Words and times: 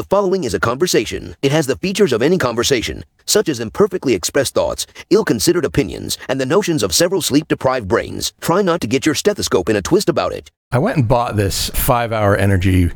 The 0.00 0.04
following 0.04 0.44
is 0.44 0.54
a 0.54 0.58
conversation. 0.58 1.36
It 1.42 1.52
has 1.52 1.66
the 1.66 1.76
features 1.76 2.14
of 2.14 2.22
any 2.22 2.38
conversation, 2.38 3.04
such 3.26 3.50
as 3.50 3.60
imperfectly 3.60 4.14
expressed 4.14 4.54
thoughts, 4.54 4.86
ill 5.10 5.26
considered 5.26 5.66
opinions, 5.66 6.16
and 6.26 6.40
the 6.40 6.46
notions 6.46 6.82
of 6.82 6.94
several 6.94 7.20
sleep 7.20 7.48
deprived 7.48 7.86
brains. 7.86 8.32
Try 8.40 8.62
not 8.62 8.80
to 8.80 8.86
get 8.86 9.04
your 9.04 9.14
stethoscope 9.14 9.68
in 9.68 9.76
a 9.76 9.82
twist 9.82 10.08
about 10.08 10.32
it. 10.32 10.50
I 10.72 10.78
went 10.78 10.96
and 10.96 11.06
bought 11.06 11.36
this 11.36 11.68
five 11.74 12.14
hour 12.14 12.34
energy. 12.34 12.92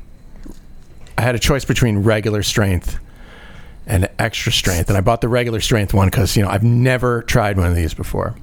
I 1.19 1.21
had 1.21 1.35
a 1.35 1.39
choice 1.39 1.67
between 1.67 1.99
regular 1.99 2.43
strength 2.43 2.99
and 3.87 4.09
extra 4.19 4.51
strength, 4.51 4.89
and 4.89 4.97
I 4.97 5.03
bought 5.03 5.21
the 5.21 5.29
regular 5.29 5.61
strength 5.61 5.93
one 5.93 6.09
because 6.09 6.39
you 6.39 6.43
know 6.43 6.49
I've 6.49 6.65
never 6.65 7.21
tried 7.21 7.59
one 7.59 7.67
of 7.67 7.77
these 7.77 7.93
before, 7.93 8.35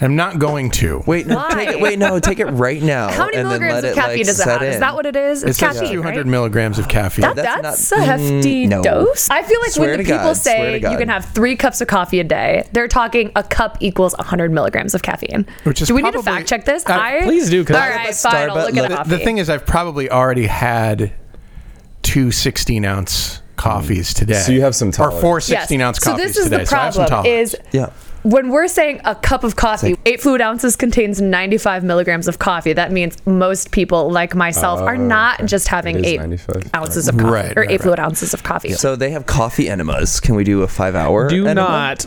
I'm 0.00 0.16
not 0.16 0.38
going 0.38 0.70
to. 0.72 1.02
Wait, 1.06 1.26
no, 1.26 1.36
Why? 1.36 1.50
take 1.52 1.68
it. 1.68 1.80
Wait, 1.80 1.98
no, 1.98 2.18
take 2.18 2.40
it 2.40 2.46
right 2.46 2.82
now. 2.82 3.08
How 3.10 3.26
many 3.26 3.36
and 3.36 3.46
then 3.50 3.60
milligrams 3.60 3.82
let 3.82 3.84
of 3.90 3.94
caffeine 3.94 4.16
like, 4.18 4.26
does 4.26 4.40
it 4.40 4.42
set 4.42 4.60
have? 4.60 4.62
Is 4.74 4.80
that 4.80 4.94
what 4.94 5.06
it 5.06 5.16
is? 5.16 5.42
It's 5.42 5.58
It 5.58 5.60
says 5.60 5.78
caffeine, 5.80 5.92
200 5.94 6.16
right? 6.18 6.26
milligrams 6.26 6.78
of 6.78 6.88
caffeine. 6.88 7.22
That, 7.22 7.36
That's 7.36 7.62
that's, 7.62 7.90
not- 7.90 8.00
a 8.00 8.02
hefty 8.04 8.66
mm, 8.66 8.68
no. 8.68 8.82
dose. 8.82 9.28
I 9.30 9.42
feel 9.42 9.60
like 9.60 9.70
Swear 9.72 9.88
when 9.90 9.98
the 9.98 10.04
people 10.04 10.18
God, 10.18 10.36
say 10.36 10.74
you 10.76 10.96
can 10.98 11.08
have 11.08 11.24
three 11.26 11.56
cups 11.56 11.80
of 11.80 11.88
coffee 11.88 12.20
a 12.20 12.24
day, 12.24 12.66
they're 12.72 12.88
talking 12.88 13.32
a 13.36 13.42
cup 13.42 13.76
equals 13.80 14.14
100 14.18 14.50
milligrams 14.52 14.94
of 14.94 15.02
caffeine. 15.02 15.46
Which 15.64 15.82
is 15.82 15.88
do 15.88 15.94
we 15.94 16.02
need 16.02 16.12
to 16.12 16.22
fact 16.22 16.48
check 16.48 16.64
this? 16.64 16.84
Uh, 16.86 16.92
I, 16.94 17.20
please 17.22 17.50
do, 17.50 17.64
'cause 17.64 17.76
All 17.76 17.82
I- 17.82 17.90
right, 17.90 18.04
fine. 18.06 18.14
start, 18.14 18.50
I'll 18.50 18.56
look 18.56 18.68
at 18.68 18.74
let- 18.74 18.88
the, 18.90 18.96
coffee. 18.96 19.10
the 19.10 19.18
thing 19.18 19.38
is, 19.38 19.50
I've 19.50 19.66
probably 19.66 20.10
already 20.10 20.46
had 20.46 21.12
two 22.02 22.30
16 22.30 22.84
ounce 22.84 23.42
coffees 23.56 24.14
today. 24.14 24.34
So 24.40 24.52
you 24.52 24.62
have 24.62 24.74
some 24.74 24.88
or 24.88 24.92
tolerance. 24.92 25.20
four 25.20 25.36
Yes. 25.36 25.46
16 25.48 25.80
ounce 25.82 25.98
So 25.98 26.12
coffees 26.12 26.26
this 26.28 26.36
is 26.38 26.44
today. 26.44 26.56
the 26.58 26.66
so 26.66 26.76
I 26.76 26.80
have 26.84 26.94
some 26.94 27.06
problem: 27.06 27.24
tolerance. 27.24 27.54
is 27.54 27.60
Yeah. 27.72 27.90
When 28.22 28.50
we're 28.50 28.68
saying 28.68 29.00
a 29.04 29.14
cup 29.14 29.44
of 29.44 29.56
coffee, 29.56 29.96
eight 30.06 30.20
fluid 30.20 30.40
ounces 30.40 30.76
contains 30.76 31.20
95 31.20 31.84
milligrams 31.84 32.28
of 32.28 32.38
coffee. 32.38 32.72
That 32.72 32.92
means 32.92 33.16
most 33.26 33.70
people, 33.70 34.10
like 34.10 34.34
myself, 34.34 34.80
are 34.80 34.94
Oh, 34.94 34.98
not 35.06 35.40
okay. 35.40 35.46
just 35.46 35.68
having 35.68 36.04
eight 36.04 36.18
95. 36.20 36.70
ounces 36.74 37.08
of 37.08 37.16
coffee 37.16 37.30
Right, 37.30 37.56
or 37.56 37.60
right, 37.62 37.70
eight 37.70 37.74
right. 37.74 37.80
fluid 37.82 37.98
ounces 38.00 38.34
of 38.34 38.42
coffee. 38.42 38.72
So 38.72 38.96
they 38.96 39.10
have 39.10 39.26
coffee 39.26 39.68
enemas. 39.68 40.20
Can 40.20 40.34
we 40.34 40.44
do 40.44 40.62
a 40.62 40.68
five 40.68 40.94
hour? 40.94 41.28
Do 41.28 41.46
enema? 41.46 41.96
not. 42.00 42.02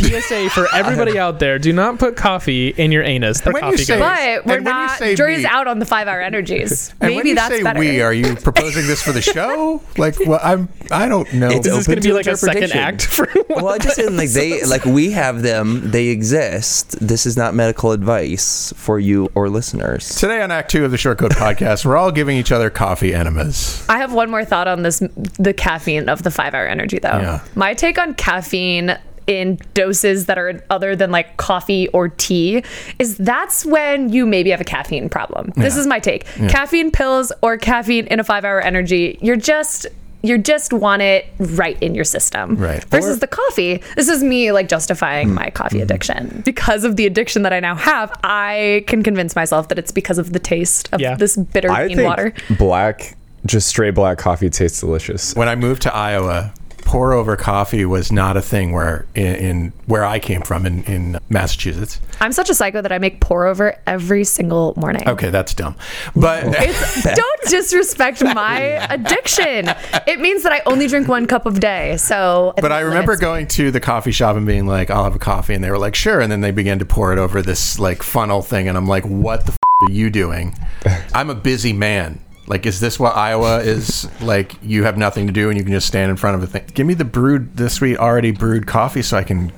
PSA 0.00 0.50
for 0.50 0.66
everybody 0.74 1.18
out 1.18 1.38
there: 1.40 1.58
Do 1.58 1.72
not 1.72 1.98
put 1.98 2.16
coffee 2.16 2.68
in 2.68 2.92
your 2.92 3.02
anus. 3.02 3.40
The 3.40 3.50
When 3.50 3.64
you 3.64 3.70
coffee 3.72 3.84
say- 3.84 3.98
but 3.98 4.46
we're 4.46 4.56
And 4.56 4.64
when 4.66 4.74
you 4.74 4.80
not. 4.86 4.98
say 4.98 5.14
Jury's 5.16 5.38
me- 5.42 5.46
out 5.46 5.66
on 5.66 5.78
the 5.78 5.86
five-hour 5.86 6.20
energies. 6.20 6.90
And 7.00 7.08
Maybe 7.10 7.16
when 7.16 7.26
you 7.26 7.34
that's 7.34 7.54
say 7.54 7.62
better. 7.62 7.78
we, 7.80 8.00
are 8.00 8.12
you 8.12 8.36
proposing 8.36 8.86
this 8.86 9.02
for 9.02 9.12
the 9.12 9.22
show? 9.22 9.82
like, 9.96 10.16
well, 10.26 10.40
I'm. 10.42 10.68
I 10.90 11.08
don't 11.08 11.32
know. 11.34 11.48
It's 11.50 11.66
Is 11.66 11.74
this 11.76 11.86
going 11.86 12.00
to 12.00 12.02
be 12.08 12.12
like 12.12 12.26
a 12.26 12.36
second 12.36 12.72
act 12.72 13.06
for? 13.06 13.26
Well, 13.48 13.68
I 13.68 13.78
just 13.78 13.96
saying 13.96 14.16
like 14.16 14.30
they 14.30 14.62
like 14.64 14.84
we 14.84 15.10
have 15.16 15.42
them. 15.42 15.90
They 15.90 16.08
exist. 16.08 16.96
This 17.00 17.26
is 17.26 17.36
not 17.36 17.54
medical 17.54 17.90
advice 17.92 18.72
for 18.76 19.00
you 19.00 19.30
or 19.34 19.48
listeners. 19.48 20.14
Today 20.14 20.42
on 20.42 20.50
Act 20.50 20.70
Two 20.70 20.84
of 20.84 20.90
the 20.90 20.98
Short 20.98 21.18
Coat 21.18 21.32
Podcast, 21.32 21.84
we're 21.84 21.96
all 21.96 22.12
giving 22.12 22.36
each 22.36 22.52
other 22.52 22.70
coffee 22.70 23.14
enemas. 23.14 23.84
I 23.88 23.98
have 23.98 24.12
one 24.12 24.30
more 24.30 24.44
thought 24.44 24.68
on 24.68 24.82
this: 24.82 25.02
the 25.38 25.54
caffeine 25.54 26.08
of 26.08 26.22
the 26.22 26.30
five-hour 26.30 26.66
energy, 26.66 26.98
though. 26.98 27.08
Yeah. 27.08 27.44
My 27.54 27.74
take 27.74 27.98
on 27.98 28.14
caffeine 28.14 28.96
in 29.26 29.58
doses 29.74 30.26
that 30.26 30.38
are 30.38 30.62
other 30.70 30.94
than 30.94 31.10
like 31.10 31.36
coffee 31.36 31.88
or 31.88 32.08
tea 32.08 32.62
is 33.00 33.16
that's 33.16 33.66
when 33.66 34.10
you 34.12 34.24
maybe 34.24 34.50
have 34.50 34.60
a 34.60 34.64
caffeine 34.64 35.08
problem. 35.08 35.52
This 35.56 35.76
is 35.76 35.86
my 35.86 35.98
take. 35.98 36.26
Caffeine 36.48 36.92
pills 36.92 37.32
or 37.42 37.56
caffeine 37.56 38.06
in 38.06 38.20
a 38.20 38.24
five-hour 38.24 38.60
energy, 38.60 39.18
you're 39.20 39.34
just 39.34 39.86
you 40.22 40.38
just 40.38 40.72
want 40.72 41.02
it 41.02 41.26
right 41.38 41.80
in 41.82 41.94
your 41.94 42.04
system. 42.04 42.56
Right. 42.56 42.84
Versus 42.84 43.20
the 43.20 43.26
coffee. 43.26 43.82
This 43.96 44.08
is 44.08 44.22
me 44.22 44.52
like 44.52 44.68
justifying 44.68 45.32
my 45.32 45.50
coffee 45.50 45.76
mm-hmm. 45.76 45.82
addiction. 45.84 46.42
Because 46.44 46.84
of 46.84 46.96
the 46.96 47.06
addiction 47.06 47.42
that 47.42 47.52
I 47.52 47.60
now 47.60 47.74
have, 47.74 48.12
I 48.24 48.84
can 48.86 49.02
convince 49.02 49.36
myself 49.36 49.68
that 49.68 49.78
it's 49.78 49.92
because 49.92 50.18
of 50.18 50.32
the 50.32 50.38
taste 50.38 50.88
of 50.92 51.00
Yeah. 51.00 51.14
this 51.16 51.36
bitter 51.36 51.70
I 51.70 51.88
bean 51.88 51.96
think 51.96 52.08
water. 52.08 52.32
black, 52.58 53.16
just 53.44 53.68
straight 53.68 53.94
black 53.94 54.18
coffee 54.18 54.50
tastes 54.50 54.80
delicious. 54.80 55.34
When 55.34 55.48
I 55.48 55.54
moved 55.54 55.82
to 55.82 55.94
Iowa, 55.94 56.52
pour 56.86 57.12
over 57.12 57.36
coffee 57.36 57.84
was 57.84 58.12
not 58.12 58.36
a 58.36 58.40
thing 58.40 58.72
where 58.72 59.06
in, 59.14 59.34
in 59.34 59.72
where 59.86 60.04
I 60.04 60.18
came 60.18 60.42
from 60.42 60.64
in, 60.64 60.84
in 60.84 61.18
Massachusetts. 61.28 62.00
I'm 62.20 62.32
such 62.32 62.48
a 62.48 62.54
psycho 62.54 62.80
that 62.80 62.92
I 62.92 62.98
make 62.98 63.20
pour 63.20 63.44
over 63.46 63.76
every 63.86 64.24
single 64.24 64.72
morning. 64.76 65.06
Okay, 65.06 65.30
that's 65.30 65.52
dumb. 65.52 65.74
But 66.14 66.44
It's, 66.46 67.02
don't 67.14 67.42
disrespect 67.48 68.22
my 68.22 68.60
addiction. 68.60 69.68
It 70.06 70.20
means 70.20 70.44
that 70.44 70.52
I 70.52 70.62
only 70.64 70.86
drink 70.86 71.08
one 71.08 71.26
cup 71.26 71.44
of 71.44 71.60
day. 71.60 71.96
So, 71.96 72.54
but 72.60 72.72
I 72.72 72.80
remember 72.80 73.16
going 73.16 73.48
to 73.48 73.70
the 73.70 73.80
coffee 73.80 74.12
shop 74.12 74.36
and 74.36 74.46
being 74.46 74.66
like, 74.66 74.88
"I'll 74.88 75.04
have 75.04 75.16
a 75.16 75.18
coffee," 75.18 75.54
and 75.54 75.62
they 75.64 75.70
were 75.70 75.78
like, 75.78 75.94
"Sure." 75.96 76.20
And 76.20 76.30
then 76.30 76.40
they 76.40 76.52
began 76.52 76.78
to 76.78 76.86
pour 76.86 77.12
it 77.12 77.18
over 77.18 77.42
this 77.42 77.78
like 77.78 78.02
funnel 78.02 78.42
thing, 78.42 78.68
and 78.68 78.78
I'm 78.78 78.86
like, 78.86 79.04
"What 79.04 79.44
the 79.44 79.52
f- 79.52 79.58
are 79.88 79.92
you 79.92 80.08
doing?" 80.08 80.56
I'm 81.14 81.30
a 81.30 81.34
busy 81.34 81.72
man. 81.72 82.20
Like, 82.46 82.66
is 82.66 82.80
this 82.80 82.98
what 83.00 83.16
Iowa 83.16 83.58
is 83.58 84.08
like? 84.20 84.54
You 84.62 84.84
have 84.84 84.96
nothing 84.96 85.26
to 85.26 85.32
do 85.32 85.48
and 85.48 85.58
you 85.58 85.64
can 85.64 85.72
just 85.72 85.86
stand 85.86 86.10
in 86.10 86.16
front 86.16 86.36
of 86.36 86.42
a 86.42 86.46
thing. 86.46 86.64
Give 86.74 86.86
me 86.86 86.94
the 86.94 87.04
brewed, 87.04 87.56
the 87.56 87.68
sweet, 87.68 87.98
already 87.98 88.30
brewed 88.30 88.66
coffee 88.66 89.02
so 89.02 89.16
I 89.16 89.24
can 89.24 89.52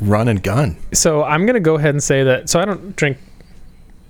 run 0.00 0.28
and 0.28 0.42
gun. 0.42 0.76
So 0.92 1.22
I'm 1.24 1.46
gonna 1.46 1.60
go 1.60 1.76
ahead 1.76 1.90
and 1.90 2.02
say 2.02 2.24
that. 2.24 2.48
So 2.48 2.60
I 2.60 2.64
don't 2.64 2.96
drink 2.96 3.18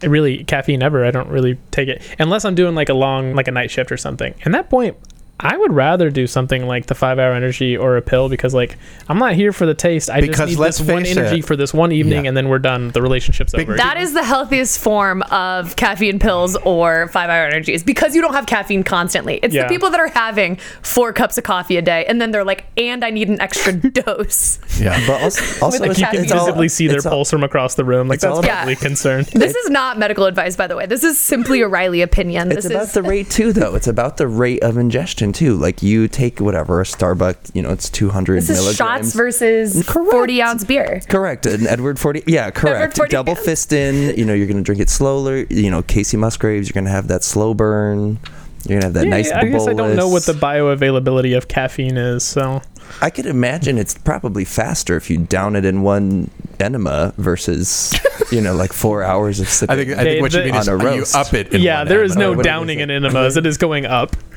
really 0.02 0.44
caffeine 0.44 0.82
ever. 0.82 1.04
I 1.04 1.10
don't 1.10 1.28
really 1.28 1.58
take 1.70 1.88
it 1.88 2.02
unless 2.18 2.44
I'm 2.44 2.54
doing 2.54 2.74
like 2.74 2.88
a 2.88 2.94
long, 2.94 3.34
like 3.34 3.48
a 3.48 3.52
night 3.52 3.70
shift 3.70 3.92
or 3.92 3.96
something. 3.96 4.34
And 4.44 4.54
that 4.54 4.70
point, 4.70 4.96
I 5.42 5.56
would 5.56 5.72
rather 5.72 6.08
do 6.10 6.26
something 6.26 6.66
like 6.66 6.86
the 6.86 6.94
five 6.94 7.18
hour 7.18 7.32
energy 7.32 7.76
or 7.76 7.96
a 7.96 8.02
pill 8.02 8.28
because 8.28 8.54
like 8.54 8.76
I'm 9.08 9.18
not 9.18 9.34
here 9.34 9.52
for 9.52 9.66
the 9.66 9.74
taste. 9.74 10.08
I 10.08 10.20
Because 10.20 10.38
just 10.38 10.48
need 10.50 10.58
let's 10.58 10.78
this 10.78 10.88
one 10.88 11.04
energy 11.04 11.40
it- 11.40 11.44
for 11.44 11.56
this 11.56 11.74
one 11.74 11.90
evening, 11.92 12.24
Yeah. 12.24 12.28
and 12.28 12.36
then 12.36 12.48
we're 12.48 12.58
done. 12.60 12.90
The 12.90 13.02
relationship's 13.02 13.52
over. 13.54 13.74
that 13.76 13.96
is 13.96 14.12
the 14.14 14.22
healthiest 14.22 14.78
form 14.78 15.22
of 15.24 15.74
caffeine 15.76 16.18
pills 16.18 16.56
or 16.64 17.08
five 17.08 17.28
hour 17.28 17.44
energies 17.46 17.82
because 17.82 18.14
you 18.14 18.22
don't 18.22 18.34
have 18.34 18.46
caffeine 18.46 18.84
constantly. 18.84 19.40
It's 19.42 19.54
Yeah. 19.54 19.64
the 19.64 19.68
people 19.68 19.90
that 19.90 20.00
are 20.00 20.08
having 20.08 20.56
four 20.82 21.12
cups 21.12 21.36
of 21.38 21.44
coffee 21.44 21.76
a 21.76 21.82
day 21.82 22.04
and 22.06 22.20
then 22.20 22.30
they're 22.30 22.44
like, 22.44 22.64
and 22.76 23.04
I 23.04 23.10
need 23.10 23.28
an 23.28 23.40
extra 23.40 23.72
dose. 23.90 24.58
Yeah. 24.80 24.98
But 25.06 25.22
also, 25.22 25.64
also 25.64 25.78
the 25.84 25.90
it's, 25.90 25.98
you 25.98 26.04
can 26.06 26.12
caffeine. 26.12 26.22
it's 26.24 26.32
all- 26.32 26.46
visibly 26.46 26.68
see 26.68 26.86
their 26.86 26.98
it's 26.98 27.06
all- 27.06 27.12
pulse 27.12 27.30
from 27.30 27.42
across 27.42 27.74
the 27.74 27.84
room. 27.84 28.06
Like 28.08 28.16
it's 28.16 28.24
all 28.24 28.36
that's 28.36 28.46
about- 28.46 28.56
probably 28.58 28.74
Yeah. 28.74 28.78
concern. 28.78 29.24
This 29.42 29.54
is 29.56 29.70
not 29.70 29.98
medical 29.98 30.26
advice, 30.26 30.54
by 30.56 30.66
the 30.68 30.76
way. 30.76 30.86
This 30.86 31.02
is 31.02 31.18
simply 31.18 31.62
a 31.62 31.68
Riley 31.68 32.00
opinion. 32.02 32.52
It's 32.52 32.62
this 32.62 32.66
about 32.70 32.82
is 32.84 32.92
the 32.92 33.02
rate 33.02 33.28
too, 33.28 33.52
though. 33.52 33.74
It's 33.74 33.88
about 33.88 34.18
the 34.18 34.28
rate 34.28 34.62
of 34.62 34.76
ingestion 34.76 35.31
too. 35.32 35.56
Like 35.56 35.82
you 35.82 36.08
take 36.08 36.40
whatever 36.40 36.80
a 36.80 36.84
Starbucks, 36.84 37.54
you 37.54 37.62
know, 37.62 37.70
it's 37.70 37.88
two 37.90 38.10
hundred 38.10 38.36
this 38.36 38.50
is 38.50 38.56
milligrams. 38.58 38.76
shots 38.76 39.14
versus 39.14 39.84
Correct. 39.86 40.10
40 40.10 40.42
ounce 40.42 40.64
beer. 40.64 41.00
Correct. 41.08 41.46
An 41.46 41.66
Edward 41.66 41.98
40. 41.98 42.24
Yeah, 42.26 42.50
correct. 42.50 42.96
40 42.96 43.10
Double 43.10 43.34
pounds. 43.34 43.46
fist 43.46 43.72
in. 43.72 44.16
You 44.16 44.24
know, 44.24 44.34
you're 44.34 44.46
going 44.46 44.56
to 44.58 44.62
drink 44.62 44.80
it 44.80 44.90
slowly. 44.90 45.46
You 45.50 45.70
know, 45.70 45.82
Kacey 45.82 46.18
Musgraves, 46.18 46.68
you're 46.68 46.74
going 46.74 46.84
to 46.86 46.90
have 46.90 47.08
that 47.08 47.24
slow 47.24 47.54
burn. 47.54 48.18
You're 48.64 48.80
going 48.80 48.80
to 48.80 48.86
have 48.86 48.94
that 48.94 49.04
Yeah, 49.06 49.10
nice 49.10 49.28
yeah, 49.28 49.40
I 49.40 49.44
guess 49.46 49.66
I 49.66 49.72
don't 49.74 49.96
know 49.96 50.08
what 50.08 50.24
the 50.24 50.34
bioavailability 50.34 51.36
of 51.36 51.48
caffeine 51.48 51.96
is. 51.96 52.22
So 52.22 52.62
I 53.00 53.10
could 53.10 53.26
imagine 53.26 53.76
it's 53.76 53.96
probably 53.98 54.44
faster 54.44 54.96
if 54.96 55.10
you 55.10 55.18
down 55.18 55.56
it 55.56 55.64
in 55.64 55.82
one 55.82 56.30
enema 56.60 57.12
versus, 57.16 57.92
you 58.30 58.40
know, 58.40 58.54
like 58.54 58.72
four 58.72 59.02
hours 59.02 59.40
of 59.40 59.48
sipping. 59.48 59.72
I 59.72 59.84
think, 59.84 59.98
I 59.98 60.04
They- 60.04 60.10
think 60.12 60.22
what 60.22 60.32
you 60.32 60.38
the- 60.40 60.44
mean 60.46 60.54
is 60.54 60.68
On 60.68 60.80
a 60.80 60.84
you 60.84 60.98
roast. 60.98 61.16
up 61.16 61.34
it. 61.34 61.52
In 61.52 61.60
yeah, 61.60 61.78
one 61.78 61.88
there 61.88 62.04
is 62.04 62.12
enema. 62.12 62.24
no 62.24 62.36
What 62.36 62.42
do 62.44 62.48
you 62.48 62.54
downing 62.54 62.78
in 62.80 62.90
enemas. 62.92 63.36
It 63.36 63.46
is 63.46 63.58
going 63.58 63.84
up. 63.86 64.14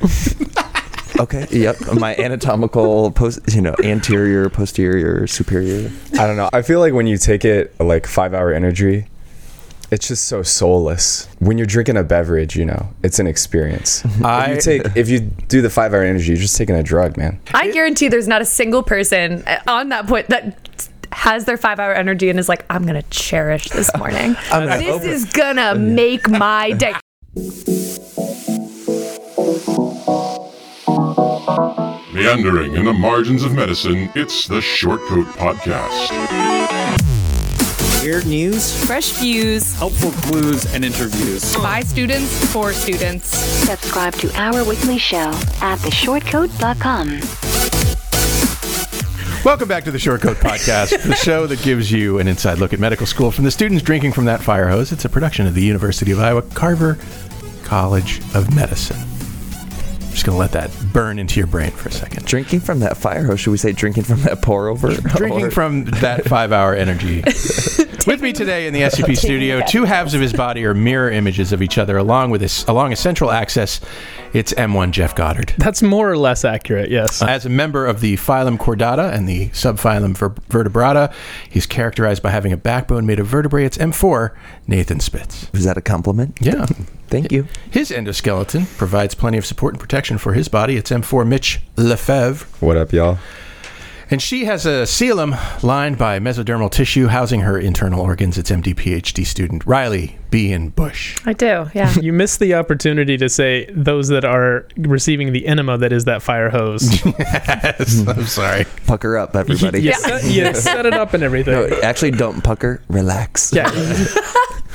Okay. 1.18 1.46
Yep. 1.50 1.76
My 1.98 2.14
anatomical 2.16 3.10
post, 3.10 3.40
you 3.54 3.62
know, 3.62 3.74
anterior, 3.82 4.48
posterior, 4.48 5.26
superior. 5.26 5.90
I 6.14 6.26
don't 6.26 6.36
know. 6.36 6.48
I 6.52 6.62
feel 6.62 6.80
like 6.80 6.92
when 6.92 7.06
you 7.06 7.16
take 7.18 7.44
it 7.44 7.78
like 7.80 8.06
five 8.06 8.34
hour 8.34 8.52
energy, 8.52 9.06
it's 9.90 10.08
just 10.08 10.24
so 10.26 10.42
soulless. 10.42 11.28
When 11.38 11.58
you're 11.58 11.66
drinking 11.66 11.96
a 11.96 12.02
beverage, 12.02 12.56
you 12.56 12.64
know, 12.64 12.88
it's 13.02 13.18
an 13.18 13.26
experience. 13.26 14.04
I- 14.22 14.50
if 14.50 14.54
you 14.56 14.60
take 14.82 14.96
if 14.96 15.08
you 15.08 15.20
do 15.20 15.62
the 15.62 15.70
five 15.70 15.94
hour 15.94 16.02
energy, 16.02 16.28
you're 16.28 16.36
just 16.36 16.56
taking 16.56 16.74
a 16.74 16.82
drug, 16.82 17.16
man. 17.16 17.40
I 17.54 17.70
guarantee 17.70 18.08
there's 18.08 18.28
not 18.28 18.42
a 18.42 18.46
single 18.46 18.82
person 18.82 19.42
uh, 19.46 19.58
on 19.68 19.88
that 19.90 20.06
point 20.06 20.28
that 20.28 20.58
has 21.12 21.44
their 21.44 21.56
five 21.56 21.78
hour 21.78 21.94
energy 21.94 22.28
and 22.28 22.38
is 22.38 22.48
like, 22.48 22.64
I'm 22.68 22.82
going 22.82 23.00
to 23.00 23.08
cherish 23.10 23.68
this 23.68 23.90
morning. 23.96 24.36
gonna 24.50 24.78
this 24.78 24.88
open- 24.96 25.08
is 25.08 25.24
going 25.26 25.56
to 25.56 25.74
make 25.76 26.28
my 26.28 26.72
day. 26.72 26.94
Meandering 32.16 32.74
in 32.76 32.86
the 32.86 32.94
margins 32.94 33.42
of 33.42 33.52
medicine, 33.52 34.10
it's 34.14 34.46
the 34.46 34.62
Short 34.62 35.02
Coat 35.02 35.26
Podcast. 35.36 36.10
Weird 38.02 38.24
news, 38.24 38.74
Fresh 38.86 39.10
views 39.18 39.74
helpful 39.74 40.12
clues, 40.22 40.64
and 40.72 40.82
interviews. 40.82 41.54
by 41.56 41.82
students 41.82 42.50
for 42.54 42.72
students. 42.72 43.36
Subscribe 43.36 44.14
to 44.14 44.32
our 44.40 44.64
weekly 44.64 44.96
show 44.96 45.28
at 45.60 45.78
theshortcoat.com. 45.80 47.20
Welcome 49.44 49.68
back 49.68 49.84
to 49.84 49.90
the 49.90 49.98
Short 49.98 50.22
Coat 50.22 50.38
Podcast, 50.38 51.02
the 51.06 51.14
show 51.22 51.46
that 51.46 51.60
gives 51.60 51.92
you 51.92 52.18
an 52.18 52.28
inside 52.28 52.56
look 52.56 52.72
at 52.72 52.80
medical 52.80 53.04
school 53.04 53.30
from 53.30 53.44
the 53.44 53.50
students 53.50 53.82
drinking 53.84 54.12
from 54.12 54.24
that 54.24 54.40
fire 54.42 54.68
hose. 54.68 54.90
It's 54.90 55.04
a 55.04 55.10
production 55.10 55.46
of 55.46 55.52
the 55.52 55.62
University 55.62 56.12
of 56.12 56.20
Iowa 56.20 56.40
Carver 56.40 56.96
College 57.62 58.20
of 58.34 58.54
Medicine. 58.56 59.06
Just 60.16 60.24
going 60.24 60.36
to 60.36 60.40
let 60.40 60.52
that 60.52 60.70
burn 60.94 61.18
into 61.18 61.38
your 61.38 61.46
brain 61.46 61.70
for 61.72 61.90
a 61.90 61.92
second. 61.92 62.24
Drinking 62.24 62.60
from 62.60 62.80
that 62.80 62.96
fire 62.96 63.24
hose. 63.26 63.38
Should 63.38 63.50
we 63.50 63.58
say 63.58 63.72
drinking 63.72 64.04
from 64.04 64.22
that 64.22 64.40
pour 64.40 64.68
over? 64.68 64.88
Drinking 64.94 65.44
Or- 65.48 65.50
from 65.50 65.84
that 65.84 66.24
five 66.24 66.52
hour 66.52 66.74
energy. 66.74 67.20
With 68.06 68.22
me 68.22 68.32
today 68.32 68.66
in 68.66 68.72
the 68.72 68.80
SCP 68.80 69.14
studio, 69.14 69.60
two 69.68 69.84
halves 69.84 70.14
of 70.14 70.22
his 70.22 70.32
body 70.32 70.64
are 70.64 70.72
mirror 70.72 71.10
images 71.10 71.52
of 71.52 71.60
each 71.60 71.76
other, 71.76 71.98
along 71.98 72.30
with 72.30 72.40
this, 72.40 72.64
along 72.64 72.94
a 72.94 72.96
central 72.96 73.30
axis. 73.30 73.80
It's 74.32 74.54
M1 74.54 74.92
Jeff 74.92 75.14
Goddard. 75.14 75.52
That's 75.58 75.82
more 75.82 76.10
or 76.10 76.16
less 76.16 76.46
accurate, 76.46 76.88
yes. 76.90 77.20
Uh, 77.20 77.26
as 77.26 77.44
a 77.44 77.50
member 77.50 77.84
of 77.84 78.00
the 78.00 78.16
phylum 78.16 78.56
Chordata 78.56 79.12
and 79.12 79.28
the 79.28 79.48
subphylum 79.50 80.16
Ver- 80.16 80.30
Vertebrata, 80.30 81.12
he's 81.50 81.66
characterized 81.66 82.22
by 82.22 82.30
having 82.30 82.52
a 82.52 82.56
backbone 82.56 83.04
made 83.04 83.18
of 83.20 83.26
vertebrae. 83.26 83.66
It's 83.66 83.76
M4 83.76 84.34
Nathen 84.66 85.00
Spitz. 85.00 85.50
Is 85.52 85.64
that 85.64 85.76
a 85.76 85.82
compliment? 85.82 86.38
Yeah. 86.40 86.64
Thank 87.08 87.30
you. 87.32 87.46
His 87.70 87.90
endoskeleton 87.90 88.66
provides 88.76 89.14
plenty 89.14 89.38
of 89.38 89.46
support 89.46 89.74
and 89.74 89.80
protection 89.80 90.18
for 90.18 90.32
his 90.34 90.48
body. 90.48 90.76
It's 90.76 90.90
M4 90.90 91.26
Mitch 91.26 91.60
Lefebvre. 91.76 92.46
What 92.64 92.76
up, 92.76 92.92
y'all? 92.92 93.18
And 94.08 94.22
she 94.22 94.44
has 94.44 94.64
a 94.66 94.82
coelom 94.86 95.36
lined 95.64 95.98
by 95.98 96.20
mesodermal 96.20 96.70
tissue 96.70 97.08
housing 97.08 97.40
her 97.40 97.58
internal 97.58 98.00
organs. 98.00 98.38
It's 98.38 98.52
MD 98.52 98.72
PhD 98.72 99.26
student 99.26 99.66
Riley 99.66 100.16
B. 100.30 100.52
and 100.52 100.72
Bush. 100.76 101.18
I 101.26 101.32
do, 101.32 101.68
yeah. 101.74 101.92
You 102.00 102.12
missed 102.12 102.38
the 102.38 102.54
opportunity 102.54 103.16
to 103.16 103.28
say 103.28 103.66
those 103.72 104.06
that 104.08 104.24
are 104.24 104.68
receiving 104.76 105.32
the 105.32 105.44
enema 105.48 105.76
that 105.78 105.92
is 105.92 106.04
that 106.04 106.22
fire 106.22 106.50
hose. 106.50 107.04
yes, 107.18 108.06
I'm 108.06 108.26
sorry. 108.26 108.64
Pucker 108.86 109.16
up, 109.16 109.34
everybody. 109.34 109.82
you, 109.82 109.92
set, 109.94 110.22
you 110.24 110.54
set 110.54 110.86
it 110.86 110.94
up 110.94 111.12
and 111.12 111.24
everything. 111.24 111.54
No, 111.54 111.80
actually, 111.82 112.12
don't 112.12 112.44
pucker. 112.44 112.80
Relax. 112.88 113.52
Yeah. 113.52 113.68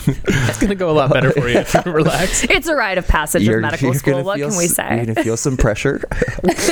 it's 0.26 0.58
going 0.60 0.70
to 0.70 0.76
go 0.76 0.90
a 0.90 0.94
lot 0.94 1.12
better 1.12 1.32
for 1.32 1.48
you 1.48 1.58
if 1.60 1.74
you 1.86 1.92
relax. 1.92 2.44
It's 2.44 2.68
a 2.68 2.76
rite 2.76 2.98
of 2.98 3.08
passage 3.08 3.48
of 3.48 3.62
medical 3.62 3.94
school. 3.94 4.14
gonna 4.14 4.24
What 4.26 4.38
feel 4.38 4.50
can 4.50 4.58
we 4.58 4.68
say? 4.68 4.96
You're 4.98 5.06
gonna 5.08 5.24
feel 5.24 5.38
some 5.38 5.58
pressure. 5.58 6.02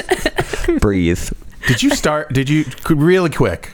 Breathe. 0.79 1.29
Did 1.67 1.83
you 1.83 1.91
start? 1.91 2.33
Did 2.33 2.49
you 2.49 2.65
really 2.89 3.29
quick? 3.29 3.71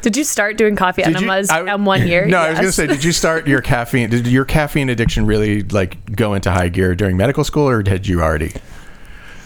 Did 0.00 0.16
you 0.16 0.22
start 0.24 0.56
doing 0.56 0.76
coffee 0.76 1.02
Did 1.02 1.12
you- 1.12 1.16
enemas 1.18 1.50
I- 1.50 1.66
um, 1.68 1.84
one 1.84 2.06
year? 2.06 2.24
No, 2.26 2.38
I 2.38 2.50
was 2.50 2.58
going 2.58 2.68
to 2.68 2.72
say, 2.72 2.86
did 2.86 3.02
you 3.02 3.10
start 3.12 3.48
your 3.48 3.60
caffeine? 3.60 4.08
Did 4.10 4.26
your 4.28 4.44
caffeine 4.44 4.88
addiction 4.90 5.26
really 5.26 5.62
like 5.64 6.14
go 6.14 6.34
into 6.34 6.50
high 6.52 6.68
gear 6.68 6.94
during 6.94 7.16
medical 7.16 7.42
school, 7.44 7.68
or 7.68 7.82
had 7.86 8.06
you 8.06 8.22
already? 8.22 8.52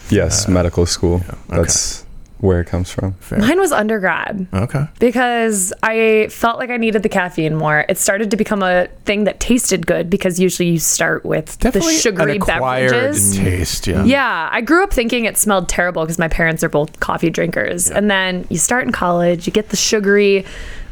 Yes, 0.09 0.47
medical 0.47 0.85
school. 0.85 1.23
That's 1.49 2.02
where 2.43 2.59
it 2.59 2.65
comes 2.67 2.91
from. 2.91 3.15
Mine 3.31 3.57
was 3.57 3.71
undergrad 3.71 4.47
Okay. 4.53 4.85
because 4.99 5.71
I 5.81 6.27
felt 6.29 6.59
like 6.59 6.69
I 6.69 6.75
needed 6.77 7.01
the 7.01 7.07
caffeine 7.09 7.55
more. 7.55 7.85
It 7.87 7.97
started 7.97 8.29
to 8.31 8.37
become 8.37 8.61
a 8.61 8.87
thing 9.05 9.23
that 9.23 9.39
tasted 9.39 9.87
good 9.87 10.09
because 10.09 10.39
usually 10.41 10.67
you 10.69 10.77
start 10.79 11.23
with 11.23 11.57
Definitely 11.59 11.93
the 11.93 11.99
sugary 11.99 12.35
an 12.35 12.41
acquired 12.41 12.91
beverages. 12.91 13.37
taste. 13.37 13.87
Yeah. 13.87 14.03
Yeah, 14.03 14.49
I 14.51 14.59
grew 14.59 14.83
up 14.83 14.91
thinking 14.91 15.23
it 15.23 15.37
smelled 15.37 15.69
terrible 15.69 16.03
because 16.03 16.19
my 16.19 16.27
parents 16.27 16.65
are 16.65 16.69
both 16.69 16.99
coffee 16.99 17.29
drinkers. 17.29 17.89
And 17.89 18.11
then 18.11 18.45
you 18.49 18.57
start 18.57 18.85
in 18.85 18.91
college, 18.91 19.47
you 19.47 19.53
get 19.53 19.69
the 19.69 19.77
sugary 19.77 20.45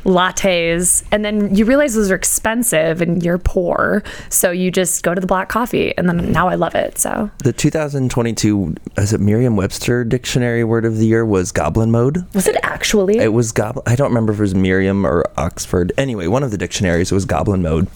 lattes, 0.04 1.04
and 1.12 1.24
then 1.24 1.54
you 1.56 1.66
realize 1.66 1.94
those 1.94 2.12
are 2.12 2.16
expensive 2.16 3.02
and 3.02 3.24
you're 3.24 3.38
poor. 3.38 4.04
So 4.30 4.52
you 4.52 4.72
just 4.72 5.04
go 5.04 5.14
to 5.14 5.22
the 5.22 5.28
black 5.28 5.50
coffee. 5.50 5.96
And 5.98 6.08
then 6.10 6.32
now 6.32 6.48
I 6.48 6.56
love 6.56 6.76
it. 6.76 6.98
So 6.98 7.30
The 7.44 7.54
2022 7.54 8.76
is 8.98 9.14
it 9.14 9.22
Merriam-Webster 9.22 10.04
Dictionary 10.04 10.64
Word 10.64 10.86
of 10.86 10.98
the 10.98 11.06
Year 11.06 11.26
was 11.26 11.52
goblin 11.52 11.92
mode. 11.92 12.26
was 12.34 12.48
it 12.48 12.58
actually? 12.64 13.18
It 13.20 13.34
was 13.34 13.52
goblin. 13.52 13.84
I 13.86 13.96
don't 13.96 14.10
remember 14.10 14.34
if 14.34 14.40
it 14.40 14.42
was 14.42 14.56
Merriam 14.56 15.06
or 15.06 15.26
Oxford. 15.38 15.92
Anyway, 15.98 16.28
one 16.28 16.44
of 16.44 16.52
the 16.52 16.58
dictionaries 16.58 17.12
was 17.12 17.26
goblin 17.26 17.62
mode. 17.62 17.88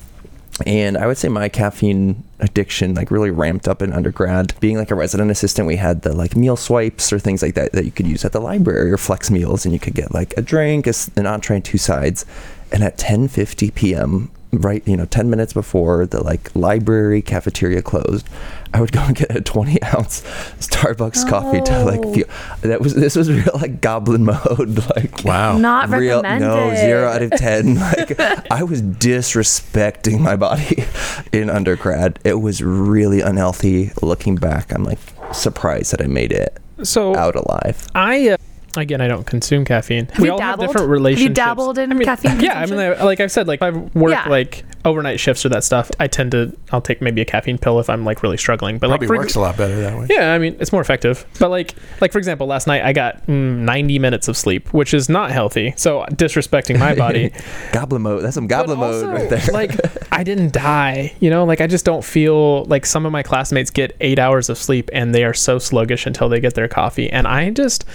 And 0.66 0.98
I 0.98 1.06
would 1.06 1.18
say 1.18 1.28
my 1.28 1.50
caffeine 1.50 2.24
addiction 2.40 2.94
like 2.94 3.12
really 3.12 3.32
ramped 3.32 3.68
up 3.68 3.82
in 3.82 3.92
undergrad. 3.92 4.54
Being 4.60 4.78
like 4.78 4.92
a 4.92 4.96
resident 4.96 5.32
assistant, 5.32 5.68
we 5.68 5.76
had 5.76 6.04
the 6.04 6.14
like 6.14 6.36
meal 6.36 6.56
swipes 6.56 7.12
or 7.12 7.20
things 7.20 7.42
like 7.42 7.56
that 7.56 7.74
that 7.74 7.84
you 7.84 7.92
could 7.92 8.08
use 8.08 8.24
at 8.24 8.32
the 8.32 8.40
library 8.40 8.92
or 8.92 8.98
flex 8.98 9.30
meals, 9.30 9.66
and 9.66 9.74
you 9.74 9.80
could 9.80 9.96
get 9.96 10.14
like 10.14 10.34
a 10.38 10.42
drink, 10.42 10.88
an 10.88 11.26
entree, 11.26 11.58
and 11.58 11.66
two 11.66 11.78
sides. 11.78 12.26
And 12.72 12.84
at 12.84 12.98
10:50 12.98 13.76
p.m., 13.76 14.32
right, 14.54 14.88
you 14.88 14.96
know, 14.96 15.06
10 15.06 15.30
minutes 15.30 15.54
before 15.54 16.06
the 16.06 16.24
like 16.24 16.54
library 16.56 17.22
cafeteria 17.22 17.82
closed, 17.82 18.28
I 18.74 18.82
would 18.82 18.92
go 18.92 19.02
and 19.02 19.16
get 19.16 19.36
a 19.36 19.42
20 19.42 19.82
ounce 19.84 20.22
Starbucks 20.60 21.30
coffee 21.30 21.62
to 21.62 21.84
like 21.86 22.00
Oh. 22.04 22.14
feel. 22.14 22.26
That 22.62 22.82
was 22.82 22.94
this 22.96 23.16
was 23.16 23.32
real 23.32 23.52
like 23.56 23.82
goblin 23.82 24.24
mode. 24.26 24.80
Like 24.96 25.24
Wow. 25.26 25.58
Not 25.58 25.90
real 25.90 26.22
recommended. 26.22 26.46
no 26.48 26.76
zero 26.76 27.08
out 27.10 27.22
of 27.22 27.32
ten 27.32 27.76
like 27.80 28.20
i 28.52 28.64
was 28.64 28.82
disrespecting 28.82 30.20
my 30.20 30.36
body 30.36 30.84
in 31.34 31.50
undergrad 31.50 32.20
it 32.24 32.36
was 32.36 32.62
really 32.62 33.22
unhealthy 33.22 33.92
looking 34.02 34.36
back 34.36 34.72
i'm 34.74 34.84
like 34.84 35.00
surprised 35.34 35.92
that 35.92 36.02
i 36.02 36.08
made 36.08 36.32
it 36.32 36.58
So 36.84 37.16
out 37.16 37.36
alive 37.36 37.88
I, 37.96 38.30
uh, 38.30 38.38
again, 38.84 39.02
I 39.02 39.08
don't 39.08 39.26
consume 39.26 39.66
caffeine. 39.66 40.08
Have 40.08 40.20
we 40.20 40.28
you 40.28 40.34
all 40.34 40.40
have 40.40 40.60
dabbled? 40.60 40.74
different 40.76 41.06
Have 41.10 41.20
you 41.20 41.30
dabbled 41.30 41.78
in 41.78 41.92
I 41.92 41.96
mean, 41.96 42.06
caffeine 42.06 42.40
Yeah, 42.40 42.60
I 42.60 42.66
mean, 42.66 42.78
like 42.78 43.20
I've 43.20 43.32
said, 43.32 43.48
like 43.48 43.60
if 43.62 43.64
I 43.64 43.70
work 43.72 44.12
Yeah. 44.12 44.28
like 44.30 44.64
overnight 44.84 45.20
shifts 45.20 45.46
or 45.46 45.50
that 45.50 45.64
stuff, 45.64 45.90
I 46.00 46.08
tend 46.08 46.32
to 46.32 46.56
I'll 46.72 46.82
take 46.82 47.02
maybe 47.02 47.22
a 47.22 47.26
caffeine 47.26 47.58
pill 47.58 47.80
if 47.80 47.90
I'm 47.90 48.06
like 48.06 48.24
really 48.24 48.38
struggling. 48.38 48.78
But 48.78 48.90
Probably 48.90 49.08
like 49.08 49.16
for, 49.16 49.18
works 49.18 49.36
a 49.36 49.40
lot 49.40 49.58
better 49.58 49.76
that 49.82 49.98
way. 49.98 50.08
Yeah, 50.10 50.34
I 50.34 50.38
mean 50.38 50.56
it's 50.60 50.72
more 50.72 50.82
effective. 50.82 51.26
But 51.40 51.50
like 51.50 51.76
like 52.02 52.12
for 52.12 52.18
example, 52.18 52.48
last 52.48 52.68
night 52.68 52.84
I 52.84 52.94
got 52.94 53.26
mm, 53.28 53.58
90 53.60 54.00
minutes 54.00 54.28
of 54.28 54.38
sleep, 54.38 54.72
which 54.74 54.94
is 54.94 55.10
not 55.10 55.32
healthy. 55.32 55.74
So 55.78 56.06
disrespecting 56.12 56.80
my 56.80 56.96
body. 56.96 57.32
goblin 57.72 58.04
mode 58.04 58.24
that's 58.24 58.36
some 58.36 58.48
goblin 58.48 58.80
But 58.80 58.92
mode 58.92 59.14
right 59.14 59.30
there 59.30 59.42
like 59.54 59.72
I 60.12 60.24
didn't 60.24 60.54
die, 60.54 61.14
you 61.20 61.30
know. 61.30 61.44
Like 61.46 61.62
I 61.62 61.68
just 61.68 61.86
don't 61.86 62.04
feel 62.04 62.66
like 62.66 62.86
some 62.86 63.06
of 63.06 63.12
my 63.12 63.24
classmates 63.24 63.70
get 63.72 63.96
eight 64.00 64.20
hours 64.20 64.50
of 64.50 64.58
sleep 64.58 64.90
and 64.94 65.14
they 65.14 65.24
are 65.24 65.34
so 65.34 65.60
sluggish 65.60 66.06
until 66.06 66.30
they 66.30 66.40
get 66.40 66.54
their 66.54 66.68
coffee, 66.68 67.10
and 67.10 67.28
I 67.28 67.50
just 67.50 67.86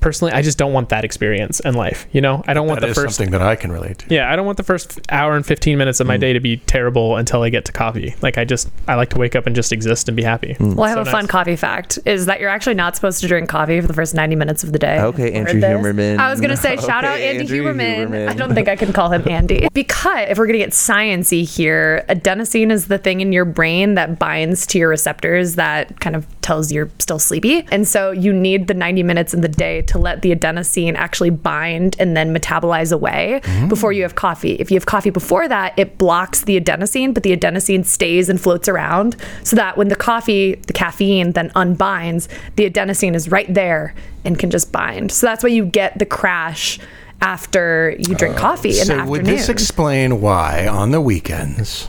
personally 0.00 0.32
I 0.32 0.42
just 0.42 0.58
don't 0.58 0.72
want 0.72 0.88
that 0.90 1.04
experience 1.04 1.60
in 1.60 1.74
life. 1.74 2.06
You 2.12 2.20
know, 2.20 2.42
I 2.46 2.54
don't 2.54 2.66
want 2.66 2.80
That 2.80 2.86
the 2.86 2.90
is 2.92 2.96
first. 2.98 3.16
something 3.16 3.32
that 3.32 3.42
I 3.42 3.56
can 3.56 3.72
relate 3.72 3.98
to. 4.00 4.14
Yeah, 4.14 4.30
I 4.30 4.36
don't 4.36 4.46
want 4.46 4.56
the 4.56 4.62
first 4.62 5.00
hour 5.10 5.34
and 5.36 5.44
15 5.44 5.76
minutes 5.78 5.98
Mm. 5.98 6.00
of 6.02 6.06
my 6.08 6.16
day 6.16 6.32
to 6.32 6.40
be 6.40 6.58
terrible 6.58 7.16
until 7.16 7.42
I 7.42 7.48
get 7.50 7.64
to 7.66 7.72
coffee. 7.72 8.14
Like 8.22 8.38
I 8.38 8.44
just 8.44 8.68
I 8.88 8.94
like 8.94 9.10
to 9.10 9.18
wake 9.18 9.34
up 9.36 9.46
and 9.46 9.54
just 9.56 9.72
exist 9.72 10.08
and 10.08 10.16
be 10.16 10.22
happy. 10.22 10.54
Mm. 10.58 10.74
Well, 10.74 10.84
I 10.84 10.88
have 10.90 10.96
So 10.96 11.02
a 11.02 11.04
fun 11.12 11.22
nice. 11.24 11.30
coffee 11.30 11.56
fact 11.56 11.98
is 12.04 12.26
that 12.26 12.40
you're 12.40 12.50
actually 12.50 12.74
not 12.74 12.94
supposed 12.96 13.20
to 13.22 13.28
drink 13.28 13.48
coffee 13.48 13.80
for 13.80 13.86
the 13.86 13.94
first 13.94 14.14
90 14.14 14.36
minutes 14.36 14.62
of 14.64 14.72
the 14.72 14.78
day. 14.78 15.00
Okay, 15.00 15.28
I've 15.28 15.48
Andrew 15.48 15.60
this. 15.60 15.70
Huberman. 15.70 16.18
I 16.18 16.30
was 16.30 16.40
going 16.40 16.50
to 16.50 16.56
say, 16.56 16.76
shout 16.76 17.04
out 17.04 17.18
Andy 17.18 17.40
Andrew 17.40 17.62
Huberman. 17.64 18.08
Huberman. 18.08 18.28
I 18.28 18.34
don't 18.34 18.54
think 18.54 18.68
I 18.68 18.76
can 18.76 18.92
call 18.92 19.10
him 19.10 19.26
Andy. 19.28 19.68
because 19.72 20.26
if 20.28 20.38
we're 20.38 20.46
going 20.46 20.58
to 20.58 20.64
get 20.64 20.70
sciencey 20.70 21.44
here, 21.48 22.04
adenosine 22.08 22.70
is 22.70 22.86
the 22.88 22.98
thing 22.98 23.20
in 23.20 23.32
your 23.32 23.44
brain 23.44 23.94
that 23.94 24.18
binds 24.18 24.66
to 24.68 24.78
your 24.78 24.88
receptors 24.88 25.54
that 25.56 26.00
kind 26.00 26.14
of 26.16 26.26
tells 26.42 26.70
you're 26.72 26.90
still 26.98 27.18
sleepy. 27.18 27.66
And 27.70 27.86
so 27.88 28.10
you 28.10 28.32
need 28.32 28.68
the 28.68 28.74
90 28.74 29.02
minutes 29.02 29.34
in 29.34 29.40
the 29.40 29.48
day 29.48 29.82
to 29.88 29.98
let 29.98 30.22
the 30.22 30.34
adenosine 30.34 30.94
actually 30.94 31.30
bind 31.30 31.96
and 31.98 32.16
then 32.16 32.34
metabolize 32.34 32.92
away 32.92 33.40
before 33.68 33.92
you 33.92 34.02
have 34.02 34.14
coffee. 34.14 34.52
If 34.54 34.70
you 34.70 34.76
have 34.76 34.86
coffee 34.86 35.10
before 35.10 35.48
that, 35.48 35.78
it 35.78 35.98
blocks 35.98 36.42
the 36.42 36.60
adenosine, 36.60 37.14
but 37.14 37.22
the 37.22 37.36
adenosine 37.36 37.84
stays 37.84 38.28
and 38.28 38.40
floats 38.40 38.68
around 38.68 39.16
so 39.44 39.56
that 39.56 39.76
when 39.76 39.88
the 39.88 39.96
coffee, 39.96 40.54
the 40.66 40.72
caffeine 40.72 41.32
then 41.32 41.50
unbinds, 41.56 42.28
the 42.56 42.68
adenosine 42.68 43.14
is 43.14 43.30
right 43.30 43.52
there 43.52 43.94
and 44.24 44.38
can 44.38 44.50
just 44.50 44.72
bind. 44.72 45.12
So 45.12 45.26
that's 45.26 45.42
why 45.44 45.50
you 45.50 45.64
get 45.64 45.98
the 45.98 46.06
crash 46.06 46.78
after 47.20 47.96
you 47.98 48.14
drink 48.14 48.36
coffee 48.36 48.68
in 48.70 48.74
the 48.74 48.80
Uh, 48.82 48.84
So 48.86 48.92
afternoon. 48.94 49.08
would 49.10 49.24
this 49.26 49.48
explain 49.48 50.20
why 50.20 50.66
on 50.66 50.90
the 50.90 51.00
weekends? 51.00 51.88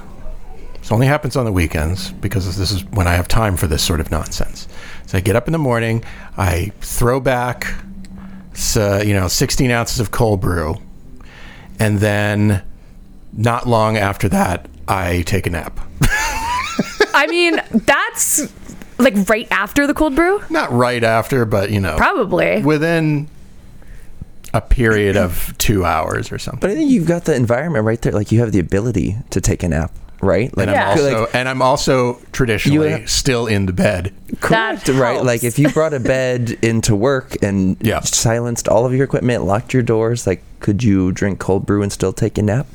This 0.80 0.92
only 0.92 1.08
happens 1.08 1.36
on 1.36 1.44
the 1.44 1.52
weekends 1.52 2.12
because 2.12 2.56
this 2.58 2.72
is 2.72 2.86
when 2.92 3.08
I 3.08 3.16
have 3.16 3.28
time 3.28 3.58
for 3.58 3.68
this 3.68 3.84
sort 3.84 4.00
of 4.00 4.10
nonsense. 4.10 4.70
So 5.06 5.18
I 5.18 5.22
get 5.22 5.36
up 5.36 5.46
in 5.48 5.52
the 5.52 5.58
morning, 5.60 6.02
I 6.38 6.72
throw 6.80 7.20
back, 7.20 7.68
so, 8.58 8.94
uh, 8.98 9.02
you 9.04 9.14
know, 9.14 9.28
16 9.28 9.70
ounces 9.70 10.00
of 10.00 10.12
cold 10.12 10.42
brew, 10.42 10.76
and 11.80 12.00
then 12.00 12.64
not 13.34 13.68
long 13.68 13.98
after 13.98 14.28
that, 14.30 14.68
I 14.88 15.22
take 15.22 15.46
a 15.46 15.52
nap. 15.52 15.80
I 17.14 17.28
mean, 17.30 17.62
that's 17.86 18.52
like 18.98 19.30
right 19.30 19.48
after 19.52 19.86
the 19.86 19.94
cold 19.94 20.16
brew? 20.16 20.42
Not 20.50 20.72
right 20.72 21.04
after, 21.04 21.46
but 21.46 21.70
you 21.70 21.80
know, 21.80 21.98
Probably. 21.98 22.64
within 22.64 23.28
a 24.54 24.62
period 24.62 25.18
of 25.18 25.56
two 25.58 25.86
hours 25.86 26.32
or 26.32 26.40
something. 26.40 26.62
but 26.62 26.70
i 26.70 26.74
think 26.74 26.90
you've 26.90 27.06
got 27.06 27.26
the 27.26 27.36
environment 27.36 27.84
right 27.84 28.02
there 28.02 28.14
like 28.14 28.32
you 28.32 28.40
have 28.40 28.54
the 28.54 28.60
ability 28.60 29.16
to 29.30 29.42
take 29.42 29.62
a 29.62 29.68
nap 29.68 29.92
right 30.22 30.56
like, 30.58 30.68
And 30.68 30.76
I'm 30.78 30.88
I 30.88 30.90
also 30.92 31.22
like- 31.22 31.36
and 31.36 31.50
I'm 31.50 31.62
also 31.62 32.20
traditionally 32.32 32.90
have- 32.92 33.10
still 33.10 33.48
in 33.48 33.66
the 33.66 33.74
bed. 33.74 34.14
Correct, 34.42 34.86
That 34.86 34.96
right? 34.96 35.24
Like 35.24 35.44
if 35.44 35.58
you 35.60 35.70
brought 35.70 35.94
a 35.94 36.00
bed 36.00 36.58
into 36.62 36.96
work 36.96 37.36
and 37.42 37.78
Yeah. 37.82 38.02
silenced 38.02 38.68
all 38.68 38.86
of 38.86 38.94
your 38.94 39.04
equipment, 39.06 39.44
locked 39.46 39.74
your 39.74 39.84
doors, 39.84 40.26
like 40.28 40.42
could 40.60 40.84
you 40.84 41.12
drink 41.12 41.40
cold 41.40 41.66
brew 41.66 41.82
and 41.84 41.92
still 41.92 42.14
take 42.14 42.38
a 42.38 42.42
nap? 42.42 42.66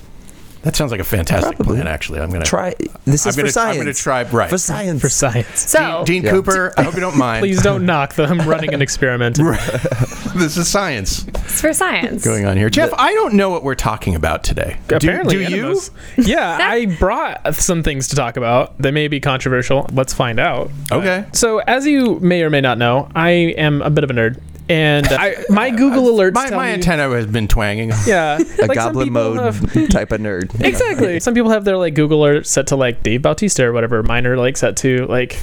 That 0.63 0.77
sounds 0.77 0.93
like 0.93 1.01
a 1.01 1.05
fantastic 1.05 1.57
Probably. 1.57 1.77
plan. 1.77 1.89
Actually, 1.89 2.21
I'm 2.21 2.31
gonna 2.31 2.45
Try. 2.45 2.75
This 3.05 3.27
I'm 3.27 3.31
is 3.31 3.37
gonna, 3.37 3.49
for 3.49 3.53
science. 3.53 3.77
I'm 3.79 3.83
gonna 3.83 3.95
try. 3.95 4.23
Right. 4.25 4.49
for 4.49 4.59
science. 4.59 5.01
For 5.03 5.09
science. 5.09 5.69
So, 5.69 6.05
Dean 6.07 6.23
Yeah. 6.23 6.31
Cooper, 6.31 6.73
I 6.77 6.83
hope 6.85 6.95
you 6.95 7.01
don't 7.01 7.17
mind. 7.19 7.41
Please 7.43 7.63
don't 7.63 7.85
knock 7.85 8.15
them 8.15 8.39
running 8.49 8.73
an 8.73 8.81
experiment. 8.81 9.37
this 10.37 10.57
is 10.57 10.69
science 10.69 11.27
it's 11.29 11.61
for 11.61 11.73
science. 11.73 12.25
going 12.25 12.45
on 12.47 12.57
here. 12.57 12.71
Jeff, 12.71 12.93
I 12.95 13.13
don't 13.13 13.35
know 13.35 13.51
what 13.51 13.65
we're 13.65 13.75
talking 13.75 14.15
about 14.15 14.45
today. 14.45 14.77
Do- 14.89 14.97
Apparently, 14.97 15.35
do, 15.37 15.41
you? 15.51 15.63
enemas. 15.65 15.91
yeah, 16.17 16.59
I 16.61 16.87
brought 16.87 17.55
some 17.57 17.83
things 17.83 18.09
to 18.09 18.17
talk 18.17 18.37
about. 18.37 18.79
They 18.79 18.91
may 18.93 19.09
be 19.09 19.19
controversial. 19.21 19.87
Let's 19.93 20.13
find 20.15 20.39
out. 20.39 20.71
Okay. 20.93 21.25
So, 21.33 21.59
as 21.59 21.87
you 21.87 22.21
may 22.21 22.43
or 22.43 22.51
may 22.51 22.61
not 22.61 22.79
know, 22.79 23.09
I 23.17 23.31
am 23.31 23.83
a 23.83 23.91
bit 23.91 24.05
of 24.05 24.11
a 24.11 24.15
nerd. 24.15 24.41
And 24.69 25.07
I, 25.09 25.37
my 25.51 25.71
Google 25.71 26.05
alerts 26.05 26.35
My, 26.35 26.51
my 26.51 26.67
me, 26.69 26.73
antenna 26.75 27.09
has 27.11 27.27
been 27.27 27.49
twanging. 27.49 27.91
Yeah, 28.07 28.39
A 28.39 28.67
like 28.67 28.75
goblin 28.77 29.13
mode 29.13 29.39
have- 29.39 29.89
type 29.91 30.13
of 30.13 30.21
nerd. 30.21 30.59
exactly. 30.65 31.21
Some 31.21 31.35
people 31.35 31.51
have 31.51 31.65
their 31.65 31.77
like 31.77 31.95
Google 31.95 32.23
alert 32.25 32.47
set 32.47 32.69
to 32.69 32.77
like 32.77 33.03
Dave 33.03 33.23
Bautista 33.23 33.65
or 33.65 33.73
whatever. 33.73 34.03
Mine 34.03 34.27
are 34.27 34.37
like 34.37 34.57
set 34.57 34.77
to 34.79 35.07
like 35.07 35.37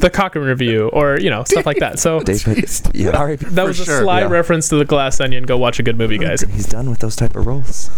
the 0.00 0.10
Cochrane 0.10 0.44
Review 0.46 0.88
or 0.88 1.18
you 1.18 1.30
know 1.30 1.44
stuff 1.44 1.66
like 1.66 1.78
that. 1.78 1.98
So 1.98 2.20
David, 2.20 2.68
yeah, 2.94 3.10
that 3.36 3.64
was 3.64 3.80
a 3.80 3.84
sure, 3.84 4.00
sly 4.00 4.20
yeah. 4.20 4.28
reference 4.28 4.68
to 4.70 4.76
the 4.76 4.84
Glass 4.84 5.20
Onion. 5.20 5.44
Go 5.44 5.58
watch 5.58 5.78
a 5.78 5.82
good 5.82 5.98
movie, 5.98 6.18
guys. 6.18 6.40
He's 6.42 6.66
done 6.66 6.88
with 6.90 7.00
those 7.00 7.16
type 7.16 7.36
of 7.36 7.46
roles. 7.46 7.90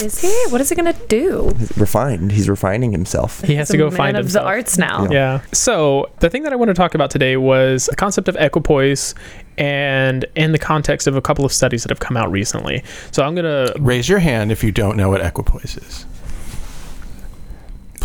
Is 0.00 0.20
he? 0.20 0.28
What 0.50 0.60
is 0.60 0.68
he 0.68 0.76
gonna 0.76 0.92
do? 1.08 1.52
He's 1.58 1.76
refined. 1.76 2.30
He's 2.32 2.48
refining 2.48 2.92
himself. 2.92 3.40
He 3.42 3.54
has 3.56 3.68
He's 3.68 3.78
to 3.78 3.86
a 3.86 3.90
go 3.90 3.96
find 3.96 4.14
man 4.14 4.20
of 4.20 4.26
himself. 4.26 4.44
the 4.44 4.48
arts 4.48 4.78
now. 4.78 5.10
Yeah. 5.10 5.40
So 5.52 6.08
the 6.20 6.30
thing 6.30 6.44
that 6.44 6.52
I 6.52 6.56
want 6.56 6.68
to 6.68 6.74
talk 6.74 6.94
about 6.94 7.10
today 7.10 7.36
was 7.36 7.86
the 7.86 7.96
concept 7.96 8.28
of 8.28 8.36
equipoise 8.36 9.14
and 9.56 10.24
in 10.36 10.52
the 10.52 10.58
context 10.58 11.08
of 11.08 11.16
a 11.16 11.20
couple 11.20 11.44
of 11.44 11.52
studies 11.52 11.82
that 11.82 11.90
have 11.90 11.98
come 11.98 12.16
out 12.16 12.30
recently. 12.30 12.84
So 13.10 13.24
I'm 13.24 13.34
gonna 13.34 13.72
Raise 13.78 14.08
your 14.08 14.20
hand 14.20 14.52
if 14.52 14.62
you 14.62 14.70
don't 14.70 14.96
know 14.96 15.08
what 15.08 15.20
equipoise 15.20 15.76
is. 15.76 16.06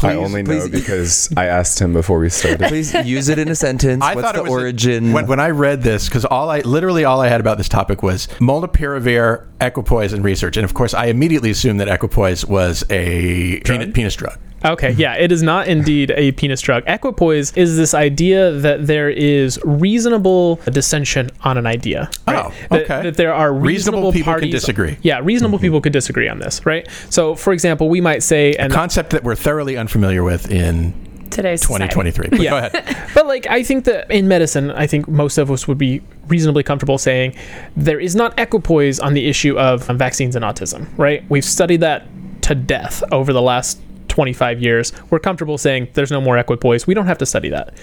I 0.03 0.15
Please, 0.15 0.23
only 0.25 0.43
please. 0.43 0.65
know 0.65 0.69
because 0.71 1.29
I 1.37 1.45
asked 1.45 1.79
him 1.79 1.93
before 1.93 2.19
we 2.19 2.29
started. 2.29 2.67
Please 2.67 2.93
use 2.93 3.29
it 3.29 3.39
in 3.39 3.47
a 3.49 3.55
sentence. 3.55 4.03
I 4.03 4.15
What's 4.15 4.25
thought 4.25 4.35
the 4.35 4.41
it 4.41 4.43
was 4.43 4.51
a- 4.51 4.55
origin? 4.55 5.13
when, 5.13 5.27
when 5.27 5.39
I 5.39 5.49
read 5.49 5.81
this, 5.81 6.07
because 6.07 6.25
all 6.25 6.49
I 6.49 6.59
literally 6.61 7.05
all 7.05 7.21
I 7.21 7.27
had 7.29 7.39
about 7.41 7.57
this 7.57 7.69
topic 7.69 8.03
was 8.03 8.27
molnupiravir, 8.39 9.45
equipoise, 9.61 10.13
and 10.13 10.23
research, 10.23 10.57
and 10.57 10.65
of 10.65 10.73
course 10.73 10.93
I 10.93 11.05
immediately 11.07 11.51
assumed 11.51 11.79
that 11.79 11.87
equipoise 11.87 12.45
was 12.45 12.83
a 12.89 13.59
penis, 13.61 13.91
penis 13.93 14.15
drug. 14.15 14.37
Okay, 14.65 14.91
yeah, 14.91 15.15
it 15.15 15.31
is 15.31 15.43
not 15.43 15.67
indeed 15.67 16.11
a 16.15 16.31
penis 16.33 16.61
drug. 16.61 16.83
Equipoise 16.87 17.55
is 17.57 17.77
this 17.77 17.93
idea 17.93 18.51
that 18.51 18.87
there 18.87 19.09
is 19.09 19.59
reasonable 19.63 20.55
dissension 20.65 21.29
on 21.41 21.57
an 21.57 21.65
idea. 21.65 22.09
Oh, 22.27 22.31
right? 22.33 22.45
Oh, 22.45 22.53
That- 22.69 22.81
okay. 22.83 23.03
That, 23.03 23.17
there 23.17 23.33
are 23.33 23.53
Reasonable 23.53 24.11
reasonable, 24.11 24.11
people 24.13 24.39
can 24.39 24.49
disagree. 24.49 24.97
Yeah, 25.01 25.19
reasonable 25.21 25.57
mm-hmm. 25.57 25.65
people 25.65 25.81
could 25.81 25.93
disagree 25.93 26.27
on 26.27 26.39
this, 26.39 26.65
right? 26.65 26.87
So, 27.09 27.35
for 27.35 27.53
example, 27.53 27.89
we 27.89 28.01
might 28.01 28.23
say, 28.23 28.55
and 28.55 28.71
Concept 28.71 29.11
that 29.11 29.23
we're 29.23 29.35
thoroughly 29.35 29.77
unfamiliar 29.77 30.23
with 30.23 30.51
in 30.51 30.93
Today's 31.33 31.61
2023. 31.61 32.29
But 32.29 32.39
Yeah. 32.39 32.49
Go 32.49 32.57
ahead. 32.57 32.97
But 33.13 33.27
like 33.27 33.47
I 33.47 33.63
think 33.63 33.85
that 33.85 34.09
in 34.11 34.27
medicine, 34.27 34.71
I 34.71 34.87
think 34.87 35.07
most 35.07 35.37
of 35.37 35.51
us 35.51 35.67
would 35.67 35.77
be 35.77 36.01
reasonably 36.27 36.63
comfortable 36.63 36.97
saying 36.97 37.35
there 37.75 37.99
is 37.99 38.15
not 38.15 38.37
equipoise 38.39 38.99
on 38.99 39.13
the 39.13 39.27
issue 39.27 39.57
of 39.57 39.85
vaccines 39.87 40.35
and 40.35 40.43
autism, 40.43 40.87
right? 40.97 41.23
We've 41.29 41.45
studied 41.45 41.81
that 41.81 42.07
to 42.43 42.55
death 42.55 43.03
over 43.11 43.33
the 43.33 43.41
last 43.41 43.79
25 44.13 44.61
years. 44.61 44.93
We're 45.09 45.17
comfortable 45.17 45.57
saying 45.57 45.89
there's 45.95 46.11
no 46.11 46.21
more 46.21 46.37
equipoise. 46.37 46.85
We 46.85 46.93
don't 46.93 47.07
have 47.07 47.17
to 47.17 47.25
study 47.25 47.49
that. 47.49 47.73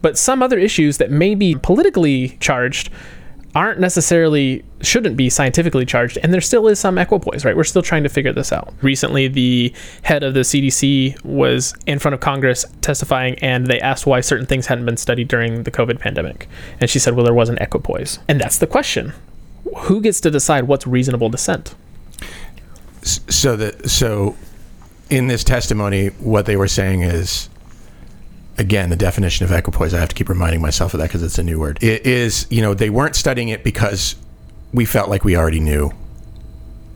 But 0.00 0.16
some 0.16 0.40
other 0.40 0.56
issues 0.56 0.98
that 0.98 1.10
may 1.10 1.34
be 1.34 1.56
politically 1.56 2.36
charged 2.38 2.90
aren't 3.56 3.80
necessarily 3.80 4.64
shouldn't 4.80 5.16
be 5.16 5.28
scientifically 5.28 5.84
charged 5.84 6.16
and 6.22 6.32
there 6.32 6.40
still 6.40 6.68
is 6.68 6.78
some 6.78 6.96
equipoise 6.96 7.44
right 7.44 7.56
we're 7.56 7.64
still 7.64 7.82
trying 7.82 8.04
to 8.04 8.08
figure 8.08 8.32
this 8.32 8.52
out 8.52 8.72
recently 8.80 9.26
the 9.26 9.74
head 10.02 10.22
of 10.22 10.34
the 10.34 10.40
cdc 10.40 11.20
was 11.24 11.74
in 11.84 11.98
front 11.98 12.14
of 12.14 12.20
congress 12.20 12.64
testifying 12.80 13.34
and 13.40 13.66
they 13.66 13.80
asked 13.80 14.06
why 14.06 14.20
certain 14.20 14.46
things 14.46 14.66
hadn't 14.66 14.84
been 14.84 14.96
studied 14.96 15.26
during 15.26 15.64
the 15.64 15.70
covid 15.72 15.98
pandemic 15.98 16.46
and 16.80 16.88
she 16.88 17.00
said 17.00 17.16
well 17.16 17.24
there 17.24 17.34
wasn't 17.34 17.60
equipoise 17.60 18.20
and 18.28 18.40
that's 18.40 18.58
the 18.58 18.68
question 18.68 19.12
who 19.78 20.00
gets 20.00 20.20
to 20.20 20.30
decide 20.30 20.68
what's 20.68 20.86
reasonable 20.86 21.28
dissent 21.28 21.74
so 23.02 23.56
that 23.56 23.90
so 23.90 24.36
in 25.10 25.26
this 25.26 25.44
testimony 25.44 26.08
what 26.20 26.46
they 26.46 26.56
were 26.56 26.68
saying 26.68 27.02
is 27.02 27.48
again 28.58 28.90
the 28.90 28.96
definition 28.96 29.44
of 29.44 29.52
equipoise 29.52 29.92
i 29.94 29.98
have 29.98 30.08
to 30.08 30.14
keep 30.14 30.28
reminding 30.28 30.60
myself 30.60 30.94
of 30.94 30.98
that 31.00 31.08
because 31.08 31.22
it's 31.22 31.38
a 31.38 31.42
new 31.42 31.58
word 31.58 31.82
it 31.82 32.06
is 32.06 32.46
you 32.50 32.60
know 32.62 32.74
they 32.74 32.90
weren't 32.90 33.16
studying 33.16 33.48
it 33.48 33.64
because 33.64 34.16
we 34.72 34.84
felt 34.84 35.08
like 35.08 35.24
we 35.24 35.36
already 35.36 35.60
knew 35.60 35.90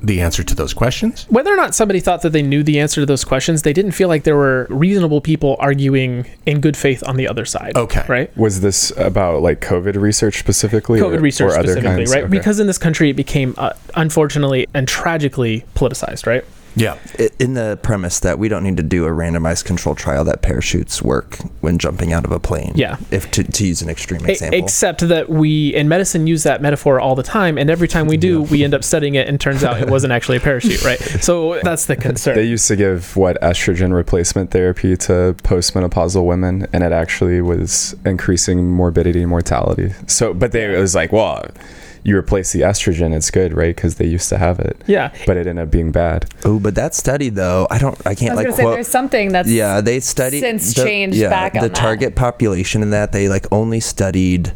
the 0.03 0.21
answer 0.21 0.43
to 0.45 0.55
those 0.55 0.75
questions 0.75 1.25
whether 1.31 1.51
or 1.51 1.57
not 1.57 1.75
somebody 1.75 1.99
thought 1.99 2.21
that 2.21 2.31
they 2.31 2.43
knew 2.43 2.63
the 2.63 2.79
answer 2.79 3.01
to 3.01 3.07
those 3.07 3.25
questions 3.25 3.63
they 3.63 3.73
didn't 3.73 3.93
feel 3.93 4.07
like 4.07 4.25
there 4.25 4.37
were 4.37 4.67
reasonable 4.69 5.23
people 5.23 5.57
arguing 5.59 6.27
in 6.45 6.61
good 6.61 6.77
faith 6.77 7.03
on 7.07 7.17
the 7.17 7.27
other 7.27 7.47
side 7.47 7.75
Okay. 7.75 8.05
right 8.07 8.37
Was 8.37 8.61
this 8.61 8.93
about 8.99 9.41
like 9.41 9.61
COVID 9.63 9.97
research 9.97 10.39
specifically? 10.39 11.01
COVID 11.01 11.17
or, 11.17 11.21
research 11.21 11.53
or 11.53 11.59
other 11.59 11.69
specifically, 11.69 11.97
kinds? 12.05 12.11
right? 12.15 12.25
Okay. 12.25 12.31
Because 12.31 12.61
in 12.61 12.67
this 12.67 12.77
country, 12.77 13.09
it 13.09 13.15
became 13.15 13.55
uh, 13.57 13.73
unfortunately 13.95 14.67
and 14.75 14.87
tragically 14.87 15.65
politicized, 15.75 16.27
right? 16.27 16.45
Yeah 16.77 16.99
in 17.39 17.55
the 17.55 17.79
premise 17.83 18.21
that 18.21 18.39
we 18.39 18.49
don't 18.49 18.63
need 18.63 18.77
to 18.77 18.83
do 18.83 19.07
a 19.07 19.11
randomized 19.11 19.65
control 19.65 19.95
trial 19.95 20.25
that 20.25 20.43
parachutes 20.43 21.03
work 21.03 21.39
when 21.61 21.79
jumping 21.79 22.13
out 22.13 22.25
of 22.25 22.33
a 22.33 22.41
plane. 22.41 22.73
Yeah. 22.75 22.97
If 23.11 23.31
to, 23.33 23.45
to 23.45 23.67
use 23.67 23.83
an 23.83 23.89
extreme 23.89 24.25
example. 24.27 24.59
Except 24.59 25.07
that 25.09 25.29
we 25.29 25.75
in 25.75 25.89
medicine 25.89 26.27
use 26.27 26.43
that 26.43 26.63
metaphor 26.63 27.01
all 27.01 27.15
the 27.15 27.23
time, 27.23 27.59
and 27.59 27.71
every 27.71 27.89
time 27.89 28.07
we 28.07 28.17
do, 28.17 28.43
we 28.43 28.65
end 28.65 28.75
up 28.75 28.85
studying 28.85 29.15
it, 29.15 29.29
and 29.29 29.41
turns 29.41 29.65
out 29.65 29.81
it 29.81 29.91
wasn't 29.91 30.13
actually 30.13 30.37
a 30.37 30.41
parachute, 30.41 30.85
right? 30.85 30.99
So 30.99 31.61
that's 31.63 31.87
the 31.87 31.97
concern. 31.97 32.37
They 32.37 32.45
used 32.45 32.69
to 32.69 32.77
give 32.77 33.17
what 33.17 33.41
estrogen 33.41 33.95
replacement 33.95 34.51
therapy 34.51 34.97
to 34.97 35.35
postmenopausal 35.43 36.25
women, 36.25 36.67
and 36.73 36.85
it 36.85 36.93
actually 36.93 37.41
was 37.41 37.95
increasing 38.05 38.71
morbidity 38.71 39.21
and 39.21 39.31
mortality. 39.31 39.93
So, 40.07 40.35
but 40.35 40.53
they 40.53 40.75
it 40.75 40.79
was 40.79 40.95
like, 40.95 41.13
well, 41.13 41.47
you 42.05 42.17
replace 42.17 42.53
the 42.53 42.61
estrogen, 42.61 43.15
it's 43.15 43.31
good, 43.31 43.55
right? 43.55 43.75
Because 43.75 43.97
they 43.97 44.07
used 44.07 44.29
to 44.29 44.39
have 44.39 44.61
it, 44.61 44.81
yeah, 44.87 45.13
but 45.27 45.37
it 45.37 45.47
ended 45.47 45.65
up 45.65 45.71
being 45.71 45.91
bad. 45.91 46.31
oh, 46.45 46.61
but 46.61 46.75
that 46.77 46.95
study 46.95 47.31
though, 47.31 47.67
I 47.71 47.79
don't, 47.79 48.01
I 48.07 48.11
I 48.11 48.15
can't 48.15 48.33
was 48.33 48.37
like 48.37 48.47
gonna 48.47 48.57
say 48.57 48.63
quote. 48.63 48.75
there's 48.75 48.89
something 48.89 49.33
that's 49.33 49.49
yeah, 49.49 49.81
they 49.81 49.99
studied 50.01 50.41
since 50.41 50.75
the- 50.75 50.85
changed 50.85 51.17
yeah, 51.17 51.31
back 51.31 51.57
on 51.57 51.63
the 51.63 51.69
that. 51.69 51.75
target 51.75 52.15
population 52.15 52.83
in 52.83 52.91
that 52.91 53.13
they 53.13 53.29
like 53.29 53.47
only 53.51 53.81
studied 53.81 54.53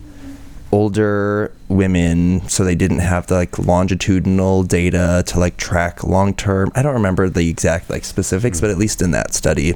older 0.71 1.51
women 1.69 2.47
so 2.47 2.63
they 2.63 2.75
didn't 2.75 2.99
have 2.99 3.27
the 3.29 3.35
like 3.35 3.59
longitudinal 3.59 4.63
data 4.63 5.23
to 5.27 5.39
like 5.39 5.57
track 5.57 6.05
long 6.05 6.35
term 6.35 6.71
i 6.75 6.83
don't 6.83 6.93
remember 6.93 7.31
the 7.31 7.49
exact 7.49 7.89
like 7.89 8.05
specifics 8.05 8.59
hmm. 8.59 8.67
but 8.67 8.71
at 8.71 8.77
least 8.77 9.01
in 9.01 9.11
that 9.11 9.33
study 9.33 9.75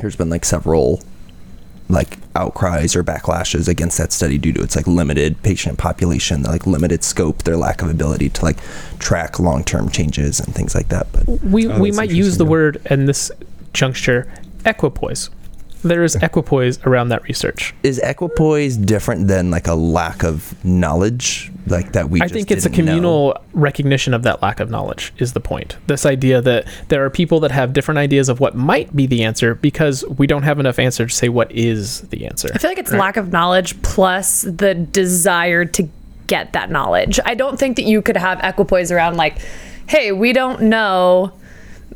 there's 0.00 0.16
been 0.16 0.30
like 0.30 0.44
several 0.44 1.02
like 1.90 2.16
outcries 2.36 2.96
or 2.96 3.04
backlashes 3.04 3.68
against 3.68 3.96
that 3.98 4.12
study 4.12 4.38
due 4.38 4.52
to 4.52 4.62
its 4.62 4.74
like 4.76 4.86
limited 4.86 5.40
patient 5.42 5.78
population 5.78 6.42
the 6.42 6.50
like 6.50 6.66
limited 6.66 7.04
scope 7.04 7.42
their 7.44 7.56
lack 7.56 7.80
of 7.82 7.88
ability 7.90 8.28
to 8.28 8.44
like 8.44 8.58
track 8.98 9.38
long-term 9.38 9.88
changes 9.88 10.40
and 10.40 10.54
things 10.54 10.74
like 10.74 10.88
that 10.88 11.06
but 11.12 11.26
we 11.44 11.68
Oh, 11.68 11.80
we 11.80 11.92
might 11.92 12.10
use 12.10 12.36
the 12.38 12.44
yeah. 12.44 12.50
word 12.50 12.82
in 12.90 13.06
this 13.06 13.30
juncture 13.72 14.26
equipoise. 14.66 15.30
There 15.82 16.02
is 16.02 16.16
equipoise 16.16 16.78
around 16.86 17.10
that 17.10 17.22
research. 17.24 17.74
is 17.82 17.98
equipoise 17.98 18.76
different 18.78 19.28
than 19.28 19.50
like 19.50 19.66
a 19.68 19.74
lack 19.74 20.24
of 20.24 20.54
knowledge 20.64 21.52
like 21.66 21.92
that 21.92 22.10
we 22.10 22.20
I 22.20 22.24
just 22.24 22.34
think 22.34 22.50
it's 22.50 22.66
a 22.66 22.68
didn't 22.68 22.84
know? 22.84 22.92
communal 22.92 23.38
recognition 23.52 24.14
of 24.14 24.22
that 24.24 24.42
lack 24.42 24.60
of 24.60 24.70
knowledge 24.70 25.12
is 25.18 25.32
the 25.32 25.40
point. 25.40 25.76
This 25.86 26.04
idea 26.04 26.40
that 26.42 26.66
there 26.88 27.04
are 27.04 27.10
people 27.10 27.40
that 27.40 27.50
have 27.50 27.72
different 27.72 27.98
ideas 27.98 28.28
of 28.28 28.40
what 28.40 28.54
might 28.54 28.94
be 28.94 29.06
the 29.06 29.24
answer 29.24 29.54
because 29.54 30.04
we 30.06 30.26
don't 30.26 30.42
have 30.42 30.60
enough 30.60 30.78
answer 30.78 31.06
to 31.06 31.14
say 31.14 31.28
what 31.28 31.50
is 31.52 32.02
the 32.02 32.26
answer. 32.26 32.48
I 32.54 32.58
feel 32.58 32.70
like 32.70 32.78
it's 32.78 32.92
lack 32.92 33.16
of 33.16 33.32
knowledge 33.32 33.80
plus 33.82 34.42
the 34.42 34.74
desire 34.74 35.64
to 35.64 35.88
get 36.26 36.52
that 36.52 36.70
knowledge. 36.70 37.20
I 37.24 37.34
don't 37.34 37.58
think 37.58 37.76
that 37.76 37.84
you 37.84 38.02
could 38.02 38.16
have 38.16 38.40
equipoise 38.42 38.90
around 38.90 39.16
like, 39.16 39.38
hey, 39.86 40.12
we 40.12 40.32
don't 40.32 40.62
know. 40.62 41.32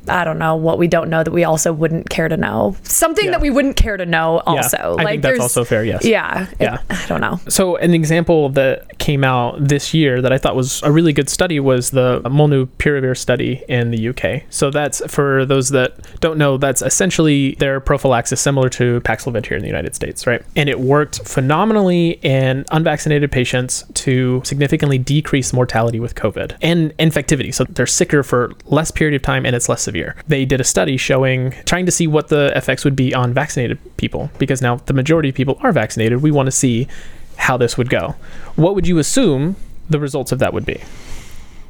I 0.08 0.24
don't 0.24 0.38
know 0.38 0.56
what 0.56 0.78
we 0.78 0.88
don't 0.88 1.08
know 1.10 1.22
that 1.22 1.30
we 1.32 1.44
also 1.44 1.72
wouldn't 1.72 2.10
care 2.10 2.28
to 2.28 2.36
know. 2.36 2.76
Something 2.82 3.26
Yeah. 3.26 3.30
that 3.32 3.40
we 3.40 3.50
wouldn't 3.50 3.76
care 3.76 3.96
to 3.96 4.06
know. 4.06 4.42
Also, 4.46 4.76
I 4.98 5.02
like 5.04 5.08
think 5.08 5.22
that's 5.22 5.40
also 5.40 5.64
fair, 5.64 5.84
yes. 5.84 6.04
Yeah. 6.04 6.42
it- 6.52 6.56
Yeah. 6.60 6.78
I 6.90 7.06
don't 7.08 7.20
know. 7.20 7.40
So, 7.48 7.76
an 7.76 7.94
example 7.94 8.48
that 8.50 8.98
came 8.98 9.24
out 9.24 9.56
this 9.68 9.92
year 9.94 10.20
that 10.22 10.32
I 10.32 10.38
thought 10.38 10.56
was 10.56 10.82
a 10.82 10.90
really 10.92 11.12
good 11.12 11.28
study 11.28 11.60
was 11.60 11.90
the 11.90 12.20
molnupiravir 12.24 13.16
study 13.16 13.62
in 13.68 13.90
the 13.90 13.98
UK. 14.08 14.44
So, 14.50 14.70
that's 14.70 15.02
for 15.12 15.44
those 15.44 15.70
that 15.70 15.92
don't 16.20 16.38
know, 16.38 16.56
that's 16.56 16.82
essentially 16.82 17.56
their 17.58 17.80
prophylaxis 17.80 18.40
similar 18.40 18.68
to 18.70 19.00
Paxlovid 19.02 19.46
here 19.46 19.56
in 19.56 19.62
the 19.62 19.68
United 19.68 19.94
States, 19.94 20.26
right? 20.26 20.42
And 20.56 20.68
it 20.68 20.80
worked 20.80 21.26
phenomenally 21.26 22.18
in 22.22 22.64
unvaccinated 22.70 23.30
patients 23.32 23.84
to 23.94 24.42
significantly 24.44 24.98
decrease 24.98 25.52
mortality 25.52 26.00
with 26.00 26.14
COVID 26.14 26.56
and 26.62 26.96
infectivity. 26.98 27.54
So, 27.54 27.64
they're 27.64 27.86
sicker 27.86 28.22
for 28.22 28.52
less 28.66 28.90
period 28.90 29.14
of 29.14 29.22
time 29.22 29.44
and 29.46 29.54
it's 29.54 29.68
less 29.68 29.82
severe. 29.82 29.97
They 30.26 30.44
did 30.44 30.60
a 30.60 30.64
study 30.64 30.96
showing, 30.96 31.52
trying 31.64 31.86
to 31.86 31.92
see 31.92 32.06
what 32.06 32.28
the 32.28 32.52
effects 32.56 32.84
would 32.84 32.96
be 32.96 33.14
on 33.14 33.32
vaccinated 33.32 33.78
people 33.96 34.30
because 34.38 34.62
now 34.62 34.76
the 34.76 34.92
majority 34.92 35.28
of 35.30 35.34
people 35.34 35.58
are 35.62 35.72
vaccinated. 35.72 36.22
We 36.22 36.30
want 36.30 36.46
to 36.46 36.52
see 36.52 36.88
how 37.36 37.56
this 37.56 37.76
would 37.78 37.90
go. 37.90 38.14
What 38.56 38.74
would 38.74 38.86
you 38.86 38.98
assume 38.98 39.56
the 39.88 40.00
results 40.00 40.32
of 40.32 40.38
that 40.40 40.52
would 40.52 40.66
be? 40.66 40.82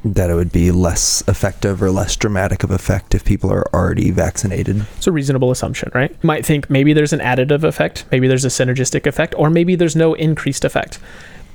that 0.04 0.30
it 0.30 0.34
would 0.34 0.52
be 0.52 0.70
less 0.70 1.22
effective 1.26 1.82
or 1.82 1.90
less 1.90 2.16
dramatic 2.16 2.62
of 2.62 2.70
effect 2.70 3.14
if 3.14 3.24
people 3.24 3.50
are 3.52 3.66
already 3.74 4.10
vaccinated 4.10 4.86
It's 4.96 5.06
a 5.06 5.12
reasonable 5.12 5.50
assumption, 5.50 5.90
right? 5.94 6.10
You 6.10 6.26
might 6.26 6.46
think 6.46 6.70
maybe 6.70 6.92
there's 6.92 7.12
an 7.12 7.20
additive 7.20 7.64
effect, 7.64 8.04
maybe 8.10 8.28
there's 8.28 8.44
a 8.44 8.48
synergistic 8.48 9.06
effect, 9.06 9.34
or 9.36 9.50
maybe 9.50 9.74
there's 9.74 9.96
no 9.96 10.14
increased 10.14 10.64
effect. 10.64 10.98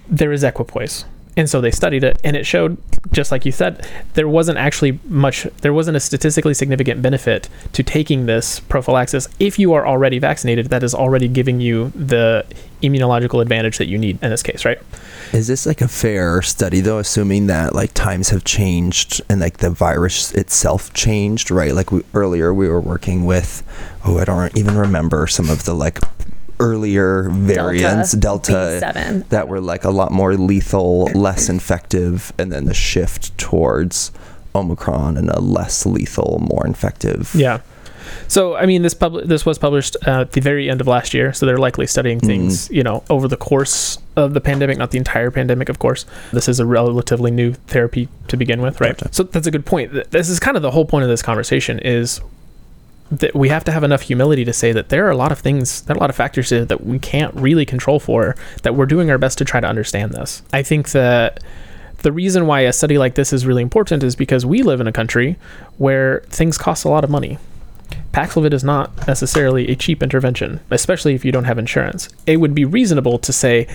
There 0.09 0.31
is 0.31 0.43
equipoise. 0.43 1.05
And 1.35 1.49
so 1.49 1.61
they 1.61 1.71
studied 1.71 2.03
it, 2.03 2.21
and 2.23 2.35
it 2.35 2.45
showed, 2.45 2.77
just 3.11 3.31
like 3.31 3.43
you 3.45 3.51
said, 3.51 3.87
there 4.13 4.27
wasn't 4.27 4.59
actually 4.59 4.99
much, 5.05 5.47
there 5.61 5.73
wasn't 5.73 5.97
a 5.97 5.99
statistically 5.99 6.53
significant 6.53 7.01
benefit 7.01 7.49
to 7.71 7.81
taking 7.81 8.27
this 8.27 8.59
prophylaxis 8.59 9.27
if 9.39 9.57
you 9.57 9.73
are 9.73 9.87
already 9.87 10.19
vaccinated, 10.19 10.67
that 10.67 10.83
is 10.83 10.93
already 10.93 11.27
giving 11.27 11.59
you 11.59 11.91
the 11.95 12.45
immunological 12.83 13.41
advantage 13.41 13.77
that 13.77 13.87
you 13.87 13.97
need 13.97 14.21
in 14.21 14.29
this 14.29 14.43
case, 14.43 14.65
right? 14.65 14.77
Is 15.31 15.47
this 15.47 15.65
like 15.65 15.81
a 15.81 15.87
fair 15.87 16.41
study 16.41 16.81
though, 16.81 16.99
assuming 16.99 17.47
that 17.47 17.73
like 17.73 17.93
times 17.93 18.29
have 18.29 18.43
changed 18.43 19.21
and 19.29 19.39
like 19.39 19.57
the 19.57 19.69
virus 19.69 20.33
itself 20.33 20.93
changed, 20.93 21.49
right? 21.49 21.73
Like 21.73 21.91
we, 21.91 22.03
earlier 22.13 22.53
we 22.53 22.67
were 22.67 22.81
working 22.81 23.25
with, 23.25 23.63
oh, 24.05 24.19
I 24.19 24.25
don't 24.25 24.55
even 24.57 24.75
remember 24.75 25.25
some 25.27 25.49
of 25.49 25.63
the 25.63 25.73
like 25.73 25.99
earlier 26.63 27.29
variants, 27.29 28.13
Delta, 28.13 28.79
B7. 28.81 29.27
that 29.29 29.49
were 29.49 29.59
like 29.59 29.83
a 29.83 29.89
lot 29.89 30.11
more 30.11 30.35
lethal, 30.35 31.05
less 31.13 31.49
infective, 31.49 32.31
and 32.39 32.51
then 32.51 32.65
the 32.65 32.73
shift 32.73 33.37
towards 33.37 34.11
Omicron 34.55 35.17
and 35.17 35.29
a 35.29 35.41
less 35.41 35.85
lethal, 35.85 36.39
more 36.49 36.65
infective. 36.65 37.35
Yeah. 37.35 37.59
So 38.27 38.55
I 38.55 38.65
mean, 38.65 38.81
this 38.81 38.93
pub- 38.93 39.23
this 39.25 39.45
was 39.45 39.57
published 39.57 39.97
uh, 40.07 40.21
at 40.21 40.31
the 40.33 40.41
very 40.41 40.69
end 40.69 40.81
of 40.81 40.87
last 40.87 41.13
year, 41.13 41.33
so 41.33 41.45
they're 41.45 41.57
likely 41.57 41.87
studying 41.87 42.19
things, 42.19 42.69
you 42.69 42.83
know, 42.83 43.03
over 43.09 43.27
the 43.27 43.37
course 43.37 43.97
of 44.15 44.33
the 44.33 44.41
pandemic, 44.41 44.77
not 44.77 44.91
the 44.91 44.97
entire 44.97 45.31
pandemic, 45.31 45.69
of 45.69 45.79
course. 45.79 46.05
This 46.31 46.47
is 46.47 46.59
a 46.59 46.65
relatively 46.65 47.31
new 47.31 47.53
therapy 47.67 48.07
to 48.27 48.37
begin 48.37 48.61
with, 48.61 48.79
right? 48.81 48.99
So 49.13 49.23
that's 49.23 49.47
a 49.47 49.51
good 49.51 49.65
point. 49.65 50.11
This 50.11 50.29
is 50.29 50.39
kind 50.39 50.55
of 50.55 50.63
the 50.63 50.71
whole 50.71 50.85
point 50.85 51.03
of 51.03 51.09
this 51.09 51.21
conversation 51.21 51.79
is 51.79 52.21
that 53.19 53.35
we 53.35 53.49
have 53.49 53.63
to 53.65 53.71
have 53.71 53.83
enough 53.83 54.01
humility 54.01 54.45
to 54.45 54.53
say 54.53 54.71
that 54.71 54.89
there 54.89 55.05
are 55.07 55.11
a 55.11 55.17
lot 55.17 55.31
of 55.31 55.39
things, 55.39 55.81
there 55.83 55.95
are 55.95 55.97
a 55.97 56.01
lot 56.01 56.09
of 56.09 56.15
factors 56.15 56.49
here 56.49 56.65
that 56.65 56.85
we 56.85 56.99
can't 56.99 57.33
really 57.35 57.65
control 57.65 57.99
for, 57.99 58.35
that 58.63 58.75
we're 58.75 58.85
doing 58.85 59.09
our 59.09 59.17
best 59.17 59.37
to 59.37 59.45
try 59.45 59.59
to 59.59 59.67
understand 59.67 60.13
this. 60.13 60.41
I 60.51 60.63
think 60.63 60.91
that 60.91 61.43
the 61.99 62.11
reason 62.11 62.47
why 62.47 62.61
a 62.61 62.73
study 62.73 62.97
like 62.97 63.15
this 63.15 63.31
is 63.31 63.45
really 63.45 63.61
important 63.61 64.03
is 64.03 64.15
because 64.15 64.45
we 64.45 64.63
live 64.63 64.81
in 64.81 64.87
a 64.87 64.91
country 64.91 65.37
where 65.77 66.19
things 66.29 66.57
cost 66.57 66.85
a 66.85 66.89
lot 66.89 67.03
of 67.03 67.09
money. 67.09 67.37
Paxlovid 68.11 68.53
is 68.53 68.63
not 68.63 69.07
necessarily 69.07 69.69
a 69.69 69.75
cheap 69.75 70.03
intervention, 70.03 70.59
especially 70.69 71.15
if 71.15 71.23
you 71.23 71.31
don't 71.31 71.45
have 71.45 71.57
insurance. 71.57 72.09
It 72.27 72.37
would 72.37 72.53
be 72.53 72.65
reasonable 72.65 73.19
to 73.19 73.33
say, 73.33 73.67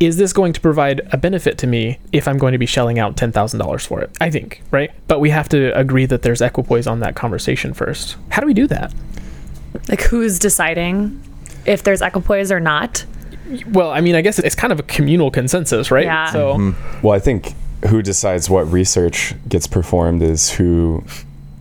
is 0.00 0.16
this 0.16 0.32
going 0.32 0.52
to 0.52 0.60
provide 0.60 1.00
a 1.12 1.16
benefit 1.16 1.58
to 1.58 1.66
me 1.66 1.98
if 2.12 2.26
I'm 2.26 2.38
going 2.38 2.52
to 2.52 2.58
be 2.58 2.66
shelling 2.66 2.98
out 2.98 3.16
$10,000 3.16 3.86
for 3.86 4.00
it? 4.00 4.10
I 4.20 4.30
think, 4.30 4.62
right? 4.70 4.90
But 5.08 5.20
we 5.20 5.30
have 5.30 5.48
to 5.50 5.76
agree 5.78 6.06
that 6.06 6.22
there's 6.22 6.40
equipoise 6.40 6.86
on 6.86 7.00
that 7.00 7.14
conversation 7.14 7.74
first. 7.74 8.16
How 8.30 8.40
do 8.40 8.46
we 8.46 8.54
do 8.54 8.66
that? 8.68 8.92
Like 9.88 10.02
who's 10.02 10.38
deciding 10.38 11.22
if 11.66 11.82
there's 11.82 12.02
equipoise 12.02 12.50
or 12.50 12.60
not? 12.60 13.04
Well, 13.68 13.90
I 13.90 14.00
mean, 14.00 14.14
I 14.14 14.22
guess 14.22 14.38
it's 14.38 14.54
kind 14.54 14.72
of 14.72 14.80
a 14.80 14.84
communal 14.84 15.30
consensus, 15.30 15.90
right? 15.90 16.06
Yeah. 16.06 16.32
So, 16.32 16.54
mm-hmm. 16.54 17.06
Well, 17.06 17.14
I 17.14 17.18
think 17.18 17.52
who 17.88 18.02
decides 18.02 18.48
what 18.48 18.70
research 18.70 19.34
gets 19.48 19.66
performed 19.66 20.22
is 20.22 20.50
who 20.50 21.04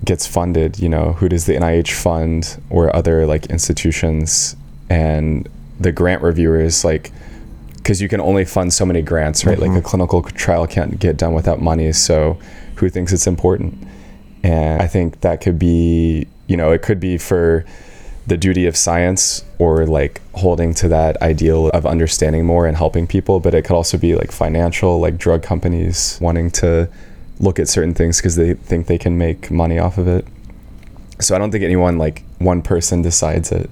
gets 0.06 0.26
funded. 0.26 0.80
You 0.80 0.90
know, 0.90 1.14
who 1.14 1.28
does 1.30 1.46
the 1.46 1.54
NIH 1.54 1.92
fund 1.92 2.62
or 2.70 2.96
other 2.96 3.26
like 3.26 3.48
institutions 3.48 4.56
and 4.90 5.50
the 5.80 5.92
grant 5.92 6.22
reviewers 6.22 6.86
like 6.86 7.12
because 7.84 8.02
you 8.02 8.08
can 8.08 8.22
only 8.22 8.46
fund 8.46 8.74
so 8.74 8.86
many 8.86 9.02
grants, 9.02 9.46
right? 9.46 9.60
Like 9.60 9.72
a 9.72 9.74
mm-hmm. 9.74 9.86
clinical 9.86 10.24
trial 10.24 10.66
can't 10.66 11.00
get 11.00 11.18
done 11.18 11.34
without 11.34 11.62
money. 11.62 11.92
So, 11.92 12.40
who 12.76 12.90
thinks 12.90 13.12
it's 13.12 13.28
important? 13.28 13.78
And 14.42 14.82
I 14.82 14.88
think 14.88 15.20
that 15.22 15.42
could 15.42 15.60
be, 15.60 16.28
you 16.48 16.56
know, 16.56 16.72
it 16.72 16.82
could 16.82 17.02
be 17.02 17.18
for 17.18 17.66
the 18.26 18.38
duty 18.38 18.66
of 18.66 18.78
science 18.78 19.44
or 19.60 19.86
like 19.86 20.22
holding 20.34 20.74
to 20.74 20.88
that 20.88 21.22
ideal 21.22 21.68
of 21.70 21.86
understanding 21.86 22.46
more 22.46 22.66
and 22.66 22.78
helping 22.78 23.06
people 23.06 23.42
but 23.42 23.54
it 23.54 23.64
could 23.64 23.76
also 23.76 23.98
be 23.98 24.16
like 24.16 24.32
financial 24.32 24.98
like 25.00 25.18
drug 25.18 25.44
companies 25.44 26.18
wanting 26.22 26.50
to 26.50 26.90
look 27.40 27.60
at 27.60 27.68
certain 27.68 27.94
things 27.94 28.20
because 28.20 28.38
they 28.38 28.54
think 28.54 28.88
they 28.88 28.98
can 28.98 29.18
make 29.18 29.52
money 29.52 29.78
off 29.78 29.98
of 29.98 30.08
it 30.08 30.26
so 31.20 31.36
i 31.36 31.38
don't 31.38 31.52
think 31.52 31.66
anyone 31.66 31.98
like 31.98 32.24
one 32.40 32.62
person 32.62 33.02
decides 33.02 33.52
it 33.52 33.70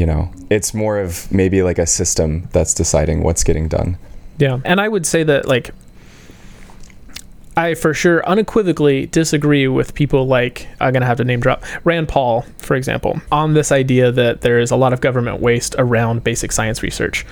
you 0.00 0.06
know 0.06 0.22
it's 0.48 0.70
more 0.72 0.98
of 0.98 1.30
maybe 1.30 1.62
like 1.62 1.78
a 1.78 1.86
system 1.86 2.48
that's 2.52 2.72
deciding 2.74 3.22
what's 3.22 3.44
getting 3.44 3.68
done 3.68 3.98
Yeah. 4.40 4.58
And 4.64 4.80
I 4.80 4.88
would 4.88 5.06
say 5.06 5.22
that, 5.22 5.46
like, 5.46 5.70
I 7.56 7.74
for 7.74 7.92
sure 7.92 8.26
unequivocally 8.26 9.06
disagree 9.06 9.68
with 9.68 9.94
people 9.94 10.26
like, 10.26 10.66
I'm 10.80 10.92
going 10.92 11.02
to 11.02 11.06
have 11.06 11.18
to 11.18 11.24
name 11.24 11.40
drop 11.40 11.62
Rand 11.84 12.08
Paul, 12.08 12.46
for 12.58 12.74
example, 12.74 13.20
on 13.30 13.52
this 13.52 13.70
idea 13.70 14.10
that 14.10 14.40
there 14.40 14.58
is 14.58 14.70
a 14.70 14.76
lot 14.76 14.92
of 14.92 15.00
government 15.00 15.40
waste 15.40 15.74
around 15.78 16.24
basic 16.24 16.52
science 16.52 16.82
research. 16.82 17.26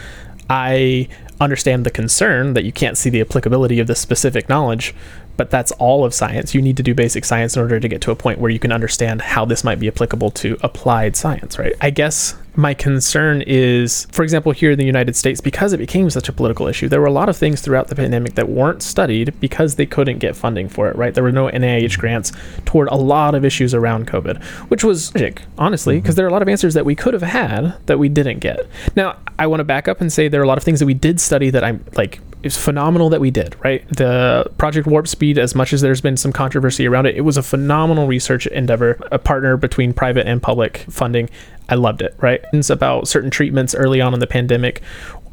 I 0.51 1.09
understand 1.41 1.87
the 1.87 1.91
concern 1.91 2.55
that 2.55 2.65
you 2.65 2.73
can't 2.73 2.99
see 2.99 3.11
the 3.11 3.21
applicability 3.21 3.81
of 3.81 3.87
this 3.87 4.01
specific 4.01 4.49
knowledge, 4.49 4.95
but 5.39 5.51
that's 5.51 5.73
all 5.73 6.05
of 6.05 6.13
science. 6.13 6.55
You 6.55 6.61
need 6.61 6.77
to 6.77 6.83
do 6.83 6.95
basic 6.95 7.25
science 7.25 7.57
in 7.57 7.63
order 7.63 7.81
to 7.81 7.89
get 7.89 8.03
to 8.03 8.11
a 8.11 8.17
point 8.17 8.41
where 8.41 8.51
you 8.51 8.59
can 8.59 8.73
understand 8.73 9.23
how 9.23 9.47
this 9.47 9.65
might 9.65 9.81
be 9.81 9.89
applicable 9.89 10.33
to 10.33 10.59
applied 10.61 11.17
science, 11.17 11.59
right? 11.59 11.73
I 11.81 11.89
guess 11.89 12.35
my 12.57 12.75
concern 12.75 13.43
is, 13.47 14.09
for 14.11 14.25
example, 14.25 14.51
here 14.51 14.73
in 14.73 14.79
the 14.79 14.85
United 14.85 15.15
States, 15.15 15.41
because 15.41 15.73
it 15.73 15.79
became 15.79 16.11
such 16.11 16.29
a 16.29 16.33
political 16.33 16.67
issue, 16.67 16.89
there 16.89 17.01
were 17.01 17.07
a 17.07 17.13
lot 17.13 17.29
of 17.29 17.37
things 17.37 17.61
throughout 17.61 17.87
the 17.87 17.95
pandemic 17.95 18.35
that 18.35 18.49
weren't 18.49 18.83
studied 18.83 19.33
because 19.39 19.77
they 19.77 19.87
couldn't 19.87 20.19
get 20.19 20.35
funding 20.35 20.69
for 20.69 20.89
it, 20.89 20.97
right? 20.97 21.15
There 21.15 21.23
were 21.23 21.31
no 21.31 21.47
NIH 21.49 21.99
grants 21.99 22.33
toward 22.65 22.89
a 22.89 22.97
lot 22.97 23.37
of 23.37 23.45
issues 23.45 23.75
around 23.75 24.09
COVID, 24.09 24.43
which 24.71 24.83
was 24.83 25.11
tragic, 25.11 25.43
honestly, 25.57 25.95
mm-hmm. 25.95 26.03
because 26.03 26.17
there 26.17 26.27
are 26.27 26.29
a 26.29 26.33
lot 26.33 26.43
of 26.43 26.49
answers 26.49 26.75
that 26.75 26.85
we 26.85 26.97
could 26.97 27.15
have 27.15 27.23
had 27.23 27.75
that 27.87 28.01
we 28.01 28.09
didn't 28.09 28.41
get. 28.41 28.67
Now, 28.97 29.17
I 29.39 29.47
want 29.47 29.61
to 29.61 29.65
back 29.65 29.87
up 29.87 30.01
and 30.01 30.13
say 30.13 30.27
there 30.27 30.41
are 30.41 30.45
a 30.45 30.49
lot 30.49 30.59
of 30.59 30.65
things 30.65 30.81
that 30.81 30.87
we 30.87 30.95
did 30.95 31.21
study 31.21 31.51
that 31.51 31.63
I'm 31.63 31.85
like, 31.95 32.19
it's 32.43 32.57
phenomenal 32.57 33.09
that 33.11 33.21
we 33.21 33.31
did, 33.31 33.57
right? 33.65 33.87
The 33.89 34.51
Project 34.59 34.87
Warp 34.87 35.09
Speed, 35.09 35.39
as 35.39 35.55
much 35.55 35.73
as 35.73 35.81
there's 35.81 36.01
been 36.01 36.17
some 36.17 36.33
controversy 36.33 36.87
around 36.87 37.07
it, 37.07 37.17
it 37.17 37.23
was 37.23 37.37
a 37.37 37.43
phenomenal 37.43 38.07
research 38.07 38.47
endeavor, 38.47 38.99
a 39.11 39.19
partner 39.19 39.57
between 39.57 39.93
private 39.93 40.27
and 40.27 40.43
public 40.43 40.79
funding. 40.89 41.29
I 41.69 41.75
loved 41.75 42.01
it, 42.01 42.15
right? 42.19 42.41
It's 42.53 42.71
about 42.71 43.09
certain 43.09 43.31
treatments 43.31 43.75
early 43.75 44.01
on 44.01 44.15
in 44.15 44.21
the 44.21 44.27
pandemic. 44.27 44.83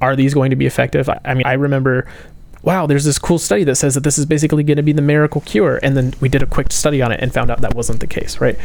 Are 0.02 0.16
these 0.16 0.34
going 0.34 0.50
to 0.50 0.56
be 0.56 0.66
effective? 0.66 1.10
I 1.10 1.34
mean, 1.34 1.46
I 1.46 1.54
remember 1.54 2.08
wow, 2.66 2.88
there's 2.88 3.06
this 3.06 3.20
cool 3.20 3.38
study 3.38 3.64
that 3.64 3.76
says 3.76 3.94
that 3.94 4.04
this 4.04 4.18
is 4.18 4.26
basically 4.26 4.64
going 4.64 4.78
to 4.78 4.84
be 4.84 4.92
the 4.92 5.02
miracle 5.02 5.40
cure. 5.42 5.80
And 5.84 5.96
then 5.96 6.16
we 6.20 6.28
did 6.28 6.42
a 6.42 6.48
quick 6.48 6.72
study 6.72 7.00
on 7.00 7.12
it 7.12 7.20
and 7.22 7.32
found 7.32 7.52
out 7.52 7.62
that 7.62 7.76
wasn't 7.76 8.00
the 8.00 8.08
case, 8.08 8.42
right? 8.42 8.58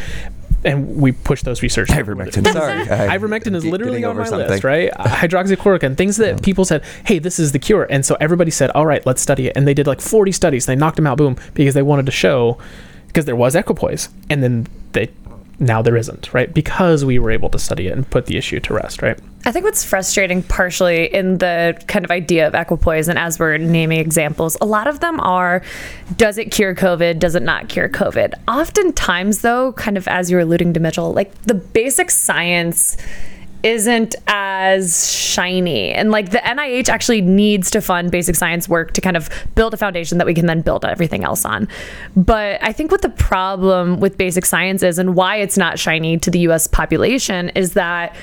And 0.64 0.96
we 0.96 1.12
push 1.12 1.42
those 1.42 1.62
research. 1.62 1.88
Ivermectin. 2.00 2.52
Sorry. 2.52 2.84
Ivermectin 2.86 3.54
is 3.54 3.64
literally 3.64 4.04
on 4.04 4.16
my 4.16 4.24
something. 4.24 4.48
list, 4.48 4.64
right? 4.64 4.90
Hydroxychloroquine, 4.98 5.96
things 5.96 6.16
that 6.18 6.42
people 6.42 6.64
said, 6.64 6.84
hey, 7.06 7.18
this 7.18 7.38
is 7.38 7.52
the 7.52 7.58
cure. 7.58 7.86
And 7.90 8.04
so 8.04 8.16
everybody 8.20 8.50
said, 8.50 8.70
all 8.72 8.86
right, 8.86 9.04
let's 9.06 9.22
study 9.22 9.46
it. 9.46 9.56
And 9.56 9.66
they 9.66 9.74
did 9.74 9.86
like 9.86 10.00
40 10.00 10.32
studies. 10.32 10.66
They 10.66 10.76
knocked 10.76 10.96
them 10.96 11.06
out, 11.06 11.18
boom, 11.18 11.36
because 11.54 11.74
they 11.74 11.82
wanted 11.82 12.06
to 12.06 12.12
show, 12.12 12.58
because 13.06 13.24
there 13.24 13.36
was 13.36 13.54
equipoise. 13.54 14.08
And 14.28 14.42
then 14.42 14.66
they, 14.92 15.10
now 15.60 15.82
there 15.82 15.96
isn't, 15.96 16.32
right? 16.32 16.52
Because 16.52 17.04
we 17.04 17.18
were 17.18 17.30
able 17.30 17.50
to 17.50 17.58
study 17.58 17.88
it 17.88 17.92
and 17.92 18.08
put 18.08 18.26
the 18.26 18.36
issue 18.38 18.60
to 18.60 18.74
rest, 18.74 19.02
right? 19.02 19.18
I 19.44 19.52
think 19.52 19.64
what's 19.64 19.84
frustrating 19.84 20.42
partially 20.42 21.12
in 21.14 21.38
the 21.38 21.80
kind 21.86 22.04
of 22.04 22.10
idea 22.10 22.46
of 22.46 22.54
equipoise, 22.54 23.08
and 23.08 23.18
as 23.18 23.38
we're 23.38 23.58
naming 23.58 24.00
examples, 24.00 24.56
a 24.60 24.66
lot 24.66 24.86
of 24.86 25.00
them 25.00 25.20
are 25.20 25.62
does 26.16 26.38
it 26.38 26.50
cure 26.50 26.74
COVID? 26.74 27.18
Does 27.18 27.34
it 27.34 27.42
not 27.42 27.68
cure 27.68 27.88
COVID? 27.88 28.34
Oftentimes, 28.48 29.42
though, 29.42 29.72
kind 29.74 29.96
of 29.96 30.08
as 30.08 30.30
you're 30.30 30.40
alluding 30.40 30.72
to, 30.74 30.80
Mitchell, 30.80 31.12
like 31.12 31.32
the 31.42 31.54
basic 31.54 32.10
science 32.10 32.96
isn't 33.62 34.14
as 34.26 35.10
shiny. 35.10 35.92
And 35.92 36.10
like 36.10 36.30
the 36.30 36.38
NIH 36.38 36.88
actually 36.88 37.20
needs 37.20 37.70
to 37.72 37.80
fund 37.80 38.10
basic 38.10 38.36
science 38.36 38.68
work 38.68 38.92
to 38.92 39.00
kind 39.00 39.16
of 39.16 39.28
build 39.54 39.74
a 39.74 39.76
foundation 39.76 40.18
that 40.18 40.26
we 40.26 40.34
can 40.34 40.46
then 40.46 40.62
build 40.62 40.84
everything 40.84 41.24
else 41.24 41.44
on. 41.44 41.68
But 42.16 42.62
I 42.62 42.72
think 42.72 42.90
what 42.90 43.02
the 43.02 43.10
problem 43.10 44.00
with 44.00 44.16
basic 44.16 44.46
science 44.46 44.82
is 44.82 44.98
and 44.98 45.14
why 45.14 45.36
it's 45.36 45.56
not 45.56 45.78
shiny 45.78 46.18
to 46.18 46.30
the 46.30 46.40
US 46.40 46.66
population 46.66 47.50
is 47.50 47.74
that 47.74 48.14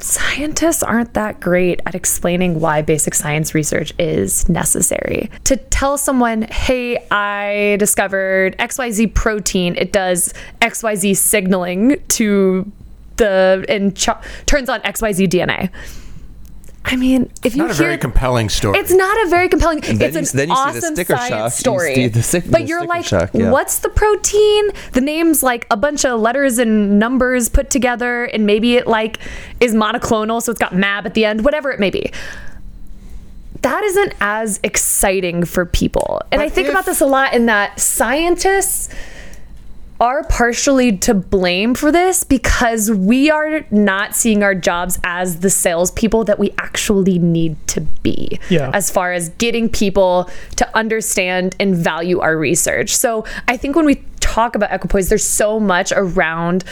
scientists 0.00 0.82
aren't 0.82 1.14
that 1.14 1.40
great 1.40 1.80
at 1.86 1.94
explaining 1.94 2.60
why 2.60 2.82
basic 2.82 3.14
science 3.14 3.54
research 3.54 3.92
is 3.98 4.48
necessary. 4.48 5.30
To 5.44 5.56
tell 5.56 5.98
someone, 5.98 6.42
hey, 6.42 7.04
I 7.10 7.76
discovered 7.78 8.56
XYZ 8.58 9.14
protein, 9.14 9.74
it 9.76 9.92
does 9.92 10.32
XYZ 10.60 11.16
signaling 11.16 12.00
to 12.08 12.70
the, 13.18 13.64
and 13.68 13.94
ch- 13.96 14.08
turns 14.46 14.68
on 14.68 14.80
XYZ 14.80 15.28
DNA. 15.28 15.70
I 16.84 16.96
mean, 16.96 17.30
if 17.44 17.54
you 17.54 17.62
Not 17.64 17.70
a 17.72 17.74
very 17.74 17.98
compelling 17.98 18.48
story. 18.48 18.78
it's 18.78 18.92
not 18.92 19.26
a 19.26 19.28
very 19.28 19.48
compelling. 19.50 19.84
And 19.84 19.98
then 19.98 20.16
it's 20.16 20.32
you- 20.32 20.40
an 20.40 20.48
then 20.48 20.48
you 20.48 20.54
see 20.56 20.62
the 20.72 20.78
awesome 20.78 20.94
sticker 20.94 21.16
science 21.16 21.30
shock, 21.30 21.44
you 21.44 21.50
story. 21.60 21.94
see 21.94 22.08
the 22.08 22.22
stick- 22.22 22.44
but 22.50 22.60
the 22.62 22.66
you're 22.66 22.86
like, 22.86 23.04
shock, 23.04 23.30
yeah. 23.34 23.50
what's 23.50 23.80
the 23.80 23.90
protein? 23.90 24.70
The 24.92 25.02
name's 25.02 25.42
like 25.42 25.66
a 25.70 25.76
bunch 25.76 26.06
of 26.06 26.18
letters 26.18 26.56
and 26.56 26.98
numbers 26.98 27.50
put 27.50 27.68
together, 27.68 28.24
and 28.24 28.46
maybe 28.46 28.76
it 28.76 28.86
like 28.86 29.18
is 29.60 29.74
monoclonal, 29.74 30.40
so 30.42 30.50
it's 30.50 30.58
got 30.60 30.74
MAB 30.74 31.04
at 31.04 31.12
the 31.12 31.26
end, 31.26 31.44
whatever 31.44 31.70
it 31.72 31.78
may 31.78 31.90
be. 31.90 32.10
That 33.62 33.82
isn't 33.82 34.14
as 34.20 34.60
exciting 34.62 35.44
for 35.44 35.66
people, 35.66 36.22
and 36.30 36.38
But 36.38 36.46
I 36.46 36.48
think 36.48 36.68
if- 36.68 36.72
about 36.72 36.86
this 36.86 37.00
a 37.02 37.06
lot. 37.06 37.34
In 37.34 37.46
that 37.46 37.78
scientists 37.80 38.88
are 40.00 40.22
partially 40.24 40.96
to 40.98 41.14
blame 41.14 41.74
for 41.74 41.90
this 41.90 42.22
because 42.22 42.90
we 42.90 43.30
are 43.30 43.64
not 43.70 44.14
seeing 44.14 44.42
our 44.42 44.54
jobs 44.54 44.98
as 45.02 45.40
the 45.40 45.50
salespeople 45.50 46.24
that 46.24 46.38
we 46.38 46.52
actually 46.58 47.18
need 47.18 47.56
to 47.66 47.80
be. 48.02 48.38
Yeah. 48.48 48.70
As 48.72 48.90
far 48.90 49.12
as 49.12 49.30
getting 49.30 49.68
people 49.68 50.30
to 50.56 50.76
understand 50.76 51.56
and 51.58 51.74
value 51.74 52.20
our 52.20 52.36
research. 52.36 52.94
So 52.96 53.24
I 53.48 53.56
think 53.56 53.74
when 53.74 53.86
we 53.86 54.02
talk 54.20 54.54
about 54.54 54.72
equipoise, 54.72 55.08
there's 55.08 55.24
so 55.24 55.58
much 55.58 55.92
around 55.94 56.64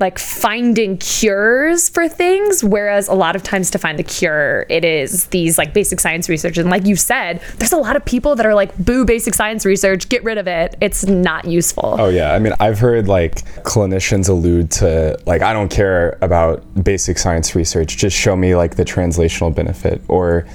like 0.00 0.18
finding 0.18 0.96
cures 0.98 1.88
for 1.88 2.08
things 2.08 2.62
whereas 2.62 3.08
a 3.08 3.14
lot 3.14 3.34
of 3.34 3.42
times 3.42 3.70
to 3.70 3.78
find 3.78 3.98
the 3.98 4.02
cure 4.04 4.64
it 4.68 4.84
is 4.84 5.26
these 5.26 5.58
like 5.58 5.74
basic 5.74 5.98
science 5.98 6.28
research. 6.28 6.56
And 6.56 6.70
like 6.70 6.86
you 6.86 6.94
said 6.94 7.40
there's 7.56 7.72
a 7.72 7.76
lot 7.76 7.96
of 7.96 8.04
people 8.04 8.36
that 8.36 8.46
are 8.46 8.54
like 8.54 8.76
boo 8.78 9.04
basic 9.04 9.34
science 9.34 9.64
research 9.64 10.08
get 10.08 10.22
rid 10.22 10.38
of 10.38 10.46
it. 10.46 10.76
It's 10.80 11.06
not 11.06 11.44
useful. 11.44 11.96
Oh 11.98 12.08
yeah, 12.08 12.32
I 12.32 12.38
mean 12.38 12.52
I've 12.60 12.78
heard 12.78 13.08
like 13.08 13.42
clinicians 13.64 14.28
allude 14.28 14.70
to 14.72 15.18
like 15.26 15.42
I 15.42 15.52
don't 15.52 15.70
care 15.70 16.16
about 16.20 16.62
basic 16.82 17.18
science 17.18 17.54
research, 17.54 17.96
just 17.96 18.16
show 18.16 18.36
me 18.36 18.54
like 18.54 18.76
the 18.76 18.84
translational 18.84 19.52
benefit. 19.52 20.00
Or 20.08 20.46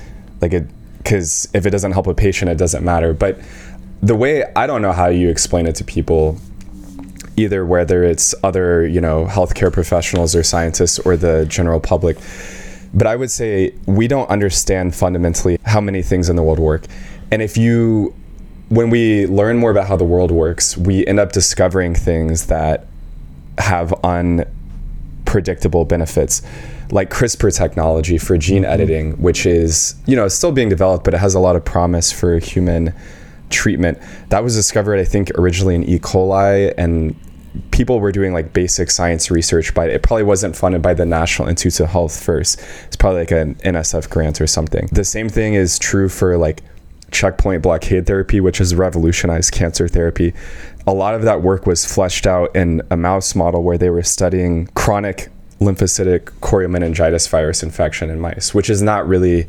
like 0.41 0.53
it 0.53 0.67
cuz 1.03 1.49
if 1.53 1.65
it 1.65 1.71
doesn't 1.71 1.91
help 1.91 2.07
a 2.07 2.13
patient 2.13 2.49
it 2.49 2.57
doesn't 2.57 2.83
matter. 2.83 3.13
But 3.13 3.39
the 4.01 4.15
way 4.15 4.45
I 4.55 4.67
don't 4.67 4.81
know 4.81 4.93
how 4.93 5.07
you 5.07 5.29
explain 5.29 5.67
it 5.67 5.75
to 5.75 5.83
people 5.83 6.37
either 7.35 7.65
whether 7.65 8.03
it's 8.03 8.35
other, 8.43 8.85
you 8.87 9.01
know, 9.01 9.25
healthcare 9.25 9.71
professionals 9.71 10.35
or 10.35 10.43
scientists 10.43 10.99
or 10.99 11.17
the 11.17 11.45
general 11.45 11.79
public. 11.79 12.17
But 12.93 13.07
I 13.07 13.15
would 13.15 13.31
say 13.31 13.73
we 13.85 14.07
don't 14.07 14.29
understand 14.29 14.95
fundamentally 14.95 15.59
how 15.63 15.81
many 15.81 16.03
things 16.03 16.29
in 16.29 16.35
the 16.35 16.43
world 16.43 16.59
work. 16.59 16.85
And 17.31 17.41
if 17.41 17.57
you 17.57 18.13
when 18.69 18.89
we 18.89 19.27
learn 19.27 19.57
more 19.57 19.69
about 19.69 19.87
how 19.87 19.95
the 19.95 20.03
world 20.03 20.31
works, 20.31 20.75
we 20.77 21.05
end 21.05 21.19
up 21.19 21.31
discovering 21.31 21.93
things 21.93 22.47
that 22.47 22.87
have 23.59 23.93
unpredictable 24.03 25.85
benefits, 25.85 26.41
like 26.89 27.11
CRISPR 27.11 27.55
technology 27.55 28.17
for 28.17 28.35
gene 28.37 28.63
mm-hmm. 28.63 28.71
editing, 28.71 29.21
which 29.21 29.45
is, 29.45 29.95
you 30.07 30.15
know, 30.15 30.27
still 30.27 30.51
being 30.51 30.69
developed, 30.69 31.03
but 31.05 31.13
it 31.13 31.17
has 31.17 31.35
a 31.35 31.39
lot 31.39 31.55
of 31.55 31.63
promise 31.63 32.11
for 32.11 32.39
human 32.39 32.93
treatment. 33.53 33.99
That 34.29 34.43
was 34.43 34.55
discovered, 34.55 34.99
I 34.99 35.05
think, 35.05 35.31
originally 35.35 35.75
in 35.75 35.83
E. 35.83 35.99
coli, 35.99 36.73
and 36.77 37.15
people 37.71 37.99
were 37.99 38.11
doing 38.11 38.33
like 38.33 38.53
basic 38.53 38.89
science 38.91 39.29
research, 39.29 39.73
but 39.73 39.89
it 39.89 40.03
probably 40.03 40.23
wasn't 40.23 40.55
funded 40.55 40.81
by 40.81 40.93
the 40.93 41.05
National 41.05 41.47
Institutes 41.47 41.79
of 41.79 41.89
Health 41.89 42.21
first. 42.21 42.61
It's 42.87 42.95
probably 42.95 43.21
like 43.21 43.31
an 43.31 43.55
NSF 43.55 44.09
grant 44.09 44.41
or 44.41 44.47
something. 44.47 44.89
The 44.91 45.03
same 45.03 45.29
thing 45.29 45.53
is 45.53 45.77
true 45.79 46.09
for 46.09 46.37
like 46.37 46.61
checkpoint 47.11 47.61
blockade 47.61 48.07
therapy, 48.07 48.39
which 48.41 48.57
has 48.57 48.73
revolutionized 48.73 49.53
cancer 49.53 49.87
therapy. 49.87 50.33
A 50.87 50.93
lot 50.93 51.13
of 51.13 51.21
that 51.23 51.41
work 51.41 51.65
was 51.65 51.85
fleshed 51.85 52.25
out 52.25 52.55
in 52.55 52.81
a 52.89 52.97
mouse 52.97 53.35
model 53.35 53.63
where 53.63 53.77
they 53.77 53.89
were 53.89 54.03
studying 54.03 54.67
chronic 54.75 55.29
lymphocytic 55.59 56.25
choriomeningitis 56.41 57.29
virus 57.29 57.63
infection 57.63 58.09
in 58.09 58.19
mice, 58.19 58.53
which 58.53 58.69
is 58.69 58.81
not 58.81 59.07
really 59.07 59.47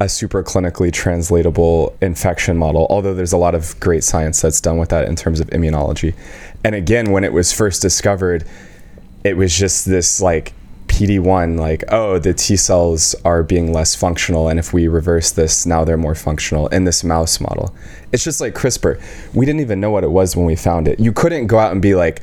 a 0.00 0.08
super 0.08 0.42
clinically 0.42 0.92
translatable 0.92 1.96
infection 2.00 2.56
model, 2.56 2.86
although 2.90 3.14
there's 3.14 3.32
a 3.32 3.38
lot 3.38 3.54
of 3.54 3.78
great 3.80 4.04
science 4.04 4.40
that's 4.40 4.60
done 4.60 4.78
with 4.78 4.88
that 4.88 5.06
in 5.06 5.16
terms 5.16 5.40
of 5.40 5.48
immunology. 5.48 6.14
And 6.64 6.74
again, 6.74 7.10
when 7.12 7.24
it 7.24 7.32
was 7.32 7.52
first 7.52 7.82
discovered, 7.82 8.44
it 9.22 9.36
was 9.36 9.56
just 9.56 9.86
this 9.86 10.20
like 10.20 10.52
PD1, 10.88 11.58
like, 11.58 11.84
oh, 11.88 12.18
the 12.18 12.34
T 12.34 12.56
cells 12.56 13.14
are 13.24 13.42
being 13.42 13.72
less 13.72 13.94
functional. 13.94 14.48
And 14.48 14.58
if 14.58 14.72
we 14.72 14.86
reverse 14.86 15.30
this, 15.30 15.66
now 15.66 15.84
they're 15.84 15.96
more 15.96 16.14
functional 16.14 16.68
in 16.68 16.84
this 16.84 17.02
mouse 17.02 17.40
model. 17.40 17.74
It's 18.12 18.22
just 18.22 18.40
like 18.40 18.54
CRISPR. 18.54 19.02
We 19.34 19.44
didn't 19.46 19.60
even 19.60 19.80
know 19.80 19.90
what 19.90 20.04
it 20.04 20.10
was 20.10 20.36
when 20.36 20.46
we 20.46 20.56
found 20.56 20.86
it. 20.86 21.00
You 21.00 21.12
couldn't 21.12 21.48
go 21.48 21.58
out 21.58 21.72
and 21.72 21.82
be 21.82 21.94
like, 21.94 22.22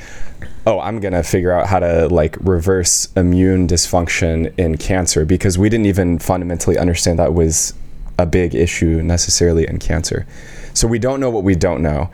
oh, 0.65 0.79
I'm 0.79 0.99
going 0.99 1.13
to 1.13 1.23
figure 1.23 1.51
out 1.51 1.67
how 1.67 1.79
to 1.79 2.07
like 2.07 2.37
reverse 2.39 3.11
immune 3.15 3.67
dysfunction 3.67 4.57
in 4.57 4.77
cancer 4.77 5.25
because 5.25 5.57
we 5.57 5.69
didn't 5.69 5.87
even 5.87 6.19
fundamentally 6.19 6.77
understand 6.77 7.19
that 7.19 7.33
was 7.33 7.73
a 8.17 8.25
big 8.25 8.53
issue 8.53 9.01
necessarily 9.01 9.67
in 9.67 9.79
cancer. 9.79 10.27
So 10.73 10.87
we 10.87 10.99
don't 10.99 11.19
know 11.19 11.29
what 11.29 11.43
we 11.43 11.55
don't 11.55 11.81
know. 11.81 12.09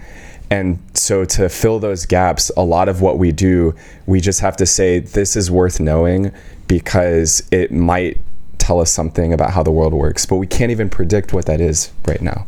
And 0.50 0.80
so 0.94 1.26
to 1.26 1.50
fill 1.50 1.80
those 1.80 2.06
gaps, 2.06 2.52
a 2.56 2.64
lot 2.64 2.88
of 2.88 3.02
what 3.02 3.18
we 3.18 3.32
do, 3.32 3.76
we 4.06 4.22
just 4.22 4.40
have 4.40 4.56
to 4.58 4.66
say 4.66 5.00
this 5.00 5.36
is 5.36 5.52
worth 5.52 5.80
knowing 5.80 6.32
because 6.68 7.48
it 7.52 7.72
might 7.72 8.18
tell 8.58 8.80
us 8.80 8.92
something 8.92 9.34
about 9.34 9.52
how 9.52 9.64
the 9.64 9.72
world 9.72 9.94
works, 9.94 10.26
but 10.26 10.38
we 10.38 10.48
can't 10.48 10.72
even 10.72 10.90
predict 10.90 11.34
what 11.34 11.46
that 11.46 11.62
is 11.62 11.92
right 12.06 12.22
now. 12.22 12.46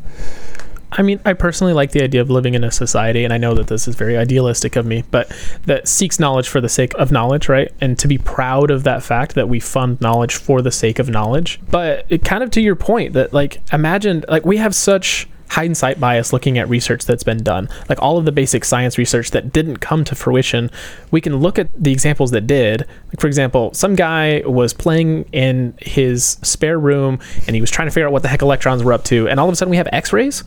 I 0.92 1.04
mean, 1.04 1.20
I 1.24 1.34
personally 1.34 1.74
like 1.74 1.92
the 1.92 2.04
idea 2.04 2.20
of 2.20 2.32
living 2.32 2.56
in 2.56 2.64
a 2.64 2.72
society, 2.72 3.24
and 3.24 3.32
I 3.32 3.38
know 3.38 3.54
that 3.54 3.68
this 3.68 3.88
is 3.88 3.96
very 3.96 4.18
idealistic 4.18 4.76
of 4.76 4.86
me, 4.86 5.04
but 5.12 5.32
that 5.66 5.88
seeks 5.88 6.20
knowledge 6.20 6.50
for 6.50 6.62
the 6.62 6.70
sake 6.70 6.94
of 6.96 7.12
knowledge, 7.12 7.48
right? 7.48 7.72
And 7.80 7.98
to 8.00 8.08
be 8.08 8.18
proud 8.18 8.72
of 8.72 8.84
that 8.86 9.04
fact 9.04 9.36
that 9.36 9.48
we 9.48 9.60
fund 9.60 10.02
knowledge 10.02 10.36
for 10.36 10.64
the 10.64 10.72
sake 10.72 10.98
of 10.98 11.08
knowledge. 11.08 11.60
But 11.70 12.06
it 12.10 12.26
kind 12.26 12.44
of 12.44 12.50
to 12.52 12.62
your 12.62 12.76
point 12.76 13.14
that, 13.14 13.34
like, 13.34 13.62
imagine, 13.72 14.26
like, 14.28 14.46
we 14.46 14.58
have 14.58 14.74
such 14.74 15.28
hindsight 15.50 16.00
bias 16.00 16.32
looking 16.32 16.58
at 16.58 16.70
research 16.70 17.06
that's 17.06 17.24
been 17.24 17.44
done. 17.44 17.70
Like 17.88 18.02
all 18.02 18.18
of 18.18 18.26
the 18.26 18.32
basic 18.32 18.64
science 18.64 18.98
research 18.98 19.32
that 19.32 19.52
didn't 19.52 19.78
come 19.78 20.04
to 20.06 20.16
fruition, 20.16 20.70
we 21.12 21.22
can 21.22 21.38
look 21.38 21.60
at 21.60 21.70
the 21.76 21.92
examples 21.92 22.32
that 22.32 22.48
did. 22.48 22.86
Like 23.08 23.20
for 23.20 23.28
example, 23.28 23.74
some 23.74 23.96
guy 23.96 24.42
was 24.46 24.74
playing 24.74 25.26
in 25.32 25.74
his 25.82 26.38
spare 26.44 26.80
room 26.80 27.20
and 27.48 27.56
he 27.56 27.62
was 27.62 27.72
trying 27.72 27.88
to 27.88 27.92
figure 27.92 28.08
out 28.08 28.14
what 28.14 28.22
the 28.22 28.28
heck 28.28 28.42
electrons 28.42 28.84
were 28.84 28.94
up 28.94 29.04
to, 29.06 29.28
and 29.28 29.40
all 29.40 29.48
of 29.48 29.54
a 29.54 29.56
sudden 29.56 29.70
we 29.70 29.78
have 29.78 29.88
X-rays. 29.92 30.44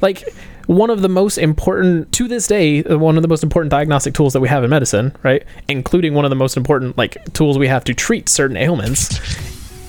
Like 0.00 0.28
one 0.66 0.88
of 0.90 1.02
the 1.02 1.08
most 1.08 1.36
important 1.36 2.12
to 2.12 2.28
this 2.28 2.46
day 2.46 2.82
one 2.82 3.16
of 3.16 3.22
the 3.22 3.28
most 3.28 3.42
important 3.42 3.72
diagnostic 3.72 4.14
tools 4.14 4.32
that 4.32 4.40
we 4.40 4.48
have 4.48 4.62
in 4.62 4.70
medicine 4.70 5.12
right 5.24 5.44
including 5.66 6.14
one 6.14 6.24
of 6.24 6.30
the 6.30 6.36
most 6.36 6.56
important 6.56 6.96
like 6.96 7.16
tools 7.32 7.58
we 7.58 7.66
have 7.66 7.82
to 7.82 7.92
treat 7.92 8.28
certain 8.28 8.56
ailments 8.56 9.18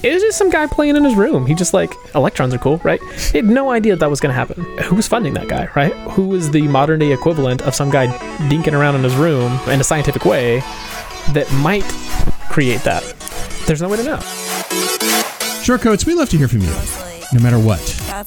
it 0.04 0.14
was 0.14 0.24
just 0.24 0.38
some 0.38 0.50
guy 0.50 0.68
playing 0.68 0.96
in 0.96 1.04
his 1.04 1.16
room. 1.16 1.46
He 1.46 1.54
just 1.54 1.74
like 1.74 1.94
electrons 2.16 2.54
are 2.54 2.58
cool, 2.58 2.78
right? 2.78 3.02
He 3.32 3.38
had 3.38 3.46
no 3.46 3.72
idea 3.72 3.96
that, 3.96 4.10
was 4.10 4.20
going 4.20 4.32
to 4.32 4.36
happen. 4.36 4.64
Who 4.84 4.96
was 4.96 5.08
funding 5.08 5.34
that 5.36 5.48
guy, 5.48 5.70
right? 5.76 5.94
Who 6.12 6.28
was 6.28 6.50
the 6.52 6.64
modern 6.64 7.00
day 7.00 7.12
equivalent 7.12 7.62
of 7.62 7.76
some 7.76 7.90
guy 7.90 8.08
dinking 8.50 8.74
around 8.74 8.96
in 8.96 9.04
his 9.04 9.16
room 9.16 9.58
in 9.70 9.80
a 9.80 9.84
scientific 9.84 10.26
way 10.26 10.60
that 11.34 11.52
might 11.54 11.86
create 12.50 12.82
that? 12.82 13.04
There's 13.68 13.82
no 13.82 13.90
way 13.90 13.98
to 13.98 14.04
know. 14.04 14.20
Shortcoats, 15.64 16.06
we 16.06 16.16
love 16.16 16.30
to 16.30 16.38
hear 16.38 16.48
from 16.48 16.62
you, 16.62 16.74
no 17.34 17.40
matter 17.40 17.60
what 17.60 17.80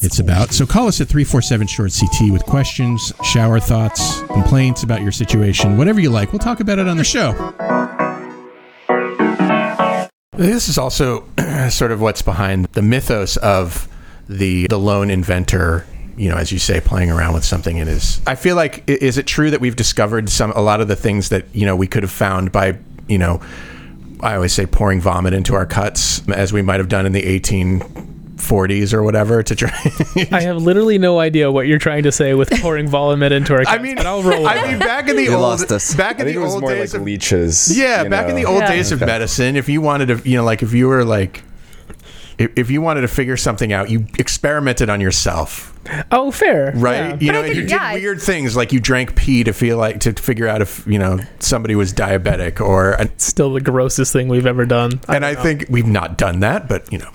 it's 0.02 0.20
about. 0.20 0.52
So 0.52 0.66
call 0.66 0.86
us 0.86 1.00
at 1.00 1.08
347 1.08 1.66
Short 1.66 1.92
CT 1.92 2.30
with 2.30 2.44
questions, 2.44 3.12
shower 3.24 3.58
thoughts, 3.58 4.22
complaints 4.22 4.84
about 4.84 5.02
your 5.02 5.12
situation, 5.12 5.76
whatever 5.76 6.00
you 6.00 6.10
like. 6.10 6.32
We'll 6.32 6.38
talk 6.38 6.60
about 6.60 6.78
it 6.78 6.86
on 6.86 6.96
the 6.96 7.04
show. 7.04 7.32
This 10.36 10.68
is 10.68 10.78
also 10.78 11.24
sort 11.70 11.92
of 11.92 12.00
what's 12.00 12.22
behind 12.22 12.66
the 12.72 12.82
mythos 12.82 13.36
of 13.36 13.88
the 14.28 14.66
the 14.66 14.78
lone 14.78 15.10
inventor. 15.10 15.86
You 16.16 16.28
know, 16.28 16.36
as 16.36 16.52
you 16.52 16.60
say, 16.60 16.80
playing 16.80 17.10
around 17.10 17.34
with 17.34 17.44
something 17.44 17.76
in 17.76 17.88
his. 17.88 18.20
I 18.26 18.36
feel 18.36 18.54
like 18.54 18.88
is 18.88 19.18
it 19.18 19.26
true 19.26 19.50
that 19.50 19.60
we've 19.60 19.74
discovered 19.74 20.28
some 20.28 20.52
a 20.52 20.60
lot 20.60 20.80
of 20.80 20.86
the 20.88 20.96
things 20.96 21.30
that 21.30 21.44
you 21.52 21.66
know 21.66 21.74
we 21.76 21.86
could 21.86 22.02
have 22.02 22.12
found 22.12 22.52
by 22.52 22.78
you 23.08 23.18
know. 23.18 23.40
I 24.20 24.36
always 24.36 24.54
say 24.54 24.64
pouring 24.64 25.00
vomit 25.02 25.34
into 25.34 25.54
our 25.54 25.66
cuts, 25.66 26.26
as 26.28 26.50
we 26.52 26.62
might 26.62 26.80
have 26.80 26.88
done 26.88 27.04
in 27.04 27.12
the 27.12 27.20
1840s 28.44 28.92
or 28.92 29.02
whatever, 29.02 29.42
to 29.42 29.54
try. 29.56 29.70
I 30.32 30.42
have 30.42 30.56
literally 30.62 30.98
no 30.98 31.18
idea 31.18 31.50
what 31.50 31.66
you're 31.66 31.78
trying 31.78 32.02
to 32.04 32.12
say 32.12 32.34
with 32.34 32.50
pouring 32.60 32.88
vomit 32.88 33.32
into 33.32 33.54
our. 33.54 33.62
I 33.66 33.78
mean, 33.78 33.96
but 33.96 34.06
I'll 34.06 34.22
roll. 34.22 34.46
I 34.46 34.66
mean, 34.70 34.78
back 34.78 35.08
in 35.08 35.16
the 35.16 35.24
You 35.24 35.32
old, 35.32 35.42
lost 35.42 35.72
us. 35.72 35.94
back 35.94 36.20
in 36.20 36.26
the 36.26 36.36
old 36.36 36.60
more 36.60 36.70
days 36.70 36.92
like 36.92 37.00
of 37.00 37.06
leeches. 37.06 37.76
Yeah, 37.76 38.02
you 38.04 38.10
back 38.10 38.28
in 38.28 38.36
the 38.36 38.44
old 38.44 38.60
Yeah. 38.60 38.70
days 38.72 38.92
of 38.92 39.00
medicine, 39.00 39.56
if 39.56 39.68
you 39.68 39.80
wanted 39.80 40.06
to, 40.06 40.28
you 40.28 40.36
know, 40.36 40.44
like 40.44 40.62
if 40.62 40.72
you 40.72 40.88
were 40.88 41.04
like, 41.04 41.42
if, 42.38 42.50
if 42.56 42.70
you 42.70 42.80
wanted 42.80 43.02
to 43.02 43.08
figure 43.08 43.36
something 43.36 43.72
out, 43.72 43.90
you 43.90 44.06
experimented 44.18 44.90
on 44.90 45.00
yourself, 45.00 45.72
oh, 46.10 46.32
fair, 46.32 46.72
right? 46.74 46.96
Yeah. 46.96 47.16
You 47.20 47.26
But 47.28 47.32
know, 47.32 47.42
I 47.42 47.46
and 47.46 47.54
you 47.56 47.62
did 47.62 47.70
yeah. 47.70 47.94
weird 47.94 48.20
things 48.20 48.56
like 48.56 48.72
you 48.72 48.80
drank 48.80 49.14
pee 49.14 49.44
to 49.44 49.52
feel 49.52 49.76
like 49.78 50.00
to 50.00 50.12
figure 50.14 50.48
out 50.48 50.60
if 50.60 50.84
you 50.86 50.98
know 50.98 51.20
somebody 51.38 51.76
was 51.76 51.92
diabetic 51.92 52.60
or. 52.60 52.96
Still 53.18 53.52
the 53.52 53.60
grossest 53.60 54.12
thing 54.12 54.26
we've 54.28 54.46
ever 54.46 54.66
done. 54.66 55.00
And 55.08 55.24
I 55.24 55.34
think 55.36 55.66
we've 55.68 55.86
not 55.86 56.18
done 56.18 56.40
that, 56.40 56.68
but 56.68 56.90
you 56.92 56.98
know. 56.98 57.10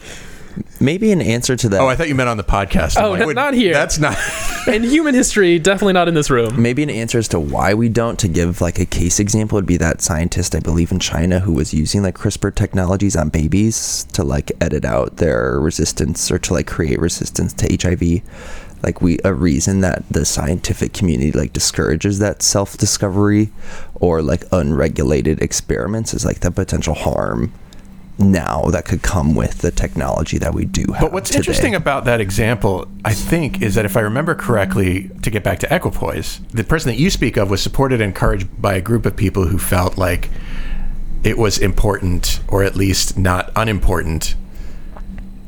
Maybe 0.80 1.12
an 1.12 1.22
answer 1.22 1.56
to 1.56 1.70
that. 1.70 1.82
Oh, 1.82 1.88
I 1.88 1.96
thought 1.96 2.08
you 2.08 2.16
meant 2.16 2.30
on 2.30 2.38
the 2.38 2.44
podcast. 2.44 2.98
I'm 2.98 3.06
Oh, 3.06 3.12
like, 3.12 3.22
n- 3.22 3.36
not 3.36 3.54
here. 3.54 3.74
That's 3.74 4.00
not. 4.00 4.18
in 4.68 4.84
human 4.84 5.14
history, 5.16 5.60
definitely 5.60 5.94
not 5.94 6.08
in 6.08 6.14
this 6.14 6.30
room. 6.30 6.62
Maybe 6.62 6.84
an 6.84 6.90
answer 6.90 7.18
as 7.18 7.28
to 7.30 7.40
why 7.40 7.74
we 7.74 7.90
don't, 7.90 8.18
to 8.20 8.28
give 8.28 8.62
like 8.62 8.80
a 8.80 8.86
case 8.86 9.20
example, 9.20 9.56
would 9.58 9.66
be 9.66 9.78
that 9.78 10.02
scientist, 10.02 10.56
I 10.56 10.60
believe, 10.60 10.92
in 10.92 11.00
China 11.00 11.40
who 11.42 11.54
was 11.54 11.74
using 11.74 12.02
like 12.04 12.16
CRISPR 12.16 12.54
technologies 12.56 13.16
on 13.16 13.30
babies 13.30 14.06
to 14.14 14.24
like 14.24 14.52
edit 14.62 14.86
out 14.86 15.18
their 15.18 15.60
resistance 15.60 16.32
or 16.32 16.40
to 16.40 16.54
like 16.54 16.68
create 16.68 17.00
resistance 17.00 17.54
to 17.54 17.68
HIV. 17.82 18.22
Like 18.82 19.02
we, 19.02 19.20
a 19.26 19.34
reason 19.34 19.82
that 19.82 20.08
the 20.10 20.24
scientific 20.24 20.94
community 20.94 21.34
like 21.34 21.52
discourages 21.52 22.20
that 22.20 22.42
self 22.42 22.78
discovery 22.78 23.50
or 23.96 24.22
like 24.22 24.44
unregulated 24.54 25.42
experiments 25.42 26.14
is 26.14 26.24
like 26.24 26.40
the 26.40 26.50
potential 26.52 26.94
harm 26.94 27.52
now 28.20 28.66
that 28.66 28.86
could 28.86 29.02
come 29.02 29.36
with 29.36 29.60
the 29.60 29.72
technology 29.72 30.38
that 30.38 30.54
we 30.54 30.66
do 30.66 30.92
have. 30.92 31.02
But 31.02 31.14
what's 31.14 31.30
today. 31.30 31.40
interesting 31.40 31.76
about 31.76 32.06
that 32.06 32.22
example, 32.22 32.88
I 33.06 33.14
think, 33.14 33.62
is 33.62 33.76
that 33.76 33.86
if 33.86 33.96
I 33.96 34.02
remember 34.02 34.36
correctly, 34.36 35.10
to 35.22 35.30
get 35.30 35.44
back 35.44 35.60
to 35.60 35.74
equipoise, 35.74 36.40
the 36.52 36.64
person 36.64 36.90
that 36.90 36.98
you 36.98 37.10
speak 37.10 37.38
of 37.38 37.50
was 37.50 37.62
supported 37.62 38.02
and 38.02 38.10
encouraged 38.10 38.62
by 38.62 38.76
a 38.76 38.82
group 38.82 39.06
of 39.06 39.16
people 39.16 39.48
who 39.48 39.58
felt 39.58 39.98
like 39.98 40.30
it 41.24 41.38
was 41.38 41.58
important, 41.58 42.40
or 42.48 42.64
at 42.64 42.76
least 42.76 43.18
not 43.18 43.52
unimportant, 43.56 44.36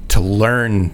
to 0.10 0.20
learn 0.20 0.94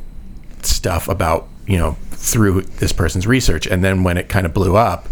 stuff 0.61 1.07
about, 1.07 1.47
you 1.65 1.77
know, 1.77 1.97
through 2.11 2.61
this 2.61 2.93
person's 2.93 3.25
research. 3.25 3.67
And 3.67 3.83
then 3.83 4.03
when 4.03 4.17
it 4.17 4.29
kind 4.29 4.45
of 4.45 4.53
blew 4.53 4.75
up, 4.75 5.07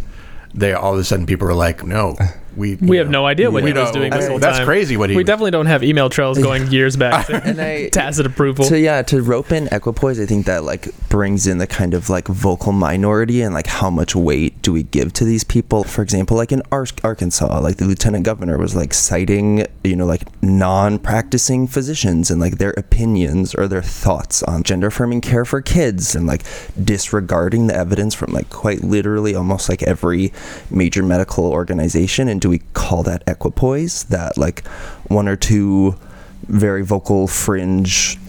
they 0.53 0.73
all 0.73 0.93
of 0.93 0.99
a 0.99 1.03
sudden 1.03 1.25
people 1.25 1.47
were 1.47 1.53
like, 1.53 1.83
no, 1.83 2.15
we 2.55 2.75
We 2.75 2.97
have 2.97 3.09
no 3.09 3.25
idea 3.25 3.51
what 3.51 3.63
we 3.63 3.71
he 3.71 3.77
was 3.77 3.91
don't- 3.91 3.93
doing 4.01 4.11
this 4.11 4.27
whole 4.27 4.39
That's 4.39 4.57
time. 4.57 4.65
crazy 4.65 4.97
what 4.97 5.09
he 5.09 5.15
We 5.15 5.23
was- 5.23 5.27
definitely 5.27 5.51
don't 5.51 5.65
have 5.67 5.83
email 5.83 6.09
trails 6.09 6.37
going 6.37 6.67
years 6.71 6.95
back. 6.95 7.29
And 7.45 7.59
I- 7.61 7.89
Tacit 7.91 8.25
approval. 8.25 8.65
So 8.65 8.75
yeah, 8.75 9.01
to 9.03 9.21
rope 9.21 9.51
in 9.51 9.67
equipoise, 9.71 10.19
I 10.19 10.25
think 10.25 10.45
that 10.45 10.63
like 10.63 10.87
brings 11.09 11.47
in 11.47 11.57
the 11.57 11.67
kind 11.67 11.93
of 11.93 12.09
like 12.09 12.27
vocal 12.27 12.71
minority 12.71 13.41
and 13.41 13.53
like 13.53 13.67
how 13.67 13.89
much 13.89 14.15
weight 14.15 14.61
do 14.61 14.71
we 14.73 14.83
give 14.83 15.13
to 15.13 15.25
these 15.25 15.43
people? 15.43 15.83
For 15.83 16.01
example, 16.01 16.37
like 16.37 16.51
in 16.51 16.61
Ar- 16.71 16.85
Arkansas, 17.03 17.59
like 17.61 17.77
the 17.77 17.85
lieutenant 17.85 18.25
governor 18.25 18.57
was 18.57 18.75
like 18.75 18.93
citing, 18.93 19.65
you 19.83 19.95
know, 19.95 20.05
like 20.05 20.23
non-practicing 20.43 21.67
physicians 21.67 22.29
and 22.31 22.39
like 22.41 22.57
their 22.57 22.71
opinions 22.71 23.55
or 23.55 23.67
their 23.67 23.81
thoughts 23.81 24.43
on 24.43 24.63
gender 24.63 24.87
affirming 24.87 25.21
care 25.21 25.45
for 25.45 25.61
kids 25.61 26.15
and 26.15 26.27
like 26.27 26.41
disregarding 26.83 27.67
the 27.67 27.75
evidence 27.75 28.13
from 28.13 28.31
like 28.33 28.49
quite 28.49 28.83
literally 28.83 29.35
almost 29.35 29.69
like 29.69 29.81
every 29.83 30.31
major 30.69 31.03
medical 31.03 31.45
organization. 31.45 32.27
And 32.27 32.41
do 32.45 32.49
we 32.51 32.59
call 32.73 33.01
that 33.01 33.23
equipoise? 33.25 34.03
That 34.03 34.37
like 34.37 34.67
one 35.07 35.27
or 35.27 35.35
two 35.35 35.95
very 36.43 36.83
vocal 36.83 37.27
fringe 37.27 38.19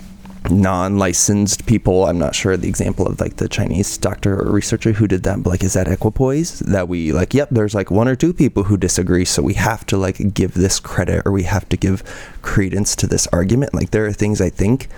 non-licensed 0.49 1.67
people. 1.67 2.07
I'm 2.07 2.19
not 2.19 2.35
sure 2.35 2.57
the 2.57 2.67
example 2.67 3.07
of 3.07 3.21
like 3.21 3.37
the 3.37 3.47
chinese 3.47 3.99
doctor 3.99 4.41
or 4.41 4.51
researcher 4.51 4.93
who 4.93 5.07
did 5.07 5.25
that 5.25 5.43
but 5.43 5.51
like 5.51 5.63
is 5.63 5.75
that 5.75 5.87
equipoise? 5.87 6.61
That 6.61 6.89
we 6.89 7.13
like 7.13 7.35
yep 7.35 7.51
there's 7.51 7.75
like 7.75 7.91
one 7.91 8.09
or 8.09 8.17
two 8.17 8.33
people 8.33 8.63
who 8.63 8.79
disagree 8.79 9.27
so 9.27 9.43
we 9.43 9.53
have 9.53 9.85
to 9.87 9.99
like 9.99 10.33
give 10.33 10.55
this 10.55 10.81
credit 10.81 11.27
or 11.27 11.33
we 11.33 11.43
have 11.43 11.69
to 11.69 11.77
give 11.77 12.03
credence 12.41 12.97
to 12.97 13.07
this 13.07 13.27
argument. 13.35 13.75
Like 13.75 13.91
there 13.91 14.07
are 14.07 14.15
things 14.15 14.41
i 14.41 14.49
think 14.49 14.89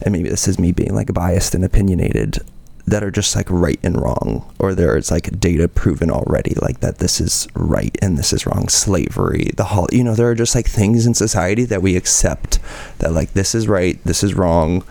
and 0.00 0.10
maybe 0.12 0.30
this 0.30 0.48
is 0.48 0.58
me 0.58 0.72
being 0.72 0.94
like 0.94 1.12
biased 1.12 1.54
and 1.54 1.66
opinionated 1.66 2.38
that 2.86 3.02
are 3.02 3.10
just 3.10 3.34
like 3.34 3.46
right 3.48 3.80
and 3.82 4.00
wrong 4.00 4.52
or 4.58 4.74
there's 4.74 5.10
like 5.10 5.40
data 5.40 5.68
proven 5.68 6.10
already 6.10 6.54
like 6.60 6.80
that 6.80 6.98
this 6.98 7.20
is 7.20 7.48
right 7.54 7.96
and 8.02 8.18
this 8.18 8.32
is 8.32 8.46
wrong. 8.46 8.68
Slavery 8.68 9.50
the 9.56 9.64
whole 9.64 9.88
you 9.92 10.04
know 10.04 10.14
there 10.14 10.30
are 10.30 10.34
just 10.34 10.54
like 10.54 10.66
things 10.66 11.06
in 11.06 11.14
society 11.14 11.64
that 11.64 11.82
we 11.82 11.96
accept 11.96 12.58
that 12.98 13.12
like 13.12 13.32
this 13.32 13.54
is 13.54 13.68
right 13.68 13.98
this 14.04 14.22
is 14.22 14.34
wrong 14.34 14.84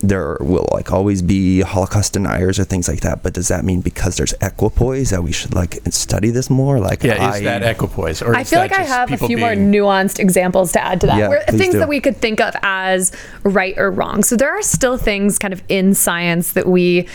there 0.00 0.36
will 0.40 0.68
like 0.72 0.92
always 0.92 1.22
be 1.22 1.60
holocaust 1.60 2.12
deniers 2.12 2.58
or 2.58 2.64
things 2.64 2.88
like 2.88 3.00
that 3.00 3.22
but 3.22 3.34
does 3.34 3.48
that 3.48 3.64
mean 3.64 3.80
because 3.80 4.16
there's 4.16 4.32
equipoise 4.40 5.10
that 5.10 5.22
we 5.22 5.32
should 5.32 5.54
like 5.54 5.80
study 5.90 6.30
this 6.30 6.48
more 6.48 6.78
like 6.78 7.02
Yeah, 7.02 7.34
is 7.34 7.42
that 7.42 7.62
equipoise? 7.62 8.22
Or 8.22 8.34
I 8.34 8.44
feel 8.44 8.58
like 8.58 8.72
I 8.72 8.82
have 8.82 9.08
a 9.08 9.12
people 9.12 9.28
few 9.28 9.38
more 9.38 9.50
nuanced 9.50 10.18
examples 10.18 10.72
to 10.72 10.82
add 10.82 11.00
to 11.02 11.06
that. 11.06 11.18
Yeah, 11.18 11.28
where, 11.28 11.42
things 11.42 11.72
do. 11.72 11.78
that 11.80 11.88
we 11.88 12.00
could 12.00 12.16
think 12.16 12.40
of 12.40 12.54
as 12.62 13.12
right 13.42 13.76
or 13.78 13.90
wrong. 13.90 14.22
So 14.22 14.36
there 14.36 14.50
are 14.56 14.62
still 14.62 14.96
things 14.96 15.38
kind 15.38 15.52
of 15.52 15.62
in 15.68 15.94
science 15.94 16.52
that 16.52 16.66
we 16.66 17.06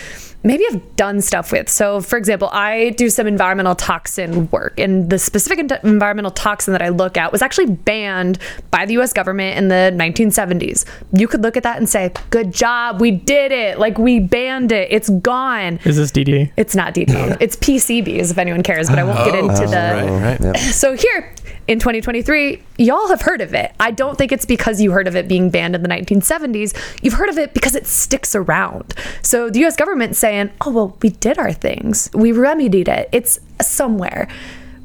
maybe 0.43 0.63
I've 0.71 0.95
done 0.95 1.21
stuff 1.21 1.51
with. 1.51 1.69
So, 1.69 2.01
for 2.01 2.17
example, 2.17 2.49
I 2.51 2.89
do 2.91 3.09
some 3.09 3.27
environmental 3.27 3.75
toxin 3.75 4.49
work, 4.51 4.79
and 4.79 5.09
the 5.09 5.17
specific 5.19 5.59
en- 5.59 5.79
environmental 5.89 6.31
toxin 6.31 6.73
that 6.73 6.81
I 6.81 6.89
look 6.89 7.17
at 7.17 7.31
was 7.31 7.41
actually 7.41 7.67
banned 7.67 8.37
by 8.71 8.85
the 8.85 8.97
US 8.99 9.13
government 9.13 9.57
in 9.57 9.67
the 9.69 9.91
1970s. 9.95 10.85
You 11.13 11.27
could 11.27 11.41
look 11.41 11.57
at 11.57 11.63
that 11.63 11.77
and 11.77 11.87
say, 11.89 12.11
Good 12.29 12.53
job, 12.53 12.99
we 13.01 13.11
did 13.11 13.51
it. 13.51 13.79
Like, 13.79 13.97
we 13.97 14.19
banned 14.19 14.71
it, 14.71 14.87
it's 14.91 15.09
gone. 15.09 15.79
Is 15.85 15.97
this 15.97 16.11
DD? 16.11 16.51
It's 16.57 16.75
not 16.75 16.93
DD, 16.93 17.37
it's 17.41 17.55
PCBs 17.55 18.31
if 18.31 18.37
anyone 18.37 18.63
cares, 18.63 18.89
but 18.89 18.99
I 18.99 19.03
won't 19.03 19.23
get 19.25 19.35
Oh, 19.35 19.49
into 19.49 19.63
oh, 19.63 19.67
the. 19.67 20.19
right, 20.21 20.39
right. 20.39 20.57
So 20.73 20.93
here 20.95 21.33
in 21.67 21.79
2023, 21.79 22.61
y'all 22.77 23.07
have 23.07 23.21
heard 23.21 23.41
of 23.41 23.53
it. 23.53 23.73
I 23.79 23.91
don't 23.91 24.17
think 24.17 24.31
it's 24.31 24.45
because 24.45 24.81
you 24.81 24.91
heard 24.91 25.07
of 25.07 25.15
it 25.15 25.27
being 25.27 25.49
banned 25.49 25.75
in 25.75 25.83
the 25.83 25.89
1970s. 25.89 26.75
You've 27.01 27.13
heard 27.13 27.29
of 27.29 27.37
it 27.37 27.53
because 27.53 27.75
it 27.75 27.87
sticks 27.87 28.35
around. 28.35 28.93
So 29.21 29.49
the 29.49 29.65
US 29.65 29.75
government's 29.75 30.19
saying, 30.19 30.51
oh, 30.61 30.71
well, 30.71 30.97
we 31.01 31.09
did 31.09 31.37
our 31.37 31.53
things, 31.53 32.09
we 32.13 32.31
remedied 32.31 32.87
it, 32.87 33.09
it's 33.11 33.39
somewhere. 33.61 34.27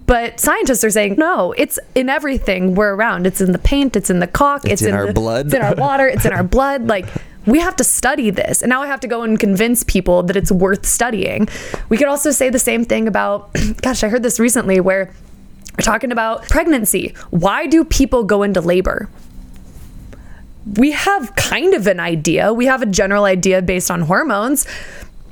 But 0.06 0.40
scientists 0.40 0.84
are 0.84 0.90
saying, 0.90 1.16
no, 1.18 1.52
it's 1.58 1.78
in 1.94 2.08
everything 2.08 2.74
we're 2.74 2.94
around. 2.94 3.26
It's 3.26 3.42
in 3.42 3.52
the 3.52 3.58
paint, 3.58 3.94
it's 3.94 4.08
in 4.08 4.20
the 4.20 4.26
caulk, 4.26 4.64
It's 4.64 4.80
in 4.80 4.94
our 4.94 5.08
the, 5.08 5.12
blood. 5.12 5.46
it's 5.46 5.54
in 5.54 5.60
our 5.60 5.74
water, 5.74 6.06
it's 6.08 6.24
in 6.24 6.32
our 6.32 6.42
blood. 6.56 6.86
Like, 6.86 7.04
we 7.44 7.58
have 7.60 7.76
to 7.76 7.84
study 7.84 8.30
this. 8.30 8.62
And 8.62 8.70
now 8.70 8.80
I 8.82 8.86
have 8.86 9.00
to 9.00 9.06
go 9.06 9.22
and 9.22 9.38
convince 9.38 9.84
people 9.84 10.22
that 10.22 10.34
it's 10.34 10.50
worth 10.50 10.86
studying. 10.86 11.46
We 11.90 11.98
could 11.98 12.06
also 12.08 12.30
say 12.30 12.48
the 12.48 12.58
same 12.58 12.86
thing 12.86 13.06
about, 13.06 13.50
gosh, 13.82 14.02
I 14.02 14.08
heard 14.08 14.22
this 14.22 14.40
recently 14.40 14.80
where 14.80 15.12
we're 15.78 15.84
talking 15.84 16.10
about 16.10 16.42
pregnancy. 16.48 17.14
Why 17.30 17.66
do 17.66 17.84
people 17.84 18.24
go 18.24 18.42
into 18.42 18.60
labor? 18.60 19.08
We 20.74 20.90
have 20.90 21.36
kind 21.36 21.72
of 21.72 21.86
an 21.86 22.00
idea. 22.00 22.52
We 22.52 22.66
have 22.66 22.82
a 22.82 22.86
general 22.86 23.24
idea 23.24 23.62
based 23.62 23.88
on 23.88 24.02
hormones. 24.02 24.66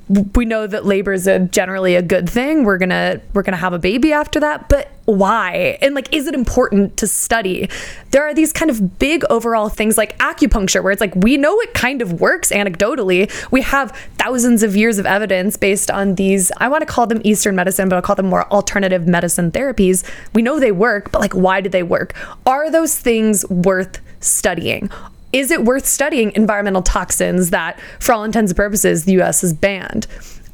We 0.08 0.44
know 0.44 0.68
that 0.68 0.86
labor 0.86 1.12
is 1.12 1.26
a 1.26 1.40
generally 1.40 1.96
a 1.96 2.02
good 2.02 2.30
thing. 2.30 2.64
We're 2.64 2.78
gonna 2.78 3.20
we're 3.34 3.42
gonna 3.42 3.56
have 3.56 3.72
a 3.72 3.78
baby 3.78 4.12
after 4.12 4.38
that, 4.38 4.68
but 4.68 4.88
why? 5.06 5.78
And 5.80 5.94
like, 5.94 6.12
is 6.14 6.28
it 6.28 6.34
important 6.34 6.96
to 6.98 7.08
study? 7.08 7.68
There 8.12 8.22
are 8.24 8.32
these 8.32 8.52
kind 8.52 8.70
of 8.70 8.98
big 8.98 9.24
overall 9.30 9.68
things 9.68 9.98
like 9.98 10.16
acupuncture, 10.18 10.82
where 10.82 10.92
it's 10.92 11.00
like 11.00 11.14
we 11.16 11.36
know 11.36 11.58
it 11.60 11.74
kind 11.74 12.02
of 12.02 12.20
works 12.20 12.50
anecdotally. 12.50 13.30
We 13.50 13.62
have 13.62 13.90
thousands 14.18 14.62
of 14.62 14.76
years 14.76 14.98
of 14.98 15.06
evidence 15.06 15.56
based 15.56 15.90
on 15.90 16.14
these. 16.14 16.52
I 16.58 16.68
want 16.68 16.82
to 16.82 16.86
call 16.86 17.08
them 17.08 17.20
Eastern 17.24 17.56
medicine, 17.56 17.88
but 17.88 17.96
I'll 17.96 18.02
call 18.02 18.16
them 18.16 18.26
more 18.26 18.50
alternative 18.52 19.08
medicine 19.08 19.50
therapies. 19.50 20.08
We 20.34 20.42
know 20.42 20.60
they 20.60 20.72
work, 20.72 21.10
but 21.10 21.20
like, 21.20 21.34
why 21.34 21.60
do 21.60 21.68
they 21.68 21.82
work? 21.82 22.14
Are 22.46 22.70
those 22.70 22.96
things 22.96 23.48
worth 23.48 24.00
studying? 24.20 24.90
Is 25.32 25.50
it 25.50 25.64
worth 25.64 25.86
studying 25.86 26.32
environmental 26.34 26.82
toxins 26.82 27.50
that, 27.50 27.78
for 28.00 28.12
all 28.12 28.24
intents 28.24 28.52
and 28.52 28.56
purposes, 28.56 29.04
the 29.04 29.20
US 29.22 29.40
has 29.42 29.52
banned? 29.52 30.06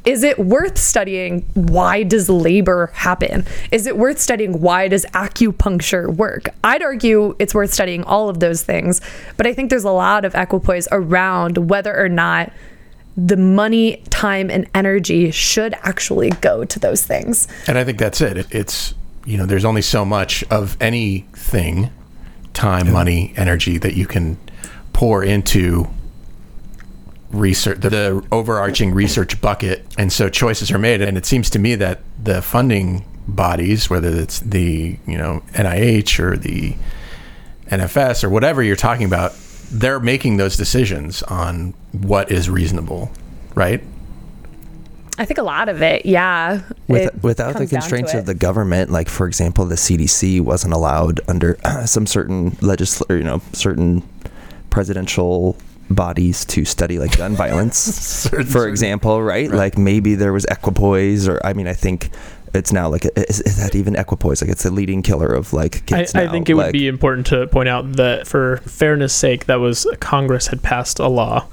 Is 0.05 0.25
it 0.25 0.37
worth 0.41 0.79
studying 0.79 1.43
why 1.55 2.03
does 2.03 2.29
labor 2.29 2.91
happen? 2.93 3.47
Is 3.71 3.87
it 3.87 3.97
worth 3.97 4.19
studying 4.19 4.61
why 4.61 4.89
does 4.89 5.05
acupuncture 5.15 6.13
work? 6.13 6.49
I'd 6.65 6.83
argue 6.83 7.37
it's 7.39 7.55
worth 7.55 7.73
studying 7.73 8.03
all 8.03 8.29
of 8.29 8.41
those 8.41 8.63
things, 8.65 9.01
but 9.37 9.47
I 9.47 9.53
think 9.55 9.71
there's 9.71 9.85
a 9.85 9.93
lot 9.93 10.25
of 10.25 10.35
equipoise 10.35 10.89
around 10.91 11.69
whether 11.71 11.97
or 11.97 12.09
not 12.09 12.53
the 13.17 13.37
money, 13.37 14.03
time, 14.11 14.51
and 14.51 14.67
energy 14.75 15.31
should 15.31 15.75
actually 15.83 16.31
go 16.41 16.65
to 16.65 16.79
those 16.81 17.03
things. 17.07 17.47
And 17.69 17.79
I 17.79 17.85
think 17.85 17.99
that's 17.99 18.21
it. 18.21 18.37
It- 18.39 18.47
It's 18.51 18.95
you 19.25 19.37
know, 19.39 19.47
there's 19.47 19.65
only 19.65 19.83
so 19.83 20.05
much 20.05 20.43
of 20.51 20.77
anything, 20.81 21.91
time, 22.55 22.91
money, 22.91 23.33
energy 23.37 23.79
that 23.79 23.95
you 23.95 24.05
can 24.07 24.37
pour 25.03 25.25
into 25.25 25.85
research 27.33 27.81
the, 27.81 27.91
the 27.91 28.27
overarching 28.31 28.95
research 28.95 29.41
bucket. 29.41 29.85
And 29.99 30.13
so 30.13 30.29
choices 30.29 30.71
are 30.71 30.79
made. 30.79 31.01
And 31.01 31.19
it 31.19 31.27
seems 31.27 31.51
to 31.51 31.59
me 31.59 31.75
that 31.75 32.03
the 32.23 32.41
funding 32.41 33.05
bodies 33.27 33.91
whether 33.91 34.09
it's 34.09 34.39
the 34.41 34.97
you 35.07 35.19
know 35.19 35.43
NIH 35.55 36.21
or 36.21 36.37
the 36.37 36.77
NFS 37.67 38.23
or 38.23 38.31
whatever 38.31 38.63
you're 38.63 38.77
talking 38.77 39.07
about 39.07 39.33
they're 39.73 39.99
making 39.99 40.37
those 40.37 40.57
decisions 40.57 41.23
on 41.25 41.75
what 41.91 42.31
is 42.31 42.49
reasonable 42.49 43.11
right? 43.57 43.83
I 45.19 45.25
think 45.25 45.39
a 45.39 45.43
lot 45.43 45.69
of 45.69 45.83
it, 45.83 46.07
yeah. 46.07 46.63
With, 46.89 47.15
it 47.15 47.23
without 47.23 47.53
the 47.53 47.59
comes 47.59 47.71
down 47.71 47.81
to 47.81 47.87
constraints 47.89 48.15
of 48.15 48.27
the 48.27 48.35
government, 48.35 48.91
like 48.91 49.09
for 49.09 49.27
example, 49.27 49.67
the 49.67 49.75
CDC 49.75 50.41
wasn't 50.41 50.73
allowed 50.73 51.21
under 51.29 51.59
some 51.87 52.07
certain 52.07 52.53
legisl, 52.53 53.09
you 53.11 53.23
know, 53.23 53.43
certain 53.53 54.03
presidential 54.73 55.57
bodies 55.91 56.45
to 56.47 56.65
study 56.65 56.99
like 56.99 57.17
gun 57.19 57.35
violence, 57.37 58.27
for 58.51 58.67
example, 58.67 59.23
right? 59.23 59.51
Like 59.51 59.79
maybe 59.79 60.15
there 60.17 60.33
was 60.33 60.45
equipoise, 60.47 61.29
or 61.29 61.41
I 61.45 61.53
mean, 61.53 61.69
I 61.69 61.75
think 61.75 62.11
it's 62.55 62.73
now 62.73 62.89
like 62.89 63.05
is, 63.17 63.41
is 63.43 63.57
that 63.59 63.75
even 63.75 63.95
equipoise? 63.97 64.43
Like 64.43 64.51
it's 64.51 64.63
the 64.65 64.71
leading 64.71 65.03
killer 65.03 65.29
of 65.33 65.53
like 65.53 65.77
I, 65.93 65.99
kids 66.01 66.15
I 66.15 66.25
now, 66.25 66.33
think 66.33 66.49
it 66.51 66.55
would 66.55 66.73
be 66.73 66.89
important 66.89 67.27
to 67.29 67.47
point 67.47 67.69
out 67.69 67.93
that 67.97 68.27
for 68.27 68.57
fairness 68.59 69.13
sake, 69.15 69.47
that 69.47 69.61
was 69.61 69.87
Congress 70.01 70.49
had 70.49 70.63
passed 70.63 70.99
a 70.99 71.09
law 71.09 71.47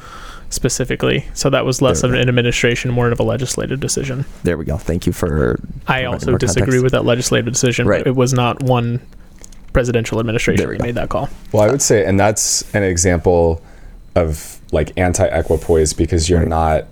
specifically, 0.49 1.25
so 1.34 1.49
that 1.49 1.63
was 1.65 1.82
less 1.82 2.01
There 2.01 2.10
of 2.12 2.15
an 2.15 2.27
administration, 2.27 2.91
more 2.91 3.12
of 3.12 3.19
a 3.19 3.23
legislative 3.23 3.79
decision. 3.79 4.25
There 4.43 4.58
we 4.58 4.65
go. 4.65 4.77
Thank 4.77 5.05
you 5.05 5.13
for. 5.13 5.60
I 5.88 6.05
also 6.05 6.38
disagree 6.38 6.65
context. 6.65 6.84
with 6.84 6.91
that 6.93 7.05
legislative 7.05 7.53
decision, 7.53 7.88
Right. 7.88 7.99
but 7.99 8.08
it 8.08 8.15
was 8.15 8.34
not 8.34 8.63
one 8.63 8.99
presidential 9.73 10.19
administration 10.19 10.63
There 10.63 10.69
we 10.69 10.77
that 10.77 10.84
made 10.84 10.95
that 10.95 11.10
call. 11.10 11.29
Well, 11.51 11.63
I 11.63 11.71
would 11.71 11.82
say, 11.82 12.05
and 12.05 12.19
that's 12.19 12.63
an 12.73 12.84
example 12.84 13.62
of 14.15 14.60
like 14.71 14.91
anti-equipoise 14.97 15.93
because 15.93 16.29
you're 16.29 16.45
not 16.45 16.86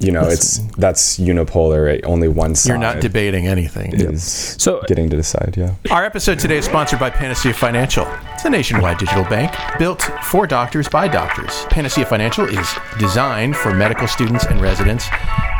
you 0.00 0.12
know, 0.12 0.28
it's 0.28 0.58
that's 0.76 1.18
unipolar. 1.18 2.00
Only 2.04 2.28
one 2.28 2.54
side. 2.54 2.68
You're 2.68 2.78
not 2.78 3.00
debating 3.00 3.48
anything. 3.48 3.94
Is 3.94 4.22
So- 4.56 4.82
getting 4.86 5.10
to 5.10 5.16
decide. 5.16 5.56
Yeah. 5.56 5.74
Our 5.90 6.04
episode 6.04 6.38
today 6.38 6.58
is 6.58 6.66
sponsored 6.66 7.00
by 7.00 7.10
Panacea 7.10 7.52
Financial. 7.52 8.06
It's 8.34 8.44
a 8.44 8.50
nationwide 8.50 8.98
digital 8.98 9.24
bank 9.24 9.52
built 9.78 10.02
for 10.22 10.46
doctors 10.46 10.88
by 10.88 11.08
doctors. 11.08 11.64
Panacea 11.70 12.06
Financial 12.06 12.44
is 12.44 12.72
designed 12.98 13.56
for 13.56 13.74
medical 13.74 14.06
students 14.06 14.44
and 14.44 14.60
residents 14.60 15.08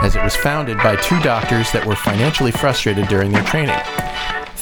as 0.03 0.15
it 0.15 0.23
was 0.23 0.37
founded 0.37 0.77
by 0.79 0.95
two 0.95 1.19
doctors 1.21 1.73
that 1.73 1.85
were 1.85 1.97
financially 1.97 2.53
frustrated 2.53 3.09
during 3.09 3.33
their 3.33 3.43
training. 3.43 3.75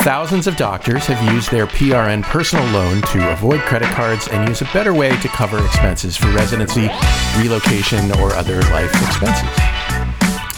Thousands 0.07 0.47
of 0.47 0.57
doctors 0.57 1.05
have 1.07 1.35
used 1.35 1.51
their 1.51 1.67
PRN 1.67 2.23
personal 2.23 2.65
loan 2.67 3.03
to 3.03 3.33
avoid 3.33 3.61
credit 3.63 3.89
cards 3.89 4.29
and 4.29 4.49
use 4.49 4.63
a 4.63 4.65
better 4.67 4.95
way 4.95 5.11
to 5.21 5.27
cover 5.27 5.59
expenses 5.65 6.17
for 6.17 6.29
residency, 6.29 6.89
relocation, 7.37 8.13
or 8.21 8.33
other 8.35 8.63
life 8.71 8.95
expenses. 9.03 9.51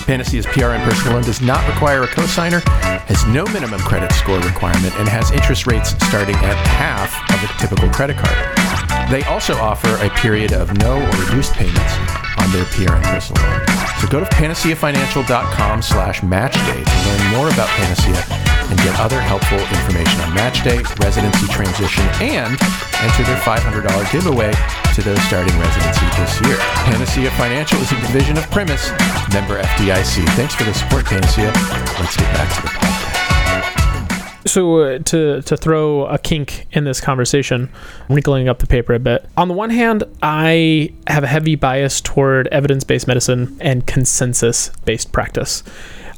Panacea's 0.04 0.44
PRN 0.44 0.84
personal 0.84 1.14
loan 1.14 1.22
does 1.22 1.40
not 1.40 1.66
require 1.66 2.02
a 2.02 2.08
cosigner, 2.08 2.60
has 3.08 3.24
no 3.28 3.46
minimum 3.46 3.80
credit 3.80 4.12
score 4.12 4.38
requirement, 4.40 4.94
and 4.96 5.08
has 5.08 5.30
interest 5.30 5.66
rates 5.66 5.92
starting 6.06 6.36
at 6.36 6.56
half 6.66 7.08
of 7.32 7.42
a 7.42 7.58
typical 7.58 7.88
credit 7.88 8.18
card. 8.18 9.10
They 9.10 9.22
also 9.22 9.54
offer 9.54 9.88
a 10.04 10.10
period 10.10 10.52
of 10.52 10.76
no 10.76 11.00
or 11.00 11.24
reduced 11.24 11.54
payments 11.54 11.94
on 12.36 12.52
their 12.52 12.64
PRN 12.64 13.02
personal 13.04 13.42
loan. 13.48 13.66
So 14.02 14.08
go 14.08 14.20
to 14.20 14.26
panaceafinancial.com 14.26 15.80
slash 15.80 16.20
matchday 16.20 16.84
to 16.84 17.08
learn 17.08 17.30
more 17.32 17.48
about 17.48 17.68
Panacea 17.68 18.57
and 18.68 18.78
get 18.80 18.98
other 19.00 19.20
helpful 19.20 19.58
information 19.58 20.20
on 20.20 20.34
match 20.34 20.62
day, 20.62 20.78
residency 21.00 21.46
transition, 21.48 22.04
and 22.20 22.52
enter 23.00 23.22
their 23.24 23.40
$500 23.40 23.84
giveaway 24.12 24.52
to 24.94 25.02
those 25.02 25.20
starting 25.22 25.56
residency 25.58 26.06
this 26.16 26.40
year. 26.44 26.56
Panacea 26.84 27.30
Financial 27.32 27.78
is 27.80 27.92
a 27.92 28.00
division 28.00 28.36
of 28.36 28.44
Primis, 28.50 28.90
member 29.32 29.60
FDIC. 29.62 30.26
Thanks 30.36 30.54
for 30.54 30.64
the 30.64 30.74
support, 30.74 31.06
Panacea. 31.06 31.52
Let's 31.98 32.16
get 32.16 32.32
back 32.34 32.54
to 32.56 32.62
the 32.62 32.68
podcast. 32.68 33.18
So 34.46 34.78
uh, 34.78 34.98
to 34.98 35.42
to 35.42 35.56
throw 35.56 36.06
a 36.06 36.18
kink 36.18 36.66
in 36.72 36.84
this 36.84 37.00
conversation, 37.00 37.68
wrinkling 38.08 38.48
up 38.48 38.60
the 38.60 38.66
paper 38.66 38.94
a 38.94 38.98
bit. 38.98 39.26
On 39.36 39.48
the 39.48 39.54
one 39.54 39.70
hand, 39.70 40.04
I 40.22 40.94
have 41.06 41.22
a 41.22 41.26
heavy 41.26 41.54
bias 41.54 42.00
toward 42.00 42.48
evidence-based 42.48 43.06
medicine 43.06 43.58
and 43.60 43.86
consensus-based 43.86 45.12
practice. 45.12 45.62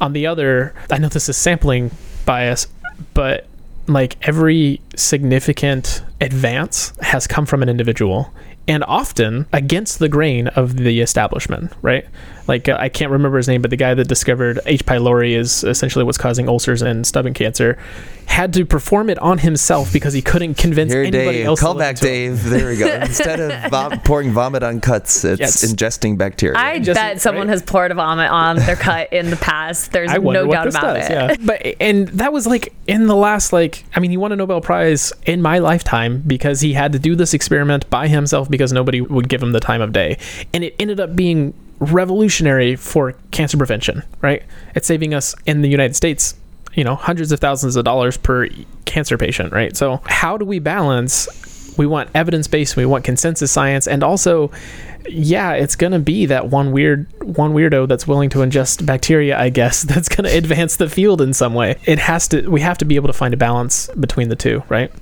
On 0.01 0.13
the 0.13 0.27
other, 0.27 0.75
I 0.91 0.99
know 0.99 1.09
this 1.09 1.29
is 1.29 1.37
sampling 1.37 1.91
bias, 2.31 2.69
but 3.12 3.49
like 3.88 4.16
every 4.29 4.81
significant 4.95 6.01
advance 6.21 6.93
has 7.03 7.27
come 7.27 7.45
from 7.45 7.61
an 7.61 7.69
individual 7.69 8.33
and 8.69 8.85
often 8.85 9.47
against 9.53 9.99
the 9.99 10.09
grain 10.09 10.47
of 10.47 10.77
the 10.77 11.01
establishment, 11.01 11.73
right? 11.83 12.07
Like 12.51 12.69
uh, 12.69 12.77
I 12.81 12.89
can't 12.89 13.13
remember 13.13 13.37
his 13.37 13.47
name, 13.47 13.63
but 13.63 13.71
the 13.71 13.77
guy 13.77 13.95
that 13.95 14.09
discovered 14.09 14.59
H. 14.67 14.85
pylori 14.85 15.37
is 15.37 15.63
essentially 15.63 16.05
what's 16.05 16.19
causing 16.19 16.49
ulcers 16.49 16.83
and 16.83 17.07
stomach 17.07 17.35
cancer, 17.37 17.79
had 18.27 18.53
to 18.55 18.65
perform 18.67 19.09
it 19.09 19.19
on 19.21 19.39
himself 19.39 19.93
because 19.93 20.13
he 20.13 20.21
couldn't 20.21 20.55
convince 20.57 20.93
Here, 20.93 21.03
anybody 21.03 21.39
Dave. 21.39 21.47
else. 21.47 21.61
to 21.61 21.65
Call 21.65 21.75
back, 21.77 21.99
him. 21.99 22.07
Dave. 22.09 22.45
There 22.45 22.69
we 22.71 22.77
go. 22.77 22.87
Instead 23.03 23.39
of 23.39 23.71
vom- 23.71 24.01
pouring 24.01 24.33
vomit 24.33 24.63
on 24.65 24.81
cuts, 24.81 25.25
it's 25.25 25.39
Yes. 25.41 25.65
ingesting 25.65 26.19
bacteria. 26.19 26.59
I 26.59 26.81
Just- 26.81 26.99
bet 27.01 27.21
someone 27.21 27.47
right? 27.47 27.53
has 27.53 27.63
poured 27.63 27.95
vomit 27.95 28.31
on 28.31 28.57
their 28.57 28.75
cut 28.89 29.13
in 29.13 29.31
the 29.31 29.37
past. 29.37 29.93
There's 29.93 30.11
no 30.13 30.47
doubt 30.51 30.67
about 30.69 30.95
does, 30.95 31.07
it. 31.07 31.11
Yeah. 31.13 31.37
But 31.41 31.77
and 31.81 32.09
that 32.09 32.33
was 32.33 32.49
like 32.49 32.73
in 32.89 33.07
the 33.07 33.17
last 33.17 33.53
like 33.53 33.85
I 33.95 34.01
mean 34.01 34.11
he 34.11 34.17
won 34.17 34.33
a 34.33 34.37
Nobel 34.37 34.61
Prize 34.61 35.13
in 35.25 35.41
my 35.41 35.59
lifetime 35.61 36.23
because 36.27 36.61
he 36.63 36.73
had 36.73 36.91
to 36.93 36.99
do 36.99 37.15
this 37.15 37.33
experiment 37.33 37.89
by 37.91 38.09
himself 38.09 38.51
because 38.51 38.73
nobody 38.73 39.01
would 39.01 39.29
give 39.29 39.41
him 39.41 39.53
the 39.53 39.61
time 39.61 39.81
of 39.81 39.93
day. 39.93 40.19
And 40.53 40.65
it 40.65 40.75
ended 40.81 40.99
up 40.99 41.15
being 41.15 41.55
revolutionary 41.81 42.77
for 42.77 43.14
cancer 43.31 43.57
prevention, 43.57 44.03
right? 44.21 44.43
It's 44.75 44.87
saving 44.87 45.14
us 45.14 45.35
in 45.47 45.62
the 45.62 45.69
United 45.69 45.97
States, 45.97 46.35
you 46.75 46.85
know, 46.85 46.95
hundreds 46.95 47.33
of 47.33 47.40
thousands 47.40 47.77
of 47.77 47.85
dollars 47.85 48.16
per 48.16 48.49
cancer 48.85 49.19
patient, 49.19 49.53
right? 49.53 49.77
So 49.77 50.01
how 50.07 50.37
do 50.37 50.45
we 50.45 50.59
balance 50.59 51.29
we 51.79 51.87
want 51.87 52.11
evidence-based, 52.14 52.77
we 52.77 52.85
want 52.85 53.05
consensus 53.05 53.51
science 53.51 53.87
and 53.87 54.03
also 54.03 54.51
yeah, 55.09 55.53
it's 55.53 55.77
gonna 55.77 55.99
be 55.99 56.27
that 56.27 56.49
one 56.49 56.73
weird 56.73 57.07
one 57.23 57.55
weirdo 57.55 57.88
that's 57.88 58.07
willing 58.07 58.29
to 58.31 58.38
ingest 58.38 58.85
bacteria, 58.85 59.38
I 59.38 59.49
guess, 59.49 59.83
that's 59.90 60.09
gonna 60.09 60.31
advance 60.31 60.77
the 60.77 60.88
field 60.88 61.21
in 61.21 61.33
some 61.33 61.55
way. 61.55 61.79
It 61.85 61.99
has 61.99 62.29
to 62.29 62.49
we 62.49 62.61
have 62.61 62.79
to 62.79 62.85
be 62.85 62.97
able 62.97 63.07
to 63.07 63.14
find 63.14 63.33
a 63.33 63.38
balance 63.38 63.88
between 63.99 64.29
the 64.29 64.37
two, 64.37 64.62
right? 64.69 64.93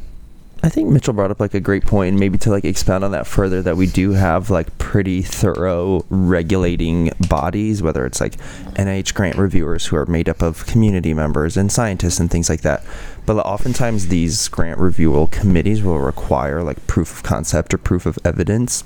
I 0.60 0.68
think 0.68 0.88
Mitchell 0.88 1.14
brought 1.14 1.30
up 1.30 1.38
like 1.38 1.54
a 1.54 1.60
great 1.60 1.84
point, 1.84 2.08
and 2.08 2.18
maybe 2.18 2.36
to 2.38 2.50
like 2.50 2.64
expound 2.64 3.04
on 3.04 3.12
that 3.12 3.28
further, 3.28 3.62
that 3.62 3.76
we 3.76 3.86
do 3.86 4.12
have 4.12 4.50
like 4.50 4.76
pretty 4.78 5.22
thorough 5.22 6.04
regulating 6.10 7.12
bodies, 7.28 7.80
whether 7.80 8.04
it's 8.04 8.20
like 8.20 8.36
NIH 8.74 9.14
grant 9.14 9.38
reviewers 9.38 9.86
who 9.86 9.96
are 9.96 10.06
made 10.06 10.28
up 10.28 10.42
of 10.42 10.66
community 10.66 11.14
members 11.14 11.56
and 11.56 11.70
scientists 11.70 12.18
and 12.18 12.28
things 12.28 12.48
like 12.48 12.62
that. 12.62 12.84
But 13.24 13.36
oftentimes 13.36 14.08
these 14.08 14.48
grant 14.48 14.80
reviewal 14.80 15.28
committees 15.28 15.82
will 15.82 16.00
require 16.00 16.62
like 16.64 16.84
proof 16.88 17.12
of 17.18 17.22
concept 17.22 17.72
or 17.72 17.78
proof 17.78 18.04
of 18.04 18.18
evidence, 18.24 18.82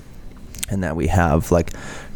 and 0.69 0.85
that 0.85 0.95
we 0.95 1.07
have 1.07 1.51
like 1.51 1.73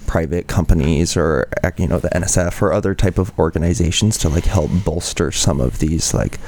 private 0.07 0.47
companies 0.49 1.17
or 1.17 1.49
uh, 1.65 1.71
you 1.79 1.89
know 1.89 1.99
the 1.99 2.11
NSF 2.11 2.61
or 2.61 2.73
other 2.73 2.95
type 2.95 3.19
of 3.19 3.37
organizations 3.39 4.19
to 4.19 4.29
like 4.29 4.45
help 4.45 4.71
bolster 4.85 5.33
some 5.33 5.61
of 5.61 5.79
these 5.79 6.13
like 6.13 6.39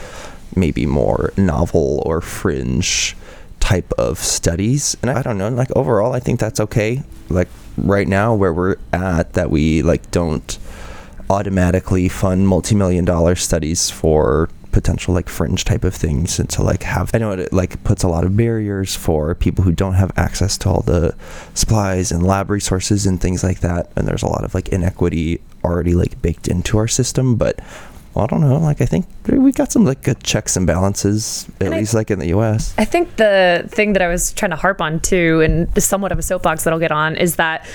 maybe 0.58 0.86
more 0.86 1.32
novel 1.36 2.02
or 2.04 2.20
fringe 2.20 3.16
type 3.60 3.92
of 3.98 4.18
studies. 4.18 4.96
And 5.02 5.10
i 5.10 5.22
don't 5.22 5.38
know 5.38 5.48
like 5.48 5.70
overall 5.76 6.12
i 6.12 6.20
think 6.20 6.40
that's 6.40 6.60
okay. 6.60 7.02
Like 7.28 7.48
right 7.76 8.08
now 8.08 8.34
where 8.34 8.52
we're 8.52 8.76
at 8.92 9.34
that 9.34 9.50
we 9.50 9.82
like 9.82 10.10
don't 10.10 10.58
automatically 11.30 12.08
fund 12.08 12.48
multi-million 12.48 13.04
dollar 13.04 13.34
studies 13.34 13.90
for 13.90 14.48
potential 14.72 15.14
like 15.14 15.28
fringe 15.28 15.64
type 15.64 15.84
of 15.84 15.94
things 15.94 16.38
and 16.38 16.48
to 16.50 16.62
like 16.62 16.82
have 16.82 17.10
i 17.14 17.18
know 17.18 17.32
it 17.32 17.52
like 17.52 17.82
puts 17.84 18.02
a 18.02 18.08
lot 18.08 18.22
of 18.22 18.36
barriers 18.36 18.94
for 18.94 19.34
people 19.34 19.64
who 19.64 19.72
don't 19.72 19.94
have 19.94 20.12
access 20.16 20.56
to 20.58 20.68
all 20.68 20.82
the 20.82 21.14
supplies 21.54 22.12
and 22.12 22.22
lab 22.22 22.50
resources 22.50 23.06
and 23.06 23.20
things 23.20 23.42
like 23.42 23.60
that. 23.60 23.90
And 23.96 24.06
there's 24.06 24.22
a 24.22 24.28
lot 24.28 24.44
of 24.44 24.54
like 24.54 24.68
inequity 24.68 25.40
already 25.64 25.94
like 25.94 26.20
baked 26.22 26.48
into 26.48 26.78
our 26.78 26.88
system. 26.88 27.36
But 27.36 27.60
well, 28.14 28.24
I 28.24 28.26
don't 28.28 28.40
know. 28.40 28.58
Like, 28.58 28.80
I 28.80 28.86
think 28.86 29.06
we 29.28 29.52
got 29.52 29.70
some 29.72 29.84
like 29.84 30.02
good 30.02 30.22
checks 30.22 30.56
and 30.56 30.66
balances, 30.66 31.46
at 31.60 31.66
And 31.66 31.74
I- 31.74 31.78
least 31.78 31.94
like 31.94 32.10
in 32.10 32.18
the 32.18 32.28
U.S. 32.28 32.74
I 32.78 32.84
think 32.84 33.16
the 33.16 33.64
thing 33.68 33.92
that 33.94 34.02
I 34.02 34.08
was 34.08 34.32
trying 34.32 34.50
to 34.50 34.56
harp 34.56 34.80
on 34.80 35.00
too, 35.00 35.40
and 35.40 35.82
somewhat 35.82 36.12
of 36.12 36.18
a 36.18 36.22
soapbox 36.22 36.64
that 36.64 36.72
I'll 36.72 36.78
get 36.80 36.92
on, 36.92 37.16
is 37.16 37.36
that 37.36 37.66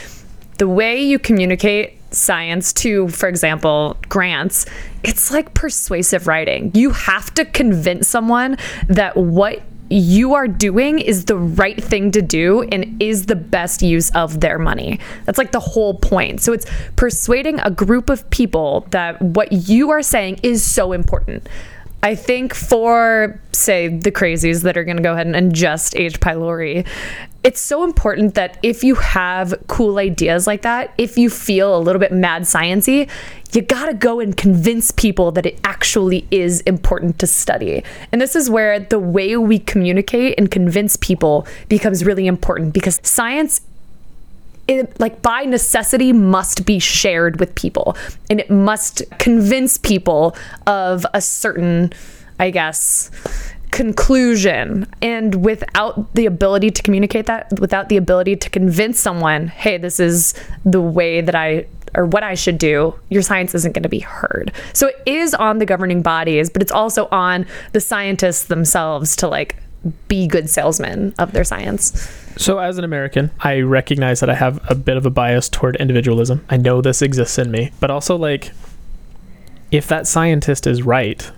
the 0.57 0.67
way 0.67 1.01
you 1.03 1.17
communicate 1.19 1.99
science 2.11 2.71
to, 2.73 3.07
for 3.07 3.27
example, 3.27 3.97
grants, 4.07 4.65
it's 5.03 5.31
like 5.31 5.53
persuasive 5.55 6.27
writing. 6.27 6.71
You 6.75 6.91
have 6.91 7.33
to 7.35 7.45
convince 7.45 8.07
someone 8.07 8.57
that 8.87 9.17
what 9.17 9.61
you 9.93 10.33
are 10.33 10.47
doing 10.47 10.99
is 10.99 11.25
the 11.25 11.37
right 11.37 11.81
thing 11.81 12.11
to 12.11 12.21
do 12.21 12.63
and 12.63 13.01
is 13.01 13.27
the 13.27 13.35
best 13.35 13.81
use 13.81 14.09
of 14.11 14.39
their 14.39 14.57
money. 14.57 14.99
That's 15.25 15.37
like 15.37 15.51
the 15.51 15.59
whole 15.59 15.95
point. 15.95 16.41
So 16.41 16.53
it's 16.53 16.65
persuading 16.95 17.59
a 17.59 17.69
group 17.69 18.09
of 18.09 18.29
people 18.29 18.87
that 18.91 19.21
what 19.21 19.51
you 19.51 19.91
are 19.91 20.01
saying 20.01 20.39
is 20.43 20.63
so 20.63 20.91
important. 20.93 21.47
I 22.01 22.15
think 22.15 22.53
for, 22.53 23.39
say, 23.53 23.87
the 23.87 24.11
crazies 24.11 24.63
that 24.63 24.77
are 24.77 24.83
going 24.83 24.97
to 24.97 25.03
go 25.03 25.13
ahead 25.13 25.25
and 25.27 25.35
ingest 25.35 25.97
H. 25.97 26.19
pylori, 26.19 26.85
it's 27.43 27.59
so 27.59 27.83
important 27.83 28.35
that 28.35 28.57
if 28.63 28.83
you 28.83 28.95
have 28.95 29.53
cool 29.67 29.97
ideas 29.97 30.47
like 30.47 30.61
that, 30.61 30.93
if 30.97 31.17
you 31.17 31.29
feel 31.29 31.75
a 31.75 31.79
little 31.79 31.99
bit 31.99 32.13
mad 32.13 32.43
sciency, 32.43 33.09
you 33.51 33.61
got 33.61 33.87
to 33.87 33.93
go 33.93 34.19
and 34.21 34.35
convince 34.35 34.91
people 34.91 35.31
that 35.33 35.45
it 35.45 35.59
actually 35.63 36.25
is 36.31 36.61
important 36.61 37.19
to 37.19 37.27
study. 37.27 37.83
And 38.11 38.21
this 38.21 38.35
is 38.35 38.49
where 38.49 38.79
the 38.79 38.97
way 38.97 39.35
we 39.35 39.59
communicate 39.59 40.35
and 40.37 40.49
convince 40.49 40.95
people 40.95 41.45
becomes 41.67 42.05
really 42.05 42.27
important 42.27 42.73
because 42.73 42.99
science 43.03 43.61
it 44.65 44.97
like 44.97 45.21
by 45.21 45.43
necessity 45.43 46.13
must 46.13 46.65
be 46.65 46.79
shared 46.79 47.37
with 47.39 47.53
people 47.55 47.97
and 48.29 48.39
it 48.39 48.49
must 48.49 49.03
convince 49.19 49.77
people 49.77 50.37
of 50.65 51.05
a 51.13 51.19
certain 51.19 51.91
i 52.39 52.49
guess 52.49 53.11
conclusion 53.73 54.85
and 55.01 55.43
without 55.43 56.13
the 56.13 56.27
ability 56.27 56.69
to 56.69 56.83
communicate 56.83 57.25
that 57.25 57.51
without 57.59 57.89
the 57.89 57.97
ability 57.97 58.35
to 58.35 58.47
convince 58.51 58.99
someone 58.99 59.47
hey 59.47 59.79
this 59.79 59.99
is 59.99 60.35
the 60.63 60.79
way 60.79 61.21
that 61.21 61.33
i 61.33 61.65
or 61.95 62.05
what 62.05 62.21
i 62.21 62.35
should 62.35 62.59
do 62.59 62.93
your 63.09 63.23
science 63.23 63.55
isn't 63.55 63.71
going 63.71 63.81
to 63.81 63.89
be 63.89 63.97
heard 63.97 64.51
so 64.73 64.89
it 64.89 65.01
is 65.07 65.33
on 65.33 65.57
the 65.57 65.65
governing 65.65 66.03
bodies 66.03 66.51
but 66.51 66.61
it's 66.61 66.71
also 66.71 67.07
on 67.11 67.47
the 67.71 67.79
scientists 67.79 68.43
themselves 68.43 69.15
to 69.15 69.27
like 69.27 69.55
be 70.07 70.27
good 70.27 70.47
salesmen 70.47 71.11
of 71.17 71.31
their 71.31 71.43
science 71.43 72.07
So, 72.35 72.57
as 72.57 72.79
an 72.79 72.83
American, 72.83 73.29
I 73.41 73.59
recognize 73.59 74.19
that 74.21 74.29
I 74.29 74.33
have 74.33 74.59
a 74.67 74.73
bit 74.73 74.97
of 74.97 75.05
a 75.05 75.11
bias 75.11 75.49
toward 75.49 75.75
individualism. 75.75 76.43
I 76.49 76.57
know 76.57 76.81
this 76.81 77.03
exists 77.03 77.37
in 77.37 77.51
me, 77.51 77.69
but 77.79 77.91
also, 77.91 78.15
like, 78.15 78.53
if 79.69 79.87
that 79.89 80.07
scientist 80.07 80.65
is 80.65 80.81
right 80.81 81.29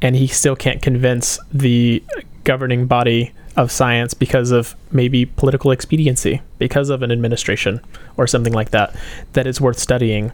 and 0.00 0.16
he 0.16 0.26
still 0.26 0.56
can't 0.56 0.82
convince 0.82 1.38
the 1.52 2.02
governing 2.44 2.86
body 2.86 3.32
of 3.56 3.72
science 3.72 4.14
because 4.14 4.50
of 4.52 4.76
maybe 4.92 5.26
political 5.26 5.72
expediency, 5.72 6.40
because 6.58 6.90
of 6.90 7.02
an 7.02 7.10
administration 7.10 7.80
or 8.16 8.26
something 8.26 8.52
like 8.52 8.70
that, 8.70 8.94
that 9.32 9.46
it's 9.46 9.60
worth 9.60 9.78
studying, 9.78 10.32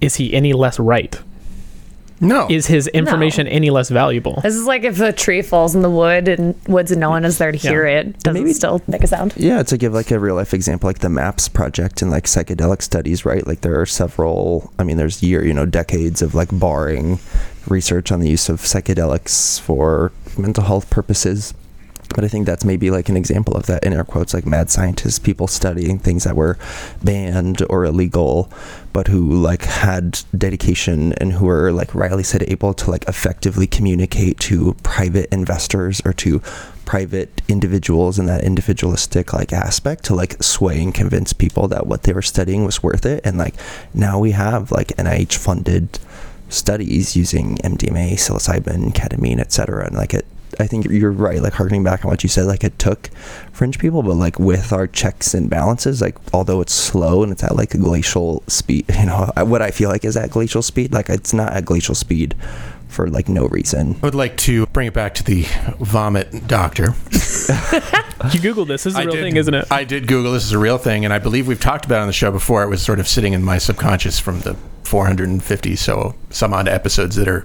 is 0.00 0.16
he 0.16 0.32
any 0.32 0.52
less 0.52 0.78
right? 0.78 1.20
No. 2.20 2.46
Is 2.48 2.66
his 2.66 2.86
information 2.88 3.46
any 3.48 3.70
less 3.70 3.88
valuable? 3.88 4.40
This 4.42 4.54
is 4.54 4.66
like 4.66 4.84
if 4.84 5.00
a 5.00 5.12
tree 5.12 5.42
falls 5.42 5.74
in 5.74 5.82
the 5.82 5.90
wood 5.90 6.28
and 6.28 6.54
woods 6.66 6.90
and 6.90 7.00
no 7.00 7.10
one 7.10 7.24
is 7.24 7.38
there 7.38 7.52
to 7.52 7.58
hear 7.58 7.86
it. 7.86 8.18
Does 8.20 8.36
it 8.36 8.54
still 8.54 8.80
make 8.86 9.02
a 9.02 9.06
sound? 9.06 9.34
Yeah, 9.36 9.62
to 9.64 9.76
give 9.76 9.92
like 9.92 10.10
a 10.10 10.18
real 10.18 10.34
life 10.36 10.54
example, 10.54 10.88
like 10.88 11.00
the 11.00 11.08
MAPS 11.08 11.48
project 11.48 12.02
and 12.02 12.10
like 12.10 12.24
psychedelic 12.24 12.82
studies, 12.82 13.24
right? 13.24 13.46
Like 13.46 13.60
there 13.62 13.80
are 13.80 13.86
several, 13.86 14.72
I 14.78 14.84
mean, 14.84 14.96
there's 14.96 15.22
year, 15.22 15.44
you 15.44 15.54
know, 15.54 15.66
decades 15.66 16.22
of 16.22 16.34
like 16.34 16.48
barring 16.52 17.18
research 17.66 18.12
on 18.12 18.20
the 18.20 18.28
use 18.28 18.48
of 18.48 18.60
psychedelics 18.60 19.60
for 19.60 20.12
mental 20.38 20.64
health 20.64 20.90
purposes. 20.90 21.54
But 22.14 22.24
I 22.24 22.28
think 22.28 22.46
that's 22.46 22.64
maybe 22.64 22.90
like 22.90 23.08
an 23.08 23.16
example 23.16 23.54
of 23.54 23.66
that 23.66 23.84
in 23.84 23.92
air 23.92 24.04
quotes, 24.04 24.32
like 24.32 24.46
mad 24.46 24.70
scientists, 24.70 25.18
people 25.18 25.46
studying 25.46 25.98
things 25.98 26.24
that 26.24 26.36
were 26.36 26.58
banned 27.02 27.62
or 27.68 27.84
illegal, 27.84 28.50
but 28.92 29.08
who 29.08 29.34
like 29.34 29.62
had 29.62 30.20
dedication 30.36 31.12
and 31.14 31.32
who 31.32 31.46
were 31.46 31.72
like 31.72 31.94
Riley 31.94 32.22
said, 32.22 32.44
able 32.44 32.72
to 32.74 32.90
like 32.90 33.06
effectively 33.08 33.66
communicate 33.66 34.38
to 34.40 34.74
private 34.82 35.32
investors 35.32 36.00
or 36.04 36.12
to 36.14 36.40
private 36.84 37.42
individuals 37.48 38.18
in 38.18 38.26
that 38.26 38.44
individualistic 38.44 39.32
like 39.32 39.52
aspect 39.52 40.04
to 40.04 40.14
like 40.14 40.42
sway 40.42 40.82
and 40.82 40.94
convince 40.94 41.32
people 41.32 41.66
that 41.68 41.86
what 41.86 42.02
they 42.02 42.12
were 42.12 42.22
studying 42.22 42.64
was 42.64 42.82
worth 42.82 43.06
it. 43.06 43.20
And 43.24 43.38
like 43.38 43.54
now 43.92 44.18
we 44.18 44.32
have 44.32 44.70
like 44.70 44.88
NIH 44.88 45.36
funded 45.36 45.98
studies 46.48 47.16
using 47.16 47.56
MDMA, 47.58 48.12
psilocybin, 48.12 48.92
ketamine, 48.92 49.40
etc. 49.40 49.86
And 49.86 49.96
like 49.96 50.14
it, 50.14 50.26
I 50.60 50.66
think 50.66 50.86
you're 50.86 51.10
right. 51.12 51.40
Like 51.42 51.52
harkening 51.54 51.82
back 51.84 52.04
on 52.04 52.10
what 52.10 52.22
you 52.22 52.28
said, 52.28 52.46
like 52.46 52.64
it 52.64 52.78
took 52.78 53.08
fringe 53.52 53.78
people, 53.78 54.02
but 54.02 54.14
like 54.14 54.38
with 54.38 54.72
our 54.72 54.86
checks 54.86 55.34
and 55.34 55.48
balances, 55.50 56.00
like 56.00 56.16
although 56.32 56.60
it's 56.60 56.72
slow 56.74 57.22
and 57.22 57.32
it's 57.32 57.42
at 57.44 57.56
like 57.56 57.74
a 57.74 57.78
glacial 57.78 58.42
speed, 58.46 58.84
you 58.98 59.06
know, 59.06 59.30
what 59.44 59.62
I 59.62 59.70
feel 59.70 59.88
like 59.90 60.04
is 60.04 60.16
at 60.16 60.30
glacial 60.30 60.62
speed. 60.62 60.92
Like 60.92 61.08
it's 61.08 61.32
not 61.32 61.52
at 61.52 61.64
glacial 61.64 61.94
speed 61.94 62.34
for 62.88 63.08
like 63.08 63.28
no 63.28 63.46
reason. 63.48 63.96
I 64.02 64.06
would 64.06 64.14
like 64.14 64.36
to 64.38 64.66
bring 64.66 64.86
it 64.86 64.94
back 64.94 65.14
to 65.14 65.24
the 65.24 65.42
vomit 65.80 66.46
doctor. 66.46 66.94
You 68.32 68.40
Googled 68.40 68.68
this. 68.68 68.84
This 68.84 68.94
is 68.94 68.96
a 68.96 69.00
I 69.00 69.04
real 69.04 69.12
did- 69.16 69.22
thing, 69.22 69.36
isn't 69.36 69.52
it? 69.52 69.66
I 69.70 69.84
did 69.84 70.06
Google. 70.06 70.32
This 70.32 70.44
is 70.46 70.52
a 70.52 70.58
real 70.58 70.78
thing, 70.78 71.04
and 71.04 71.12
I 71.12 71.18
believe 71.18 71.46
we've 71.46 71.60
talked 71.60 71.84
about 71.84 71.98
it 71.98 72.02
on 72.02 72.06
the 72.06 72.12
show 72.14 72.30
before. 72.30 72.62
It 72.62 72.68
was 72.68 72.80
sort 72.80 72.98
of 73.00 73.06
sitting 73.06 73.34
in 73.34 73.42
my 73.42 73.58
subconscious 73.58 74.18
from 74.18 74.40
the 74.40 74.56
450 74.84 75.76
so 75.76 76.14
some 76.30 76.54
odd 76.54 76.66
episodes 76.66 77.16
that 77.16 77.28
are 77.28 77.44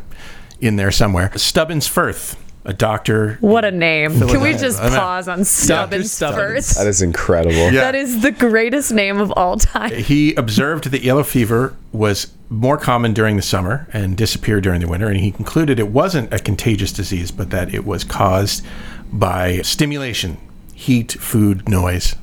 in 0.61 0.77
there 0.77 0.91
somewhere. 0.91 1.31
Stubbins 1.37 1.85
Ffirth, 1.89 2.37
a 2.69 2.73
doctor. 2.73 3.35
What 3.41 3.65
a 3.65 3.71
name. 3.71 4.11
Can 4.19 4.41
we 4.41 4.53
just 4.53 4.79
I 4.79 4.89
mean- 4.89 4.99
pause 4.99 5.27
on 5.27 5.43
Stubbins 5.43 6.11
Ffirth? 6.19 6.77
That 6.77 6.85
is 6.85 7.01
incredible. 7.01 7.55
Yeah. 7.55 7.81
That 7.81 7.95
is 7.95 8.21
the 8.21 8.31
greatest 8.31 8.91
name 8.93 9.19
of 9.19 9.31
all 9.31 9.57
time. 9.57 9.91
He 9.91 10.35
observed 10.35 10.91
that 10.91 11.01
yellow 11.01 11.23
fever 11.23 11.75
was 11.91 12.31
more 12.47 12.77
common 12.77 13.13
during 13.13 13.37
the 13.37 13.41
summer 13.41 13.87
and 13.91 14.15
disappeared 14.15 14.63
during 14.63 14.81
the 14.81 14.87
winter, 14.87 15.07
and 15.07 15.17
he 15.17 15.31
concluded 15.31 15.79
it 15.79 15.87
wasn't 15.89 16.31
a 16.31 16.37
contagious 16.37 16.91
disease, 16.91 17.31
but 17.31 17.49
that 17.49 17.73
it 17.73 17.85
was 17.85 18.03
caused 18.03 18.63
by 19.11 19.61
stimulation, 19.61 20.37
heat, 20.75 21.13
food, 21.13 21.67
noise, 21.67 22.15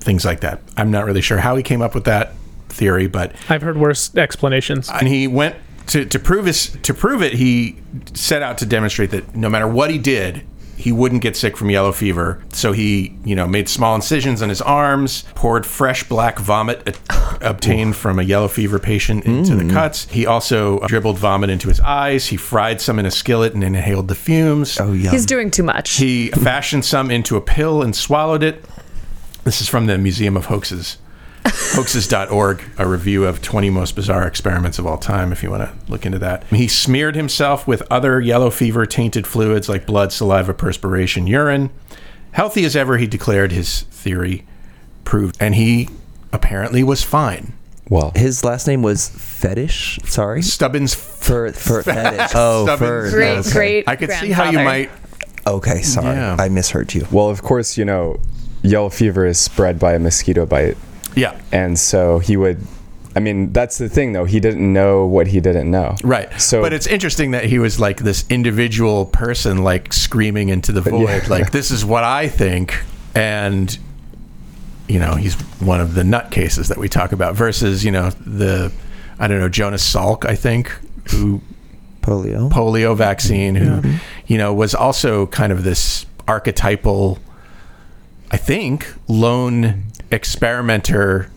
things 0.00 0.26
like 0.26 0.40
that. 0.40 0.60
I'm 0.76 0.90
not 0.90 1.06
really 1.06 1.22
sure 1.22 1.38
how 1.38 1.56
he 1.56 1.62
came 1.62 1.80
up 1.80 1.94
with 1.94 2.04
that 2.04 2.34
theory, 2.68 3.06
but 3.06 3.32
I've 3.48 3.62
heard 3.62 3.78
worse 3.78 4.14
explanations. 4.14 4.90
and 4.90 5.08
he 5.08 5.26
went 5.26 5.56
to, 5.90 6.04
to 6.04 6.18
prove 6.18 6.46
his 6.46 6.70
to 6.82 6.94
prove 6.94 7.22
it. 7.22 7.34
He 7.34 7.76
set 8.14 8.42
out 8.42 8.58
to 8.58 8.66
demonstrate 8.66 9.10
that 9.10 9.34
no 9.34 9.48
matter 9.48 9.66
what 9.66 9.90
he 9.90 9.98
did, 9.98 10.46
he 10.76 10.92
wouldn't 10.92 11.20
get 11.20 11.36
sick 11.36 11.56
from 11.56 11.68
yellow 11.68 11.92
fever. 11.92 12.42
So 12.52 12.72
he, 12.72 13.16
you 13.24 13.34
know, 13.34 13.46
made 13.46 13.68
small 13.68 13.94
incisions 13.96 14.40
on 14.40 14.48
his 14.48 14.62
arms, 14.62 15.24
poured 15.34 15.66
fresh 15.66 16.08
black 16.08 16.38
vomit 16.38 16.96
obtained 17.40 17.96
from 17.96 18.18
a 18.18 18.22
yellow 18.22 18.48
fever 18.48 18.78
patient 18.78 19.26
into 19.26 19.56
the 19.56 19.64
mm. 19.64 19.72
cuts. 19.72 20.08
He 20.08 20.26
also 20.26 20.78
dribbled 20.86 21.18
vomit 21.18 21.50
into 21.50 21.68
his 21.68 21.80
eyes. 21.80 22.28
He 22.28 22.36
fried 22.36 22.80
some 22.80 22.98
in 22.98 23.04
a 23.04 23.10
skillet 23.10 23.52
and 23.52 23.64
inhaled 23.64 24.08
the 24.08 24.14
fumes. 24.14 24.78
Oh 24.80 24.92
yeah. 24.92 25.10
He's 25.10 25.26
doing 25.26 25.50
too 25.50 25.64
much. 25.64 25.96
He 25.96 26.28
fashioned 26.28 26.84
some 26.84 27.10
into 27.10 27.36
a 27.36 27.40
pill 27.40 27.82
and 27.82 27.94
swallowed 27.94 28.44
it. 28.44 28.64
This 29.42 29.60
is 29.60 29.68
from 29.68 29.86
the 29.86 29.98
Museum 29.98 30.36
of 30.36 30.46
Hoaxes. 30.46 30.98
Hoaxes.org, 31.44 32.62
a 32.78 32.86
review 32.86 33.24
of 33.24 33.40
20 33.42 33.70
most 33.70 33.94
bizarre 33.96 34.26
experiments 34.26 34.78
of 34.78 34.86
all 34.86 34.98
time, 34.98 35.32
if 35.32 35.42
you 35.42 35.50
want 35.50 35.62
to 35.62 35.90
look 35.90 36.04
into 36.04 36.18
that. 36.18 36.44
He 36.44 36.68
smeared 36.68 37.16
himself 37.16 37.66
with 37.66 37.82
other 37.90 38.20
yellow 38.20 38.50
fever 38.50 38.86
tainted 38.86 39.26
fluids 39.26 39.68
like 39.68 39.86
blood, 39.86 40.12
saliva, 40.12 40.52
perspiration, 40.54 41.26
urine. 41.26 41.70
Healthy 42.32 42.64
as 42.64 42.76
ever, 42.76 42.96
he 42.98 43.06
declared 43.06 43.52
his 43.52 43.82
theory 43.82 44.46
proved, 45.04 45.36
and 45.40 45.54
he 45.54 45.88
apparently 46.32 46.82
was 46.82 47.02
fine. 47.02 47.52
Well, 47.88 48.12
His 48.14 48.44
last 48.44 48.68
name 48.68 48.82
was 48.82 49.08
Fetish. 49.08 49.98
Sorry, 50.04 50.42
Stubbins. 50.42 50.94
for 50.94 51.50
for 51.52 51.82
fetish. 51.84 52.30
Oh, 52.36 52.64
Stubbins. 52.66 53.10
for 53.10 53.10
Great, 53.16 53.38
okay. 53.38 53.52
great. 53.52 53.88
I 53.88 53.96
could 53.96 54.12
see 54.12 54.30
how 54.30 54.48
you 54.50 54.58
might. 54.58 54.90
Okay, 55.46 55.82
sorry, 55.82 56.14
Yeah. 56.14 56.36
I 56.38 56.48
misheard 56.50 56.94
you. 56.94 57.06
well, 57.10 57.28
of 57.30 57.42
course, 57.42 57.76
you 57.76 57.84
know, 57.84 58.20
yellow 58.62 58.90
fever 58.90 59.26
is 59.26 59.38
spread 59.40 59.78
by 59.80 59.94
a 59.94 59.98
mosquito 59.98 60.46
bite. 60.46 60.76
Yeah. 61.16 61.40
And 61.52 61.78
so 61.78 62.18
he 62.20 62.36
would, 62.36 62.58
I 63.16 63.20
mean, 63.20 63.52
that's 63.52 63.78
the 63.78 63.88
thing 63.88 64.12
though. 64.12 64.24
He 64.24 64.38
didn't 64.40 64.72
know 64.72 65.04
what 65.06 65.26
he 65.26 65.40
didn't 65.40 65.70
know. 65.70 65.96
Right. 66.04 66.40
So, 66.40 66.62
but 66.62 66.72
it's 66.72 66.86
interesting 66.86 67.32
that 67.32 67.44
he 67.44 67.58
was 67.58 67.80
like 67.80 67.98
this 67.98 68.24
individual 68.30 69.06
person, 69.06 69.64
like 69.64 69.92
screaming 69.92 70.48
into 70.48 70.70
the 70.72 70.80
void, 70.80 71.22
Yeah. 71.22 71.28
like 71.28 71.50
this 71.50 71.70
is 71.70 71.84
what 71.84 72.04
I 72.04 72.28
think, 72.28 72.82
and 73.14 73.76
you 74.88 74.98
know 75.00 75.14
he's 75.14 75.34
one 75.60 75.80
of 75.80 75.94
the 75.94 76.02
nutcases 76.02 76.68
that 76.68 76.78
we 76.78 76.88
talk 76.88 77.12
about. 77.12 77.34
Versus 77.34 77.84
you 77.84 77.90
know 77.90 78.10
the 78.10 78.72
I 79.18 79.26
don't 79.26 79.40
know 79.40 79.48
Jonas 79.48 79.82
Salk, 79.92 80.24
I 80.24 80.36
think, 80.36 80.68
who 81.10 81.40
Polio. 82.02 82.48
polio 82.50 82.96
vaccine, 82.96 83.56
who 83.56 83.82
you 84.26 84.38
know 84.38 84.54
was 84.54 84.74
also 84.74 85.26
kind 85.26 85.52
of 85.52 85.64
this 85.64 86.06
archetypal, 86.28 87.18
I 88.30 88.36
think, 88.36 88.94
lone 89.08 89.84
experimenter. 90.10 91.28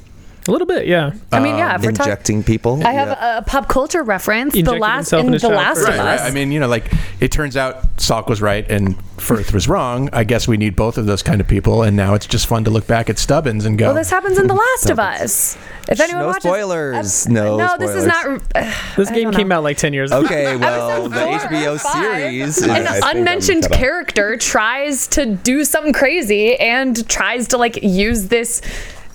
A 0.46 0.52
little 0.52 0.68
bit, 0.68 0.88
yeah. 0.88 1.14
I 1.32 1.40
mean, 1.40 1.56
yeah, 1.58 1.76
if 1.76 1.84
we're 1.84 1.92
talking. 1.94 2.12
Injecting 2.12 2.44
people. 2.44 2.86
I 2.86 2.92
have 2.92 3.08
Yeah. 3.08 3.36
a, 3.36 3.38
a 3.38 3.42
pop 3.44 3.70
culture 3.70 4.04
reference. 4.04 4.52
the 4.54 4.60
Injected 4.60 4.82
last 4.82 4.98
himself 5.12 5.26
in 5.28 5.34
in 5.34 5.40
The 5.40 5.48
Last 5.50 5.76
first. 5.78 5.88
of 5.90 5.96
Right, 5.96 6.00
Us. 6.16 6.20
right. 6.22 6.30
I 6.30 6.34
mean, 6.34 6.52
you 6.52 6.60
know, 6.60 6.68
like 6.68 6.92
it 7.22 7.32
turns 7.32 7.56
out 7.56 7.96
Salk 7.96 8.28
was 8.28 8.42
right 8.42 8.70
and 8.70 8.98
Ffirth 9.18 9.54
was 9.54 9.70
wrong. 9.70 10.10
I 10.12 10.26
guess 10.26 10.46
we 10.46 10.58
need 10.58 10.76
both 10.76 10.98
of 10.98 11.06
those 11.06 11.24
kind 11.24 11.40
of 11.40 11.48
people, 11.48 11.84
and 11.84 11.96
now 11.96 12.14
it's 12.14 12.26
just 12.26 12.48
fun 12.48 12.66
to 12.66 12.70
look 12.72 12.88
back 12.88 13.10
at 13.10 13.18
Stubbins 13.20 13.64
and 13.66 13.78
go. 13.78 13.86
well, 13.86 13.96
this 13.96 14.10
happens 14.10 14.38
in 14.38 14.48
The 14.48 14.54
Last 14.66 14.90
of 14.90 15.00
Us. 15.00 15.58
If 15.88 16.00
anyone 16.02 16.24
no 16.24 16.28
watches, 16.28 16.44
spoilers. 16.44 17.28
Uh, 17.28 17.30
no. 17.32 17.58
no, 17.58 17.76
this 17.80 17.92
is 17.96 18.04
spoilers. 18.12 18.42
not. 18.54 18.74
This 18.98 19.12
game 19.12 19.32
came 19.32 19.50
out 19.52 19.64
like 19.64 19.78
10 19.78 19.94
years 19.94 20.12
ago. 20.12 20.26
Okay, 20.26 20.56
well, 20.58 21.08
the 21.08 21.16
HBO 21.20 21.80
five. 21.80 21.94
series. 22.04 22.58
An 22.62 22.70
I 22.72 22.84
think 22.84 23.06
I'm 23.06 23.18
unmentioned 23.18 23.70
character 23.72 24.36
tries 24.36 25.08
to 25.08 25.26
do 25.26 25.64
something 25.64 25.94
crazy 25.94 26.58
and 26.58 27.08
tries 27.08 27.48
to 27.50 27.58
like 27.58 27.82
use 27.82 28.28
this 28.28 28.62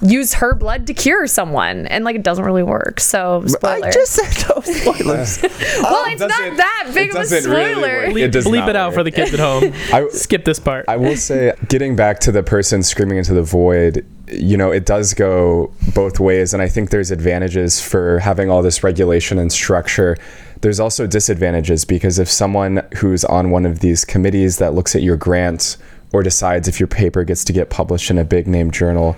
use 0.01 0.34
her 0.34 0.55
blood 0.55 0.86
to 0.86 0.94
cure 0.94 1.26
someone 1.26 1.86
and 1.88 2.05
like 2.05 2.14
it 2.14 2.22
doesn't 2.22 2.44
really 2.44 2.62
work 2.62 3.01
so 3.01 3.42
spoiler 3.46 3.86
I 3.86 3.90
just 3.90 4.12
said 4.12 4.49
no 4.49 4.61
spoilers. 4.62 5.42
well 5.42 6.05
um, 6.05 6.11
it's 6.12 6.20
not 6.20 6.28
doesn't- 6.30 6.57
that 6.57 6.90
big 6.94 7.11
of 7.11 7.16
a 7.16 7.18
doesn't 7.18 7.51
really 7.51 7.72
spoiler 7.72 7.88
work. 8.07 8.07
Bleep 8.14 8.22
It 8.22 8.30
does 8.30 8.44
bleep 8.46 8.59
not 8.61 8.68
it 8.68 8.76
out 8.76 8.88
work. 8.90 8.94
for 8.94 9.03
the 9.03 9.11
kids 9.11 9.34
at 9.34 9.40
home. 9.49 9.72
I- 9.92 10.09
Skip 10.11 10.44
this 10.44 10.61
part. 10.61 10.84
I 10.88 10.96
will 10.96 11.16
say, 11.16 11.53
getting 11.68 11.96
back 11.96 12.20
to 12.20 12.32
the 12.32 12.42
person 12.44 12.82
screaming 12.82 13.18
into 13.18 13.34
the 13.34 13.42
void, 13.42 14.07
you 14.28 14.57
know, 14.57 14.70
it 14.70 14.86
does 14.86 15.14
go 15.14 15.72
both 15.94 16.20
ways. 16.20 16.55
And 16.55 16.62
I 16.62 16.68
think 16.68 16.90
there's 16.90 17.11
advantages 17.11 17.80
for 17.82 18.20
having 18.20 18.51
all 18.51 18.62
this 18.62 18.84
regulation 18.84 19.38
and 19.38 19.51
structure. 19.53 20.16
There's 20.61 20.78
also 20.80 21.07
disadvantages 21.07 21.84
because 21.84 22.18
if 22.18 22.28
someone 22.30 22.86
who's 22.96 23.24
on 23.24 23.51
one 23.51 23.66
of 23.66 23.80
these 23.80 24.05
committees 24.05 24.59
that 24.59 24.74
looks 24.74 24.94
at 24.94 25.03
your 25.03 25.16
grants 25.16 25.76
or 26.12 26.22
decides 26.22 26.68
if 26.68 26.80
your 26.80 26.86
paper 26.86 27.22
gets 27.24 27.44
to 27.44 27.53
get 27.53 27.68
published 27.68 28.11
in 28.11 28.16
a 28.18 28.24
big 28.24 28.46
name 28.46 28.70
journal, 28.70 29.14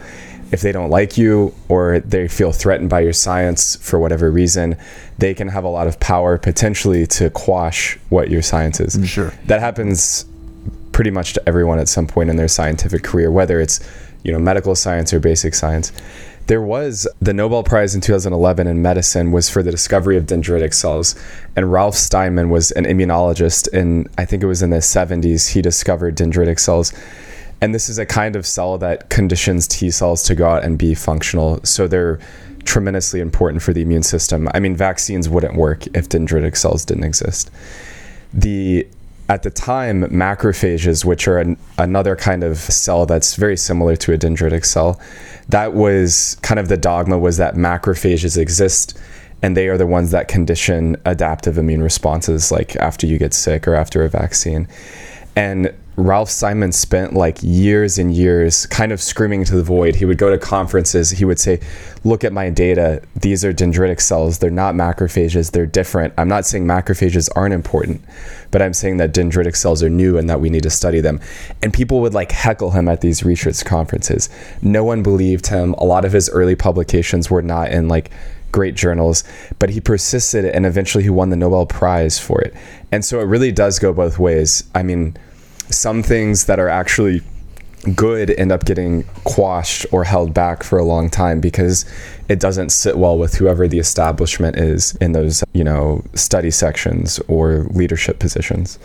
if 0.53 0.61
they 0.61 0.73
don't 0.73 0.91
like 0.91 1.17
you 1.17 1.55
or 1.69 2.01
they 2.01 2.27
feel 2.29 2.53
threatened 2.53 2.91
by 2.91 3.01
your 3.01 3.13
science 3.13 3.77
for 3.77 3.99
whatever 3.99 4.31
reason, 4.31 4.77
they 5.19 5.35
can 5.35 5.49
have 5.49 5.65
a 5.65 5.69
lot 5.69 5.87
of 5.87 6.01
power 6.01 6.39
potentially 6.39 7.07
to 7.07 7.31
quash 7.31 7.99
what 8.09 8.31
your 8.31 8.43
science 8.43 8.81
is. 8.81 8.97
Mm-hmm. 8.97 9.05
Sure. 9.05 9.33
That 9.47 9.61
happens 9.61 10.27
pretty 10.93 11.11
much 11.11 11.33
to 11.35 11.49
everyone 11.49 11.79
at 11.79 11.89
some 11.89 12.07
point 12.07 12.31
in 12.31 12.37
their 12.37 12.49
scientific 12.49 13.03
career, 13.03 13.31
whether 13.31 13.61
it's 13.61 13.81
you 14.23 14.33
know 14.33 14.39
medical 14.39 14.75
science 14.75 15.13
or 15.13 15.21
basic 15.21 15.55
science. 15.55 15.93
There 16.47 16.61
was 16.61 17.07
the 17.21 17.33
Nobel 17.33 17.63
Prize 17.63 17.95
in 17.95 18.01
2011 18.01 18.67
in 18.67 18.83
medicine 18.83 19.31
was 19.31 19.49
for 19.49 19.63
the 19.63 19.71
discovery 19.71 20.17
of 20.17 20.27
dendritic 20.27 20.75
cells, 20.75 21.15
and 21.55 21.71
Ralph 21.71 21.95
Steinman 21.95 22.51
was 22.51 22.73
an 22.73 22.85
immunologist, 22.87 23.73
and 23.73 24.09
I 24.19 24.25
think 24.25 24.43
it 24.43 24.47
was 24.47 24.61
in 24.61 24.71
the 24.71 24.79
70s 24.79 25.53
he 25.53 25.63
discovered 25.63 26.17
dendritic 26.17 26.59
cells. 26.59 26.93
And 27.61 27.75
this 27.75 27.89
is 27.89 27.99
a 27.99 28.07
kind 28.07 28.37
of 28.37 28.47
cell 28.47 28.79
that 28.79 29.11
conditions 29.11 29.69
T 29.69 29.91
cells 29.91 30.23
to 30.25 30.35
go 30.35 30.49
out 30.49 30.65
and 30.65 30.79
be 30.79 30.95
functional. 30.95 31.61
So 31.65 31.87
they're 31.87 32.19
tremendously 32.65 33.21
important 33.21 33.63
for 33.63 33.73
the 33.73 33.83
immune 33.83 34.03
system. 34.03 34.49
I 34.55 34.61
mean, 34.61 34.77
vaccines 34.77 35.29
wouldn't 35.29 35.55
work 35.55 35.87
if 35.89 36.09
dendritic 36.09 36.57
cells 36.57 36.85
didn't 36.85 37.05
exist 37.05 37.51
the 38.33 38.87
at 39.29 39.43
the 39.45 39.51
time 39.51 40.03
macrophages 40.05 41.05
which 41.05 41.29
are 41.29 41.39
an, 41.39 41.57
another 41.79 42.17
kind 42.17 42.43
of 42.43 42.59
cell 42.59 43.07
that's 43.07 43.37
very 43.37 43.57
similar 43.57 43.97
to 43.97 44.13
a 44.13 44.19
dendritic 44.19 44.65
cell 44.65 45.01
that 45.49 45.73
was 45.73 46.37
kind 46.43 46.59
of 46.59 46.69
the 46.69 46.77
dogma 46.77 47.19
was 47.19 47.37
that 47.37 47.55
macrophages 47.55 48.37
exist 48.37 48.99
and 49.43 49.57
they 49.57 49.69
are 49.69 49.79
the 49.79 49.87
ones 49.87 50.11
that 50.11 50.29
condition 50.29 50.97
adaptive 51.05 51.59
immune 51.59 51.83
responses 51.83 52.51
like 52.51 52.77
after 52.77 53.07
you 53.07 53.19
get 53.19 53.33
sick 53.33 53.67
or 53.67 53.75
after 53.75 54.05
a 54.05 54.09
vaccine 54.09 54.67
and 55.37 55.75
Ralph 55.97 56.31
Steinman 56.31 56.73
spent 56.73 57.13
like 57.13 57.39
years 57.43 57.99
and 57.99 58.15
years 58.15 58.65
kind 58.67 58.91
of 58.93 59.01
screaming 59.01 59.45
to 59.45 59.57
the 59.57 59.63
void. 59.63 59.97
He 59.97 60.05
would 60.05 60.19
go 60.19 60.31
to 60.31 60.39
conferences. 60.39 61.11
He 61.11 61.25
would 61.25 61.39
say, 61.39 61.61
Look 62.05 62.25
at 62.25 62.33
my 62.33 62.49
data. 62.49 63.03
These 63.15 63.45
are 63.45 63.53
dendritic 63.53 64.01
cells. 64.01 64.39
They're 64.39 64.51
not 64.51 64.75
macrophages. 64.75 65.53
They're 65.53 65.67
different. 65.67 66.15
I'm 66.17 66.29
not 66.29 66.47
saying 66.47 66.65
macrophages 66.65 67.29
aren't 67.37 67.53
important, 67.53 68.03
but 68.51 68.63
I'm 68.63 68.73
saying 68.73 68.97
that 68.97 69.13
dendritic 69.13 69.55
cells 69.55 69.83
are 69.83 69.91
new 69.91 70.17
and 70.17 70.31
that 70.31 70.41
we 70.41 70.49
need 70.49 70.63
to 70.63 70.71
study 70.71 71.01
them. 71.01 71.21
And 71.63 71.75
people 71.75 72.01
would 72.01 72.15
like 72.15 72.33
heckle 72.33 72.71
him 72.71 72.89
at 72.89 73.03
these 73.03 73.23
research 73.23 73.65
conferences. 73.67 74.31
No 74.63 74.83
one 74.83 75.03
believed 75.03 75.49
him. 75.49 75.75
A 75.75 75.85
lot 75.85 76.07
of 76.07 76.13
his 76.13 76.31
early 76.31 76.57
publications 76.57 77.31
were 77.31 77.43
not 77.43 77.71
in 77.71 77.89
like 77.89 78.11
great 78.53 78.75
journals, 78.75 79.25
but 79.59 79.71
he 79.71 79.81
persisted 79.81 80.45
and 80.45 80.67
eventually 80.67 81.05
he 81.05 81.11
won 81.11 81.31
the 81.31 81.37
Nobel 81.37 81.67
Prize 81.67 82.19
for 82.19 82.41
it. 82.41 82.55
And 82.93 83.05
so 83.05 83.21
it 83.21 83.25
really 83.25 83.53
does 83.53 83.79
go 83.79 83.93
both 83.93 84.19
ways. 84.19 84.65
I 84.75 84.83
mean, 84.83 85.17
some 85.71 86.03
things 86.03 86.47
that 86.47 86.59
are 86.59 86.69
actually 86.69 87.23
good 87.95 88.31
end 88.31 88.53
up 88.53 88.65
getting 88.65 89.05
quashed 89.25 89.87
or 89.91 90.05
held 90.05 90.35
back 90.35 90.63
for 90.63 90.79
a 90.79 90.85
long 90.85 91.09
time 91.09 91.41
because 91.41 91.85
it 92.29 92.39
doesn't 92.39 92.71
sit 92.71 92.99
well 92.99 93.17
with 93.17 93.35
whoever 93.35 93.67
the 93.67 93.79
establishment 93.79 94.57
is 94.57 94.95
in 94.97 95.13
those, 95.13 95.43
you 95.55 95.65
know, 95.65 96.05
study 96.15 96.51
sections 96.51 97.19
or 97.29 97.67
leadership 97.71 98.19
positions. 98.19 98.79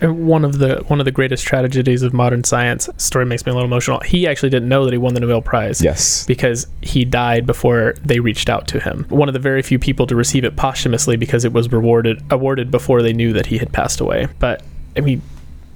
One 0.00 0.44
of 0.44 0.58
the 0.58 0.84
one 0.86 1.00
of 1.00 1.04
the 1.04 1.10
greatest 1.12 1.44
tragedies 1.44 2.02
of 2.02 2.12
modern 2.12 2.44
science 2.44 2.88
story 2.98 3.26
makes 3.26 3.44
me 3.44 3.50
a 3.50 3.54
little 3.54 3.66
emotional. 3.68 4.00
He 4.00 4.26
actually 4.28 4.50
didn't 4.50 4.68
know 4.68 4.84
that 4.84 4.92
he 4.92 4.98
won 4.98 5.14
the 5.14 5.20
Nobel 5.20 5.42
Prize. 5.42 5.82
Yes. 5.82 6.24
Because 6.26 6.66
he 6.82 7.04
died 7.04 7.46
before 7.46 7.94
they 8.04 8.20
reached 8.20 8.48
out 8.48 8.68
to 8.68 8.80
him. 8.80 9.06
One 9.08 9.28
of 9.28 9.32
the 9.32 9.38
very 9.40 9.62
few 9.62 9.78
people 9.78 10.06
to 10.06 10.14
receive 10.14 10.44
it 10.44 10.56
posthumously 10.56 11.16
because 11.16 11.44
it 11.44 11.52
was 11.52 11.72
rewarded 11.72 12.22
awarded 12.30 12.70
before 12.70 13.02
they 13.02 13.12
knew 13.12 13.32
that 13.32 13.46
he 13.46 13.58
had 13.58 13.72
passed 13.72 14.00
away. 14.00 14.28
But 14.38 14.62
I 14.96 15.00
mean 15.00 15.22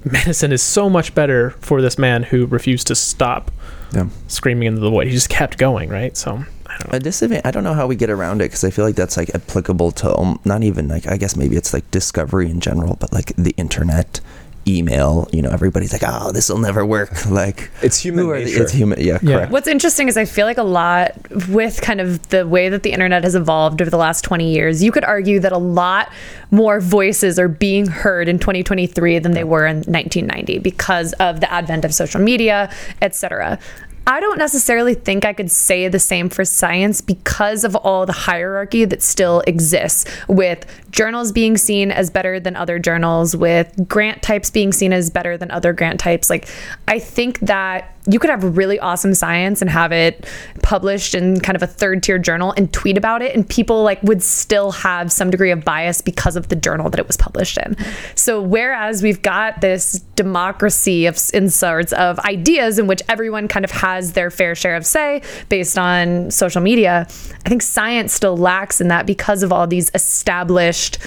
medicine 0.05 0.51
is 0.51 0.61
so 0.61 0.89
much 0.89 1.15
better 1.15 1.51
for 1.59 1.81
this 1.81 1.97
man 1.97 2.23
who 2.23 2.45
refused 2.45 2.87
to 2.87 2.95
stop 2.95 3.51
Yeah. 3.93 4.07
screaming 4.27 4.67
into 4.67 4.81
the 4.81 4.89
void. 4.89 5.07
He 5.07 5.13
just 5.13 5.29
kept 5.29 5.57
going, 5.57 5.89
right? 5.89 6.15
So 6.17 6.43
A 6.89 6.99
disadvantage. 6.99 7.45
I 7.45 7.51
don't 7.51 7.63
know 7.63 7.73
how 7.73 7.87
we 7.87 7.95
get 7.95 8.09
around 8.09 8.41
it 8.41 8.45
because 8.45 8.63
I 8.63 8.69
feel 8.69 8.85
like 8.85 8.95
that's 8.95 9.17
like 9.17 9.33
applicable 9.35 9.91
to 9.91 10.15
um, 10.17 10.39
not 10.45 10.63
even 10.63 10.87
like 10.87 11.07
I 11.07 11.17
guess 11.17 11.35
maybe 11.35 11.55
it's 11.55 11.73
like 11.73 11.89
discovery 11.91 12.49
in 12.49 12.59
general, 12.59 12.95
but 12.99 13.11
like 13.13 13.33
the 13.37 13.51
internet, 13.57 14.19
email. 14.67 15.27
You 15.33 15.41
know, 15.41 15.49
everybody's 15.49 15.91
like, 15.93 16.03
oh, 16.05 16.31
this 16.31 16.49
will 16.49 16.57
never 16.59 16.85
work. 16.85 17.09
Like 17.29 17.69
It's 17.81 17.97
human 17.99 18.25
who 18.25 18.33
the- 18.33 18.45
nature. 18.45 18.63
it's 18.63 18.71
human. 18.71 18.99
Yeah, 18.99 19.17
Yeah. 19.21 19.35
correct. 19.37 19.51
What's 19.51 19.67
interesting 19.67 20.07
is 20.07 20.17
I 20.17 20.25
feel 20.25 20.45
like 20.45 20.57
a 20.57 20.63
lot 20.63 21.13
with 21.49 21.81
kind 21.81 21.99
of 21.99 22.27
the 22.29 22.47
way 22.47 22.69
that 22.69 22.83
the 22.83 22.91
internet 22.91 23.23
has 23.23 23.33
evolved 23.35 23.81
over 23.81 23.89
the 23.89 23.97
last 23.97 24.23
20 24.23 24.53
years, 24.53 24.81
you 24.83 24.91
could 24.91 25.03
argue 25.03 25.39
that 25.41 25.51
a 25.51 25.57
lot 25.57 26.11
more 26.51 26.79
voices 26.79 27.39
are 27.39 27.47
being 27.49 27.87
heard 27.87 28.27
in 28.29 28.39
2023 28.39 29.19
than 29.19 29.31
they 29.33 29.43
were 29.43 29.65
in 29.65 29.77
1990 29.77 30.59
because 30.59 31.13
of 31.13 31.39
the 31.39 31.51
advent 31.51 31.83
of 31.85 31.93
social 31.93 32.21
media, 32.21 32.71
etc. 33.01 33.57
I 34.05 34.19
don't 34.19 34.37
necessarily 34.37 34.95
think 34.95 35.25
I 35.25 35.33
could 35.33 35.49
say 35.49 35.87
the 35.87 35.99
same 35.99 36.29
for 36.29 36.43
science 36.43 36.99
because 36.99 37.63
of 37.63 37.75
all 37.75 38.05
the 38.05 38.13
hierarchy 38.13 38.85
that 38.85 39.01
still 39.01 39.41
exists 39.47 40.05
with 40.27 40.65
journals 40.91 41.31
being 41.31 41.57
seen 41.57 41.91
as 41.91 42.09
better 42.09 42.39
than 42.39 42.55
other 42.55 42.79
journals, 42.79 43.35
with 43.35 43.87
grant 43.87 44.21
types 44.21 44.49
being 44.49 44.73
seen 44.73 44.91
as 44.91 45.09
better 45.09 45.37
than 45.37 45.51
other 45.51 45.71
grant 45.71 45.99
types. 45.99 46.29
Like, 46.29 46.49
I 46.87 46.99
think 46.99 47.39
that 47.39 47.92
you 48.07 48.19
could 48.19 48.29
have 48.29 48.57
really 48.57 48.79
awesome 48.79 49.13
science 49.13 49.61
and 49.61 49.69
have 49.69 49.91
it 49.91 50.27
published 50.61 51.15
in 51.15 51.39
kind 51.39 51.55
of 51.55 51.63
a 51.63 51.67
third 51.67 52.03
tier 52.03 52.19
journal 52.19 52.53
and 52.57 52.71
tweet 52.73 52.97
about 52.97 53.21
it 53.21 53.35
and 53.35 53.47
people 53.47 53.83
like 53.83 54.01
would 54.03 54.21
still 54.21 54.71
have 54.71 55.11
some 55.11 55.29
degree 55.29 55.51
of 55.51 55.63
bias 55.63 56.01
because 56.01 56.35
of 56.35 56.49
the 56.49 56.55
journal 56.55 56.89
that 56.89 56.99
it 56.99 57.07
was 57.07 57.15
published 57.15 57.57
in. 57.57 57.75
So 58.15 58.41
whereas 58.41 59.01
we've 59.01 59.21
got 59.21 59.61
this 59.61 59.99
democracy 60.15 61.05
of 61.05 61.19
in 61.33 61.49
sorts 61.49 61.93
of 61.93 62.19
ideas 62.19 62.77
in 62.77 62.87
which 62.87 63.01
everyone 63.07 63.47
kind 63.47 63.63
of 63.63 63.71
has 63.71 64.13
their 64.13 64.29
fair 64.29 64.55
share 64.55 64.75
of 64.75 64.85
say 64.85 65.21
based 65.49 65.77
on 65.77 66.29
social 66.29 66.61
media, 66.61 67.07
I 67.45 67.49
think 67.49 67.61
science 67.61 68.13
still 68.13 68.35
lacks 68.35 68.81
in 68.81 68.89
that 68.89 69.05
because 69.05 69.43
of 69.43 69.53
all 69.53 69.67
these 69.67 69.89
established 69.93 70.97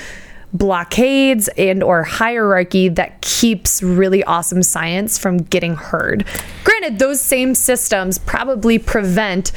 blockades 0.57 1.49
and 1.57 1.83
or 1.83 2.03
hierarchy 2.03 2.89
that 2.89 3.21
keeps 3.21 3.83
really 3.83 4.23
awesome 4.25 4.63
science 4.63 5.19
from 5.19 5.39
getting 5.39 5.77
heard. 5.77 6.25
Granted, 6.65 6.99
those 6.99 7.21
same 7.21 7.55
systems 7.55 8.19
probably 8.19 8.79
prevent 8.79 9.53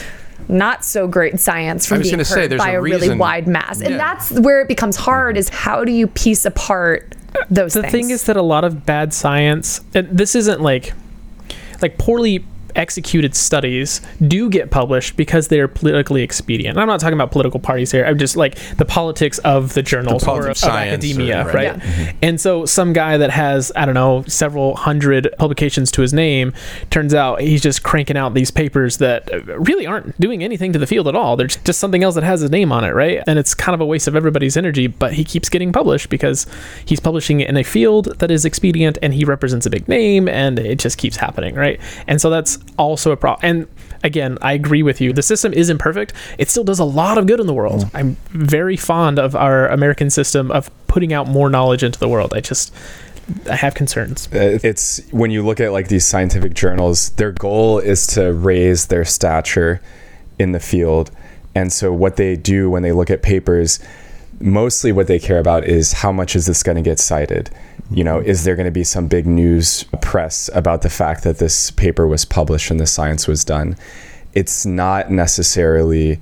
not 0.47 0.83
so 0.83 1.07
great 1.07 1.39
science 1.39 1.85
from 1.85 2.01
being 2.01 2.13
gonna 2.13 2.25
say, 2.25 2.41
heard 2.41 2.51
there's 2.51 2.59
by 2.59 2.71
a 2.71 2.79
a, 2.79 2.81
really 2.81 3.15
wide 3.15 3.47
mass. 3.47 3.81
And 3.81 3.91
Yeah. 3.91 3.97
that's 3.97 4.31
where 4.31 4.61
it 4.61 4.67
becomes 4.67 4.95
hard 4.95 5.37
is 5.37 5.49
how 5.49 5.83
do 5.83 5.91
you 5.91 6.07
piece 6.07 6.45
apart 6.45 7.15
those 7.51 7.73
the 7.73 7.81
things? 7.83 7.91
thing 7.91 8.09
is 8.09 8.23
that 8.23 8.35
a 8.37 8.41
lot 8.41 8.63
of 8.63 8.85
bad 8.85 9.13
science 9.13 9.81
and 9.93 10.07
this 10.09 10.33
isn't 10.35 10.61
like 10.61 10.93
like 11.81 11.97
poorly 11.99 12.43
executed 12.79 13.35
studies 13.35 14.01
do 14.27 14.49
get 14.49 14.71
published 14.71 15.17
because 15.17 15.49
they're 15.49 15.67
politically 15.67 16.23
expedient. 16.23 16.77
I'm 16.77 16.87
not 16.87 16.99
talking 16.99 17.13
about 17.13 17.31
political 17.31 17.59
parties 17.59 17.91
here. 17.91 18.05
I'm 18.05 18.17
just 18.17 18.37
like 18.37 18.55
the 18.77 18.85
politics 18.85 19.37
of 19.39 19.73
the 19.73 19.83
journals 19.83 20.23
politics 20.23 20.63
or 20.63 20.69
of 20.69 20.73
of 20.75 20.79
academia, 20.79 21.45
or- 21.45 21.51
right? 21.51 21.63
Yeah. 21.63 21.75
Mm-hmm. 21.75 22.17
And 22.21 22.41
so 22.41 22.65
some 22.65 22.93
guy 22.93 23.17
that 23.17 23.29
has 23.31 23.71
I 23.75 23.85
don't 23.85 23.95
know 23.95 24.23
several 24.27 24.75
hundred 24.75 25.27
publications 25.37 25.91
to 25.91 26.01
his 26.01 26.13
name 26.13 26.53
turns 26.89 27.13
out 27.13 27.41
he's 27.41 27.61
just 27.61 27.83
cranking 27.83 28.17
out 28.17 28.33
these 28.33 28.49
papers 28.49 28.97
that 28.97 29.29
really 29.59 29.85
aren't 29.85 30.19
doing 30.19 30.43
anything 30.43 30.73
to 30.73 30.79
the 30.79 30.87
field 30.87 31.07
at 31.07 31.15
all. 31.15 31.35
They're 31.35 31.47
just 31.47 31.79
something 31.79 32.03
else 32.03 32.15
that 32.15 32.23
has 32.23 32.39
his 32.41 32.49
name 32.49 32.71
on 32.71 32.83
it, 32.85 32.91
right? 32.91 33.21
And 33.27 33.37
it's 33.37 33.53
kind 33.53 33.73
of 33.73 33.81
a 33.81 33.85
waste 33.85 34.07
of 34.07 34.15
everybody's 34.15 34.55
energy, 34.55 34.87
but 34.87 35.13
he 35.13 35.23
keeps 35.25 35.49
getting 35.49 35.73
published 35.73 36.09
because 36.09 36.47
he's 36.85 36.99
publishing 37.01 37.41
it 37.41 37.49
in 37.49 37.57
a 37.57 37.63
field 37.63 38.17
that 38.19 38.31
is 38.31 38.45
expedient 38.45 38.97
and 39.03 39.13
he 39.13 39.25
represents 39.25 39.65
a 39.65 39.69
big 39.69 39.87
name 39.89 40.27
and 40.29 40.57
it 40.59 40.79
just 40.79 40.97
keeps 40.97 41.17
happening, 41.17 41.55
right? 41.55 41.79
And 42.07 42.21
so 42.21 42.29
that's 42.29 42.57
also 42.77 43.11
a 43.11 43.17
problem. 43.17 43.39
And 43.43 43.67
again, 44.03 44.37
I 44.41 44.53
agree 44.53 44.83
with 44.83 45.01
you. 45.01 45.13
The 45.13 45.21
system 45.21 45.53
is 45.53 45.69
imperfect. 45.69 46.13
It 46.37 46.49
still 46.49 46.63
does 46.63 46.79
a 46.79 46.85
lot 46.85 47.17
of 47.17 47.27
good 47.27 47.39
in 47.39 47.47
the 47.47 47.53
world. 47.53 47.89
I'm 47.93 48.15
very 48.29 48.77
fond 48.77 49.19
of 49.19 49.35
our 49.35 49.67
American 49.67 50.09
system 50.09 50.51
of 50.51 50.69
putting 50.87 51.13
out 51.13 51.27
more 51.27 51.49
knowledge 51.49 51.83
into 51.83 51.99
the 51.99 52.07
world. 52.07 52.33
I 52.33 52.41
just 52.41 52.73
I 53.49 53.55
have 53.55 53.75
concerns. 53.75 54.27
Uh, 54.33 54.59
It's 54.63 55.01
when 55.11 55.31
you 55.31 55.45
look 55.45 55.59
at 55.59 55.71
like 55.71 55.87
these 55.87 56.05
scientific 56.05 56.53
journals, 56.53 57.11
their 57.11 57.31
goal 57.31 57.79
is 57.79 58.07
to 58.07 58.33
raise 58.33 58.87
their 58.87 59.05
stature 59.05 59.81
in 60.39 60.51
the 60.51 60.59
field. 60.59 61.11
And 61.55 61.71
so 61.71 61.91
what 61.91 62.15
they 62.15 62.35
do 62.35 62.69
when 62.69 62.83
they 62.83 62.91
look 62.91 63.09
at 63.09 63.21
papers, 63.21 63.79
mostly 64.39 64.91
what 64.91 65.07
they 65.07 65.19
care 65.19 65.39
about 65.39 65.65
is 65.65 65.93
how 65.93 66.11
much 66.11 66.35
is 66.35 66.45
this 66.45 66.63
going 66.63 66.75
to 66.75 66.81
get 66.81 66.99
cited? 66.99 67.49
You 67.91 68.03
know, 68.03 68.19
is 68.19 68.43
there 68.43 68.55
going 68.55 68.65
to 68.65 68.71
be 68.71 68.83
some 68.83 69.07
big 69.07 69.25
news 69.25 69.83
press 70.01 70.49
about 70.53 70.81
the 70.81 70.89
fact 70.89 71.23
that 71.23 71.39
this 71.39 71.71
paper 71.71 72.07
was 72.07 72.25
published 72.25 72.71
and 72.71 72.79
the 72.79 72.85
science 72.85 73.27
was 73.27 73.43
done? 73.43 73.75
It's 74.33 74.65
not 74.65 75.11
necessarily, 75.11 76.19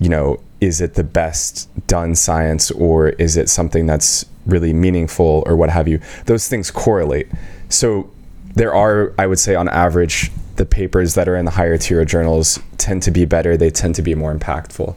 you 0.00 0.08
know, 0.08 0.40
is 0.60 0.80
it 0.80 0.94
the 0.94 1.04
best 1.04 1.68
done 1.86 2.14
science 2.14 2.70
or 2.70 3.10
is 3.10 3.36
it 3.36 3.48
something 3.48 3.86
that's 3.86 4.24
really 4.46 4.72
meaningful 4.72 5.42
or 5.46 5.56
what 5.56 5.70
have 5.70 5.86
you? 5.86 6.00
Those 6.26 6.48
things 6.48 6.70
correlate. 6.70 7.28
So 7.68 8.10
there 8.54 8.74
are, 8.74 9.12
I 9.18 9.26
would 9.26 9.38
say, 9.38 9.54
on 9.54 9.68
average, 9.68 10.30
the 10.56 10.66
papers 10.66 11.14
that 11.14 11.28
are 11.28 11.36
in 11.36 11.44
the 11.44 11.50
higher 11.50 11.76
tier 11.76 12.04
journals 12.04 12.58
tend 12.78 13.02
to 13.02 13.10
be 13.10 13.24
better. 13.24 13.56
They 13.56 13.70
tend 13.70 13.94
to 13.96 14.02
be 14.02 14.14
more 14.14 14.34
impactful, 14.34 14.96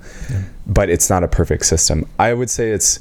but 0.67 0.89
it's 0.89 1.09
not 1.09 1.23
a 1.23 1.27
perfect 1.27 1.65
system. 1.65 2.07
I 2.19 2.33
would 2.33 2.49
say 2.49 2.71
it's, 2.71 2.99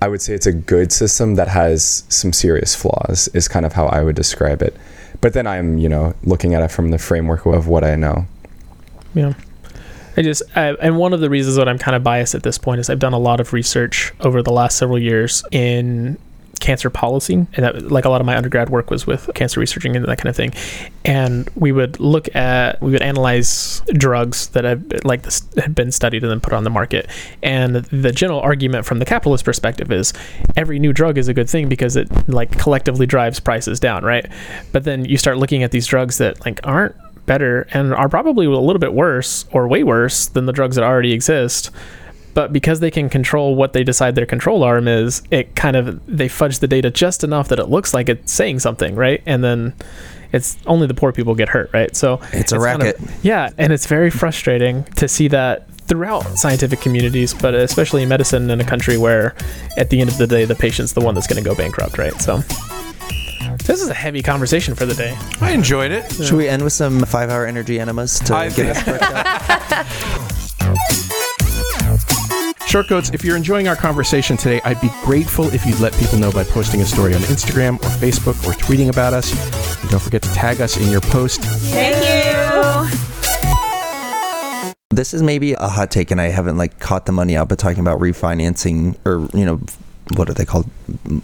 I 0.00 0.08
would 0.08 0.20
say 0.20 0.34
it's 0.34 0.46
a 0.46 0.52
good 0.52 0.92
system 0.92 1.36
that 1.36 1.48
has 1.48 2.04
some 2.08 2.32
serious 2.32 2.74
flaws. 2.74 3.28
Is 3.34 3.48
kind 3.48 3.64
of 3.64 3.72
how 3.72 3.86
I 3.86 4.02
would 4.02 4.16
describe 4.16 4.62
it. 4.62 4.76
But 5.20 5.32
then 5.32 5.46
I'm, 5.46 5.78
you 5.78 5.88
know, 5.88 6.14
looking 6.24 6.54
at 6.54 6.62
it 6.62 6.70
from 6.70 6.90
the 6.90 6.98
framework 6.98 7.46
of 7.46 7.68
what 7.68 7.84
I 7.84 7.94
know. 7.94 8.26
Yeah. 9.14 9.34
I 10.16 10.22
just, 10.22 10.42
I, 10.54 10.74
and 10.74 10.98
one 10.98 11.12
of 11.14 11.20
the 11.20 11.30
reasons 11.30 11.56
that 11.56 11.68
I'm 11.68 11.78
kind 11.78 11.94
of 11.96 12.02
biased 12.02 12.34
at 12.34 12.42
this 12.42 12.58
point 12.58 12.80
is 12.80 12.90
I've 12.90 12.98
done 12.98 13.14
a 13.14 13.18
lot 13.18 13.40
of 13.40 13.52
research 13.52 14.12
over 14.20 14.42
the 14.42 14.52
last 14.52 14.76
several 14.76 14.98
years 14.98 15.42
in 15.50 16.18
cancer 16.62 16.88
policy, 16.88 17.34
and 17.34 17.48
that, 17.56 17.90
like 17.90 18.06
a 18.06 18.08
lot 18.08 18.20
of 18.20 18.26
my 18.26 18.36
undergrad 18.36 18.70
work 18.70 18.90
was 18.90 19.06
with 19.06 19.28
cancer 19.34 19.60
researching 19.60 19.96
and 19.96 20.06
that 20.06 20.16
kind 20.16 20.28
of 20.28 20.36
thing. 20.36 20.54
And 21.04 21.50
we 21.56 21.72
would 21.72 22.00
look 22.00 22.34
at, 22.34 22.80
we 22.80 22.92
would 22.92 23.02
analyze 23.02 23.82
drugs 23.92 24.48
that 24.50 24.64
have 24.64 24.84
like 25.04 25.22
this 25.22 25.42
had 25.56 25.74
been 25.74 25.92
studied 25.92 26.22
and 26.22 26.30
then 26.30 26.40
put 26.40 26.52
on 26.52 26.64
the 26.64 26.70
market. 26.70 27.10
And 27.42 27.76
the 27.76 28.12
general 28.12 28.40
argument 28.40 28.86
from 28.86 29.00
the 29.00 29.04
capitalist 29.04 29.44
perspective 29.44 29.90
is 29.92 30.12
every 30.56 30.78
new 30.78 30.92
drug 30.92 31.18
is 31.18 31.28
a 31.28 31.34
good 31.34 31.50
thing 31.50 31.68
because 31.68 31.96
it 31.96 32.08
like 32.28 32.56
collectively 32.58 33.06
drives 33.06 33.40
prices 33.40 33.80
down, 33.80 34.04
right? 34.04 34.24
But 34.70 34.84
then 34.84 35.04
you 35.04 35.18
start 35.18 35.38
looking 35.38 35.62
at 35.64 35.72
these 35.72 35.86
drugs 35.86 36.18
that 36.18 36.44
like 36.46 36.60
aren't 36.64 36.94
better 37.26 37.66
and 37.72 37.92
are 37.92 38.08
probably 38.08 38.46
a 38.46 38.50
little 38.50 38.80
bit 38.80 38.94
worse 38.94 39.44
or 39.52 39.68
way 39.68 39.82
worse 39.82 40.26
than 40.28 40.46
the 40.46 40.52
drugs 40.52 40.76
that 40.76 40.84
already 40.84 41.12
exist. 41.12 41.70
But 42.34 42.52
because 42.52 42.80
they 42.80 42.90
can 42.90 43.08
control 43.08 43.54
what 43.54 43.72
they 43.74 43.84
decide 43.84 44.14
their 44.14 44.26
control 44.26 44.62
arm 44.64 44.88
is, 44.88 45.22
it 45.30 45.54
kind 45.54 45.76
of 45.76 46.00
they 46.06 46.28
fudge 46.28 46.60
the 46.60 46.68
data 46.68 46.90
just 46.90 47.22
enough 47.24 47.48
that 47.48 47.58
it 47.58 47.66
looks 47.66 47.92
like 47.92 48.08
it's 48.08 48.32
saying 48.32 48.60
something, 48.60 48.94
right? 48.94 49.22
And 49.26 49.44
then 49.44 49.74
it's 50.32 50.56
only 50.66 50.86
the 50.86 50.94
poor 50.94 51.12
people 51.12 51.34
get 51.34 51.50
hurt, 51.50 51.70
right? 51.74 51.94
So 51.94 52.20
It's 52.32 52.52
a 52.52 52.58
kind 52.58 52.80
of- 52.82 52.86
racket. 52.88 53.00
yeah, 53.22 53.50
and 53.58 53.70
it's 53.72 53.84
very 53.86 54.08
frustrating 54.10 54.84
to 54.96 55.06
see 55.08 55.28
that 55.28 55.68
throughout 55.88 56.22
scientific 56.38 56.80
communities, 56.80 57.34
but 57.34 57.54
especially 57.54 58.02
in 58.02 58.08
medicine 58.08 58.48
in 58.48 58.60
a 58.60 58.64
country 58.64 58.96
where, 58.96 59.34
at 59.76 59.90
the 59.90 60.00
end 60.00 60.08
of 60.08 60.16
the 60.16 60.26
day, 60.26 60.46
the 60.46 60.54
patient's 60.54 60.92
the 60.92 61.00
one 61.02 61.14
that's 61.14 61.26
going 61.26 61.42
to 61.42 61.46
go 61.46 61.54
bankrupt, 61.54 61.98
right? 61.98 62.18
So, 62.22 62.38
this 63.66 63.82
is 63.82 63.88
a 63.90 63.94
heavy 63.94 64.22
conversation 64.22 64.74
for 64.74 64.86
the 64.86 64.94
day. 64.94 65.14
I 65.42 65.50
enjoyed 65.50 65.90
it. 65.90 66.10
Should 66.12 66.32
we 66.32 66.48
end 66.48 66.62
with 66.64 66.72
some 66.72 67.00
five 67.04 67.28
hour 67.28 67.44
energy 67.44 67.78
enemas 67.78 68.18
to 68.20 68.34
I 68.34 68.48
get 68.48 68.74
us 68.74 68.82
perked 68.84 69.02
up? 69.02 69.86
Shortcoats, 72.72 73.10
if 73.10 73.22
you're 73.22 73.36
enjoying 73.36 73.68
our 73.68 73.76
conversation 73.76 74.38
today, 74.38 74.62
I'd 74.64 74.80
be 74.80 74.88
grateful 75.02 75.52
if 75.52 75.66
you'd 75.66 75.78
let 75.78 75.92
people 75.98 76.18
know 76.18 76.32
by 76.32 76.42
posting 76.42 76.80
a 76.80 76.86
story 76.86 77.12
on 77.12 77.20
Instagram 77.20 77.74
or 77.74 77.90
Facebook 78.00 78.42
or 78.48 78.54
tweeting 78.54 78.88
about 78.88 79.12
us. 79.12 79.30
And 79.82 79.90
don't 79.90 80.00
forget 80.00 80.22
to 80.22 80.32
tag 80.32 80.62
us 80.62 80.78
in 80.78 80.90
your 80.90 81.02
post. 81.02 81.42
Thank 81.42 81.96
you. 82.02 82.98
This 84.88 85.12
is 85.12 85.22
maybe 85.22 85.52
a 85.52 85.68
hot 85.68 85.90
take, 85.90 86.10
and 86.10 86.18
I 86.18 86.28
haven't 86.28 86.56
like 86.56 86.80
caught 86.80 87.04
the 87.04 87.12
money 87.12 87.36
out, 87.36 87.50
but 87.50 87.58
talking 87.58 87.80
about 87.80 88.00
refinancing 88.00 88.96
or 89.04 89.28
you 89.38 89.44
know. 89.44 89.60
What 90.12 90.28
are 90.30 90.34
they 90.34 90.44
called? 90.44 90.68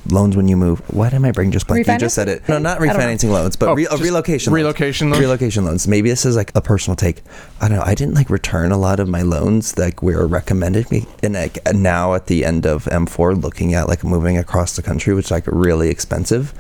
Loans 0.09 0.37
when 0.37 0.49
you 0.49 0.57
move. 0.57 0.81
Why 0.95 1.11
did 1.11 1.21
my 1.21 1.33
brain 1.33 1.53
just 1.53 1.67
blank? 1.67 1.87
You 1.87 1.99
just 1.99 2.15
said 2.15 2.29
it. 2.29 2.49
No, 2.49 2.59
not 2.59 2.81
I 2.81 2.87
don't 2.87 2.97
know. 2.97 3.03
refinancing 3.05 3.31
loans, 3.31 3.57
but 3.57 3.69
Oh, 3.71 3.75
re- 3.75 3.87
uh, 3.87 3.91
just 3.91 4.03
relocation. 4.03 4.53
loans. 4.53 4.63
relocation 4.63 5.11
loans? 5.11 5.21
Relocation 5.21 5.65
loans. 5.65 5.89
Maybe 5.89 6.11
this 6.11 6.25
is 6.25 6.37
like 6.37 6.53
a 6.55 6.61
personal 6.61 6.97
take. 6.97 7.23
I 7.61 7.69
don't 7.69 7.79
know. 7.79 7.85
I 7.85 7.95
didn't 7.95 8.15
like 8.15 8.31
return 8.31 8.73
a 8.73 8.79
lot 8.79 9.01
of 9.01 9.09
my 9.09 9.23
loans 9.23 9.73
that 9.73 10.03
were 10.03 10.27
recommended 10.27 10.91
me, 10.91 11.07
and 11.23 11.35
like 11.35 11.59
now 11.75 12.15
at 12.15 12.27
the 12.27 12.45
end 12.45 12.67
of 12.67 12.85
M4, 12.87 13.43
looking 13.43 13.75
at 13.75 13.89
like 13.89 14.05
moving 14.05 14.37
across 14.39 14.77
the 14.77 14.83
country, 14.83 15.15
which 15.15 15.27
is 15.27 15.31
like 15.31 15.45
really 15.47 15.89
expensive. 15.91 16.53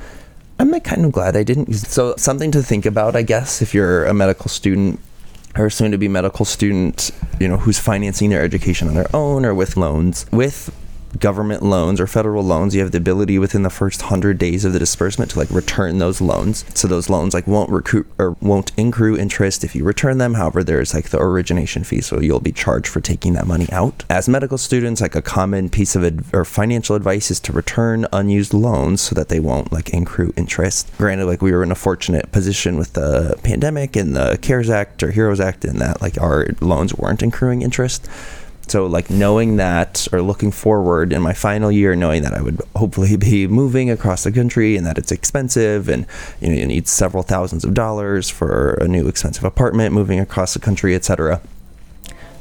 I'm 0.60 0.70
like 0.70 0.84
kind 0.84 1.04
of 1.04 1.12
glad 1.12 1.36
I 1.36 1.44
didn't. 1.44 1.72
So 1.74 2.14
something 2.16 2.50
to 2.50 2.62
think 2.62 2.84
about, 2.84 3.14
I 3.14 3.22
guess, 3.22 3.62
if 3.62 3.74
you're 3.74 4.04
a 4.06 4.12
medical 4.14 4.48
student 4.48 4.98
or 5.56 5.70
soon 5.70 5.92
to 5.92 5.98
be 5.98 6.08
medical 6.08 6.44
student, 6.44 7.10
you 7.40 7.46
know, 7.48 7.56
who's 7.56 7.78
financing 7.78 8.30
their 8.30 8.42
education 8.42 8.88
on 8.88 8.94
their 8.94 9.08
own 9.14 9.44
or 9.44 9.54
with 9.54 9.76
loans. 9.76 10.26
With 10.32 10.70
government 11.18 11.62
loans 11.62 12.00
or 12.00 12.06
federal 12.06 12.42
loans, 12.42 12.74
you 12.74 12.80
have 12.80 12.92
the 12.92 12.98
ability 12.98 13.38
within 13.38 13.62
the 13.62 13.70
first 13.70 14.02
100 14.02 14.38
days 14.38 14.64
of 14.64 14.72
the 14.72 14.78
disbursement 14.78 15.30
to 15.32 15.38
like 15.38 15.50
return 15.50 15.98
those 15.98 16.20
loans. 16.20 16.64
So 16.74 16.88
those 16.88 17.10
loans 17.10 17.34
like 17.34 17.46
won't 17.46 17.70
recruit 17.70 18.06
or 18.18 18.36
won't 18.40 18.72
accrue 18.78 19.16
interest 19.16 19.64
if 19.64 19.74
you 19.74 19.84
return 19.84 20.18
them. 20.18 20.34
However, 20.34 20.62
there's 20.62 20.94
like 20.94 21.10
the 21.10 21.20
origination 21.20 21.84
fee, 21.84 22.00
so 22.00 22.20
you'll 22.20 22.40
be 22.40 22.52
charged 22.52 22.88
for 22.88 23.00
taking 23.00 23.32
that 23.34 23.46
money 23.46 23.70
out. 23.72 24.04
As 24.10 24.28
medical 24.28 24.58
students, 24.58 25.00
like 25.00 25.14
a 25.14 25.22
common 25.22 25.68
piece 25.68 25.96
of 25.96 26.04
ad- 26.04 26.24
or 26.32 26.44
financial 26.44 26.96
advice 26.96 27.30
is 27.30 27.40
to 27.40 27.52
return 27.52 28.06
unused 28.12 28.54
loans 28.54 29.00
so 29.00 29.14
that 29.14 29.28
they 29.28 29.40
won't 29.40 29.72
like 29.72 29.92
accrue 29.92 30.32
interest. 30.36 30.90
Granted, 30.98 31.26
like 31.26 31.42
we 31.42 31.52
were 31.52 31.62
in 31.62 31.72
a 31.72 31.76
fortunate 31.76 32.30
position 32.32 32.76
with 32.76 32.94
the 32.94 33.38
pandemic 33.42 33.96
and 33.96 34.14
the 34.14 34.38
CARES 34.40 34.70
Act 34.70 35.02
or 35.02 35.10
HEROES 35.10 35.40
Act, 35.40 35.64
in 35.64 35.78
that 35.78 36.00
like 36.00 36.20
our 36.20 36.48
loans 36.60 36.94
weren't 36.94 37.22
accruing 37.22 37.62
interest. 37.62 38.08
So 38.70 38.86
like 38.86 39.10
knowing 39.10 39.56
that 39.56 40.06
or 40.12 40.22
looking 40.22 40.52
forward 40.52 41.12
in 41.12 41.22
my 41.22 41.32
final 41.32 41.72
year, 41.72 41.96
knowing 41.96 42.22
that 42.22 42.34
I 42.34 42.42
would 42.42 42.60
hopefully 42.76 43.16
be 43.16 43.46
moving 43.46 43.90
across 43.90 44.24
the 44.24 44.32
country 44.32 44.76
and 44.76 44.86
that 44.86 44.98
it's 44.98 45.12
expensive 45.12 45.88
and 45.88 46.06
you 46.40 46.48
know 46.48 46.54
you 46.54 46.66
need 46.66 46.88
several 46.88 47.22
thousands 47.22 47.64
of 47.64 47.74
dollars 47.74 48.28
for 48.28 48.74
a 48.74 48.88
new 48.88 49.08
expensive 49.08 49.44
apartment 49.44 49.94
moving 49.94 50.20
across 50.20 50.54
the 50.54 50.60
country, 50.60 50.94
etc. 50.94 51.40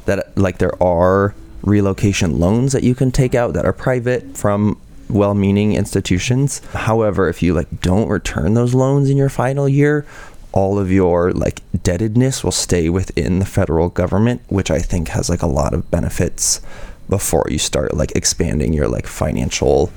That 0.04 0.36
like 0.36 0.58
there 0.58 0.80
are 0.82 1.34
relocation 1.62 2.38
loans 2.38 2.72
that 2.72 2.84
you 2.84 2.94
can 2.94 3.10
take 3.10 3.34
out 3.34 3.54
that 3.54 3.64
are 3.64 3.72
private 3.72 4.36
from 4.36 4.80
well-meaning 5.08 5.74
institutions. 5.74 6.60
However, 6.72 7.28
if 7.28 7.42
you 7.42 7.54
like 7.54 7.80
don't 7.80 8.08
return 8.08 8.54
those 8.54 8.74
loans 8.74 9.08
in 9.08 9.16
your 9.16 9.28
final 9.28 9.68
year, 9.68 10.06
all 10.52 10.78
of 10.78 10.90
your 10.90 11.32
like 11.32 11.60
indebtedness 11.72 12.42
will 12.44 12.52
stay 12.52 12.88
within 12.88 13.38
the 13.38 13.46
federal 13.46 13.88
government, 13.88 14.42
which 14.48 14.70
I 14.70 14.78
think 14.78 15.08
has 15.08 15.28
like 15.28 15.42
a 15.42 15.46
lot 15.46 15.74
of 15.74 15.90
benefits 15.90 16.60
before 17.08 17.46
you 17.48 17.58
start 17.58 17.94
like 17.94 18.12
expanding 18.14 18.72
your 18.72 18.88
like 18.88 19.06
financial 19.06 19.90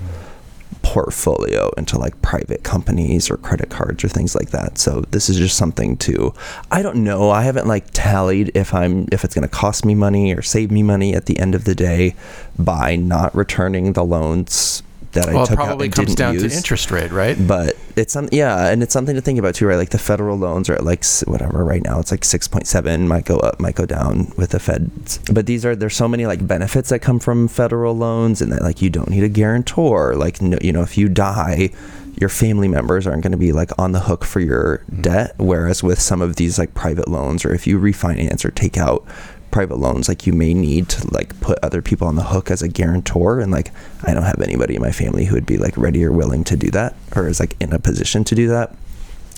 portfolio 0.83 1.69
into 1.77 1.97
like 1.97 2.19
private 2.21 2.63
companies 2.63 3.29
or 3.29 3.37
credit 3.37 3.69
cards 3.69 4.03
or 4.03 4.07
things 4.07 4.33
like 4.35 4.49
that. 4.49 4.77
So 4.77 5.01
this 5.11 5.29
is 5.29 5.37
just 5.37 5.57
something 5.57 5.97
to 5.97 6.33
I 6.71 6.81
don't 6.81 7.03
know. 7.03 7.29
I 7.29 7.43
haven't 7.43 7.67
like 7.67 7.85
tallied 7.91 8.51
if 8.55 8.73
I'm 8.73 9.07
if 9.11 9.23
it's 9.23 9.35
going 9.35 9.47
to 9.47 9.53
cost 9.53 9.85
me 9.85 9.95
money 9.95 10.33
or 10.33 10.41
save 10.41 10.71
me 10.71 10.83
money 10.83 11.13
at 11.13 11.25
the 11.25 11.37
end 11.39 11.55
of 11.55 11.65
the 11.65 11.75
day 11.75 12.15
by 12.57 12.95
not 12.95 13.35
returning 13.35 13.93
the 13.93 14.03
loans 14.03 14.81
that 15.11 15.27
I 15.29 15.33
Well, 15.33 15.43
it 15.43 15.47
took 15.47 15.55
probably 15.57 15.73
out 15.73 15.81
and 15.87 15.93
comes 15.93 16.07
didn't 16.07 16.17
down 16.17 16.33
use. 16.35 16.51
to 16.51 16.57
interest 16.57 16.89
rate, 16.91 17.11
right? 17.11 17.37
But 17.39 17.75
it's 17.95 18.13
some 18.13 18.29
yeah, 18.31 18.69
and 18.69 18.83
it's 18.83 18.93
something 18.93 19.15
to 19.15 19.21
think 19.21 19.39
about 19.39 19.55
too, 19.55 19.67
right? 19.67 19.75
Like 19.75 19.89
the 19.89 19.99
federal 19.99 20.37
loans 20.37 20.69
are 20.69 20.75
at 20.75 20.83
like 20.83 21.03
whatever 21.25 21.63
right 21.63 21.83
now. 21.83 21.99
It's 21.99 22.11
like 22.11 22.23
six 22.23 22.47
point 22.47 22.67
seven, 22.67 23.07
might 23.07 23.25
go 23.25 23.37
up, 23.37 23.59
might 23.59 23.75
go 23.75 23.85
down 23.85 24.31
with 24.37 24.51
the 24.51 24.59
feds. 24.59 25.19
But 25.31 25.45
these 25.45 25.65
are 25.65 25.75
there's 25.75 25.95
so 25.95 26.07
many 26.07 26.25
like 26.25 26.45
benefits 26.45 26.89
that 26.89 26.99
come 26.99 27.19
from 27.19 27.47
federal 27.47 27.95
loans, 27.95 28.41
and 28.41 28.51
that 28.51 28.61
like 28.61 28.81
you 28.81 28.89
don't 28.89 29.09
need 29.09 29.23
a 29.23 29.29
guarantor. 29.29 30.15
Like 30.15 30.41
no, 30.41 30.57
you 30.61 30.71
know, 30.71 30.81
if 30.81 30.97
you 30.97 31.09
die. 31.09 31.71
Your 32.19 32.29
family 32.29 32.67
members 32.67 33.07
aren't 33.07 33.23
going 33.23 33.31
to 33.31 33.37
be 33.37 33.51
like 33.51 33.71
on 33.79 33.93
the 33.93 34.01
hook 34.01 34.25
for 34.25 34.41
your 34.41 34.83
mm. 34.91 35.01
debt, 35.01 35.33
whereas 35.37 35.81
with 35.81 35.99
some 35.99 36.21
of 36.21 36.35
these 36.35 36.59
like 36.59 36.73
private 36.73 37.07
loans, 37.07 37.45
or 37.45 37.53
if 37.53 37.65
you 37.65 37.79
refinance 37.79 38.43
or 38.45 38.51
take 38.51 38.77
out 38.77 39.07
private 39.51 39.77
loans 39.77 40.07
like 40.07 40.25
you 40.25 40.33
may 40.33 40.53
need 40.53 40.87
to 40.89 41.05
like 41.13 41.39
put 41.41 41.59
other 41.61 41.81
people 41.81 42.07
on 42.07 42.15
the 42.15 42.23
hook 42.23 42.49
as 42.49 42.61
a 42.61 42.67
guarantor 42.67 43.39
and 43.39 43.51
like 43.51 43.71
i 44.03 44.13
don't 44.13 44.23
have 44.23 44.39
anybody 44.41 44.75
in 44.75 44.81
my 44.81 44.91
family 44.91 45.25
who 45.25 45.35
would 45.35 45.45
be 45.45 45.57
like 45.57 45.77
ready 45.77 46.03
or 46.03 46.11
willing 46.11 46.43
to 46.43 46.55
do 46.55 46.71
that 46.71 46.95
or 47.15 47.27
is 47.27 47.39
like 47.39 47.55
in 47.59 47.73
a 47.73 47.79
position 47.79 48.23
to 48.23 48.35
do 48.35 48.47
that 48.47 48.73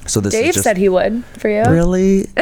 so 0.06 0.20
this 0.20 0.34
Dave 0.34 0.48
is 0.50 0.56
just 0.56 0.64
said 0.64 0.78
he 0.78 0.90
would 0.90 1.24
for 1.38 1.50
you. 1.50 1.64
really 1.64 2.28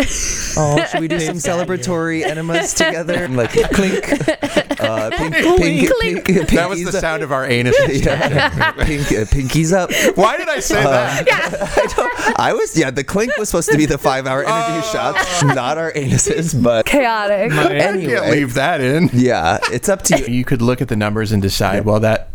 oh 0.58 0.86
should 0.90 1.00
we 1.00 1.08
do 1.08 1.20
some 1.20 1.36
celebratory 1.36 2.24
enemas 2.24 2.74
together 2.76 3.28
like 3.28 3.52
clink 3.52 4.12
uh 4.82 5.10
pink, 5.12 5.34
pink, 5.36 5.92
Clink. 6.00 6.26
pink, 6.26 6.50
That 6.50 6.70
was 6.70 6.84
the 6.84 6.90
pinkies 6.92 6.96
up. 6.96 7.02
sound 7.02 7.24
of 7.24 7.32
our 7.32 7.46
anus. 7.46 7.76
yeah. 8.04 8.72
pink, 8.72 9.02
uh, 9.12 9.26
pinkies 9.26 9.74
up 9.74 9.92
Why 10.18 10.38
did 10.38 10.50
I 10.50 10.60
say 10.60 10.82
that? 10.84 11.28
I, 11.30 11.86
don't, 11.96 12.40
I 12.40 12.54
was 12.54 12.76
yeah 12.78 12.90
the 12.92 13.04
clink 13.04 13.38
was 13.38 13.50
supposed 13.50 13.70
to 13.72 13.78
be 13.78 13.86
the 13.86 13.98
five 13.98 14.26
hour 14.26 14.44
energy 14.44 14.88
shots 14.88 15.44
not 15.44 15.78
our 15.78 15.92
anuses 15.92 16.62
but 16.62 16.86
Chaotic. 16.86 17.52
I 17.52 17.68
can't 17.70 18.32
leave 18.32 18.56
that 18.56 18.82
in. 18.82 19.10
yeah 19.14 19.60
it's 19.72 19.88
up 19.90 20.02
to 20.04 20.18
you 20.20 20.26
You 20.34 20.46
could 20.46 20.62
look 20.62 20.82
at 20.82 20.88
the 20.88 20.96
numbers 20.96 21.32
and 21.32 21.42
decide, 21.42 21.86
well, 21.86 22.00
that 22.00 22.30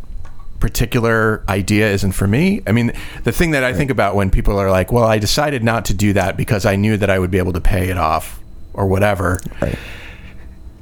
particular 0.61 1.44
idea 1.48 1.90
isn't 1.90 2.12
for 2.12 2.26
me. 2.26 2.62
I 2.66 2.72
mean, 2.72 2.92
the 3.24 3.32
thing 3.32 3.50
that 3.52 3.64
I 3.64 3.72
think 3.72 3.90
about 3.90 4.14
when 4.14 4.30
people 4.30 4.59
are 4.59 4.70
like, 4.70 4.92
well, 4.92 5.04
I 5.04 5.18
decided 5.18 5.62
not 5.62 5.84
to 5.86 5.94
do 5.94 6.12
that 6.14 6.36
because 6.36 6.66
I 6.66 6.76
knew 6.76 6.96
that 6.96 7.11
I 7.11 7.18
would 7.18 7.30
be 7.30 7.38
able 7.38 7.52
to 7.52 7.61
pay 7.61 7.88
it 7.88 7.98
off 7.98 8.40
or 8.72 8.86
whatever. 8.86 9.40
Right. 9.61 9.78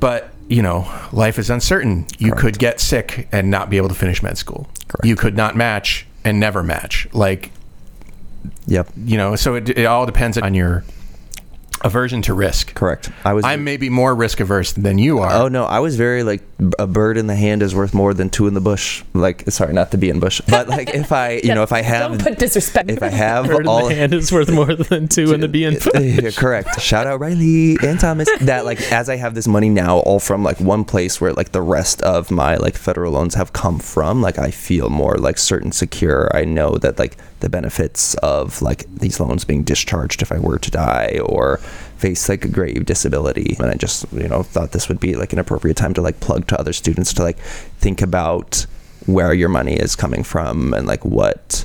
But, 0.01 0.33
you 0.49 0.63
know, 0.63 0.87
life 1.13 1.39
is 1.39 1.51
uncertain. 1.51 2.07
You 2.19 2.33
could 2.33 2.59
get 2.59 2.81
sick 2.81 3.29
and 3.33 3.51
not 3.51 3.71
be 3.71 3.77
able 3.77 3.89
to 3.89 3.95
finish 3.95 4.23
med 4.23 4.39
school. 4.39 4.69
Correct. 4.89 5.07
You 5.07 5.17
could 5.17 5.37
not 5.37 5.57
match 5.57 6.07
and 6.25 6.39
never 6.39 6.63
match. 6.63 7.09
Like, 7.13 7.51
yep 8.67 8.89
you 8.97 9.17
know, 9.17 9.37
so 9.37 9.55
it, 9.55 9.69
it 9.71 9.85
all 9.87 10.07
depends 10.07 10.39
on 10.39 10.55
your 10.55 10.85
aversion 11.83 12.23
to 12.23 12.33
risk. 12.33 12.75
correct 12.75 13.11
i 13.25 13.33
was 13.33 13.45
I'm 13.45 13.63
maybe 13.63 13.91
more 13.91 14.15
risk 14.15 14.41
averse 14.41 14.73
than 14.73 14.99
you 14.99 15.19
are. 15.19 15.33
Oh 15.33 15.49
no, 15.49 15.65
I 15.65 15.81
was 15.81 15.97
very 15.97 16.23
like 16.23 16.43
a 16.79 16.87
bird 16.87 17.17
in 17.17 17.27
the 17.27 17.35
hand 17.35 17.63
is 17.63 17.75
worth 17.75 17.95
more 17.95 18.15
than 18.15 18.31
two 18.31 18.47
in 18.47 18.55
the 18.55 18.61
bush. 18.61 19.03
Like, 19.13 19.43
sorry, 19.51 19.73
not 19.73 19.91
to 19.91 19.97
be 19.99 20.09
in 20.09 20.21
bush, 20.21 20.41
but 20.49 20.69
like 20.69 20.95
if 20.95 21.11
I, 21.13 21.41
you 21.43 21.55
know, 21.55 21.63
if 21.63 21.73
I 21.73 21.83
have, 21.83 22.13
Don't 22.13 22.23
put 22.23 22.39
disrespect. 22.39 22.91
if 22.91 23.03
I 23.03 23.09
have 23.09 23.47
Bird 23.47 23.63
in 23.63 23.69
all, 23.69 23.89
the 23.89 23.95
hand 23.95 24.15
is 24.15 24.31
worth 24.31 24.51
more 24.51 24.75
than 24.75 25.09
two 25.09 25.33
in 25.33 25.41
the 25.41 25.49
B 25.49 25.65
and 25.65 25.77
Yeah, 25.95 26.31
correct. 26.31 26.81
Shout 26.81 27.07
out 27.07 27.21
Riley 27.21 27.77
and 27.83 27.99
Thomas. 27.99 28.29
That 28.41 28.65
like 28.65 28.81
as 28.93 29.09
I 29.09 29.17
have 29.17 29.35
this 29.35 29.49
money 29.49 29.69
now, 29.69 29.99
all 29.99 30.21
from 30.21 30.43
like 30.45 30.61
one 30.61 30.85
place 30.85 31.21
where 31.21 31.33
like 31.33 31.53
the 31.53 31.63
rest 31.63 32.01
of 32.03 32.31
my 32.31 32.57
like 32.57 32.77
federal 32.77 33.13
loans 33.13 33.35
have 33.35 33.53
come 33.53 33.79
from. 33.79 34.23
Like 34.23 34.39
I 34.39 34.51
feel 34.51 34.91
more 34.91 35.17
like 35.17 35.39
certain 35.39 35.73
secure. 35.73 36.31
I 36.35 36.45
know 36.45 36.77
that 36.79 36.99
like 36.99 37.17
the 37.41 37.49
benefits 37.49 38.15
of 38.17 38.63
like 38.63 38.85
these 38.95 39.19
loans 39.21 39.45
being 39.45 39.65
discharged 39.65 40.23
if 40.23 40.31
I 40.33 40.39
were 40.39 40.59
to 40.59 40.71
die 40.71 41.19
or 41.27 41.61
face 42.05 42.29
like 42.29 42.45
a 42.45 42.49
grave 42.49 42.85
disability. 42.85 43.57
And 43.59 43.71
I 43.71 43.75
just 43.75 44.05
you 44.13 44.29
know 44.29 44.43
thought 44.43 44.73
this 44.73 44.89
would 44.91 45.01
be 45.01 45.17
like 45.17 45.33
an 45.33 45.39
appropriate 45.39 45.77
time 45.77 45.95
to 45.95 46.03
like 46.03 46.21
plug 46.21 46.47
to 46.49 46.61
other 46.61 46.75
students 46.75 47.15
to 47.15 47.23
like 47.23 47.39
think 47.79 48.03
about 48.03 48.67
where 49.07 49.33
your 49.33 49.49
money 49.49 49.75
is 49.75 49.97
coming 49.97 50.23
from 50.23 50.75
and 50.75 50.87
like 50.87 51.03
what 51.05 51.65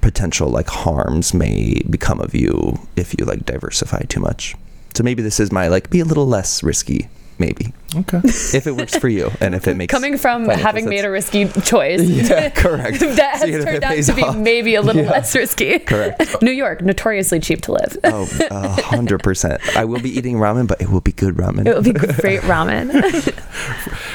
potential 0.00 0.48
like 0.48 0.68
harms 0.68 1.34
may 1.34 1.82
become 1.90 2.18
of 2.20 2.34
you 2.34 2.78
if 2.96 3.14
you 3.18 3.26
like 3.26 3.44
diversify 3.44 4.00
too 4.08 4.20
much. 4.20 4.54
So 4.94 5.04
maybe 5.04 5.22
this 5.22 5.38
is 5.38 5.52
my 5.52 5.68
like 5.68 5.90
be 5.90 6.00
a 6.00 6.06
little 6.06 6.26
less 6.26 6.62
risky, 6.62 7.08
maybe 7.38 7.72
Okay. 7.96 8.20
if 8.24 8.66
it 8.66 8.72
works 8.76 8.96
for 8.96 9.08
you 9.08 9.30
and 9.40 9.54
if 9.54 9.66
it 9.66 9.74
makes 9.76 9.90
Coming 9.90 10.18
from 10.18 10.46
having 10.48 10.84
sense. 10.84 10.90
made 10.90 11.04
a 11.04 11.10
risky 11.10 11.46
choice. 11.62 12.00
Yeah, 12.08 12.50
correct. 12.54 13.00
that 13.00 13.36
has 13.38 13.42
if 13.48 13.64
turned 13.64 13.84
out 13.84 13.96
to 14.04 14.12
be 14.14 14.22
off. 14.22 14.36
maybe 14.36 14.74
a 14.74 14.82
little 14.82 15.02
Yeah. 15.02 15.10
less 15.10 15.34
risky. 15.34 15.78
Correct. 15.78 16.36
New 16.42 16.50
York, 16.50 16.82
notoriously 16.82 17.40
cheap 17.40 17.62
to 17.62 17.72
live. 17.72 17.96
Oh, 18.04 18.28
a 18.50 18.68
hundred 18.82 19.22
percent. 19.22 19.60
I 19.76 19.84
will 19.86 20.00
be 20.00 20.10
eating 20.16 20.36
ramen, 20.36 20.66
but 20.66 20.80
it 20.82 20.90
will 20.90 21.00
be 21.00 21.12
good 21.12 21.36
ramen. 21.36 21.66
It 21.66 21.74
will 21.74 21.82
be 21.82 21.92
great 21.92 22.40
ramen. 22.42 22.92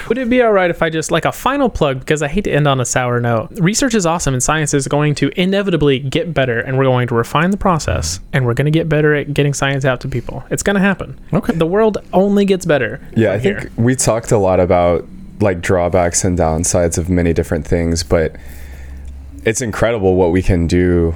Would 0.10 0.18
it 0.18 0.30
be 0.30 0.42
all 0.42 0.52
right 0.52 0.70
if 0.70 0.82
I 0.82 0.90
just 0.90 1.12
like 1.12 1.26
a 1.26 1.32
final 1.32 1.70
plug 1.70 2.00
because 2.00 2.22
I 2.22 2.28
hate 2.28 2.44
to 2.44 2.52
end 2.52 2.68
on 2.68 2.80
a 2.80 2.86
sour 2.86 3.20
note? 3.20 3.50
Research 3.60 3.96
is 3.96 4.06
awesome 4.06 4.34
and 4.34 4.44
science 4.44 4.74
is 4.74 4.88
going 4.88 5.16
to 5.16 5.30
inevitably 5.40 6.00
get 6.00 6.34
better 6.34 6.60
and 6.60 6.78
we're 6.78 6.84
going 6.84 7.08
to 7.08 7.16
refine 7.16 7.52
the 7.52 7.58
process 7.58 8.20
and 8.34 8.46
we're 8.46 8.54
going 8.54 8.66
to 8.66 8.72
get 8.72 8.90
better 8.90 9.16
at 9.16 9.34
getting 9.34 9.54
science 9.54 9.86
out 9.86 10.02
to 10.02 10.08
people. 10.08 10.44
It's 10.50 10.64
going 10.64 10.76
to 10.76 10.82
happen. 10.82 11.20
Okay. 11.32 11.54
The 11.54 11.66
world 11.66 11.98
only 12.12 12.46
gets 12.46 12.66
better. 12.66 13.00
Yeah, 13.16 13.32
I 13.32 13.36
from 13.36 13.44
think 13.44 13.60
here. 13.62 13.72
we 13.78 13.96
talked 13.96 14.32
a 14.32 14.38
lot 14.38 14.60
about 14.60 15.06
like 15.40 15.62
drawbacks 15.62 16.24
and 16.24 16.38
downsides 16.38 16.98
of 16.98 17.10
many 17.10 17.34
different 17.34 17.66
things, 17.68 18.04
but 18.04 18.36
it's 19.46 19.62
incredible 19.62 20.16
what 20.16 20.32
we 20.32 20.42
can 20.42 20.68
do 20.68 21.16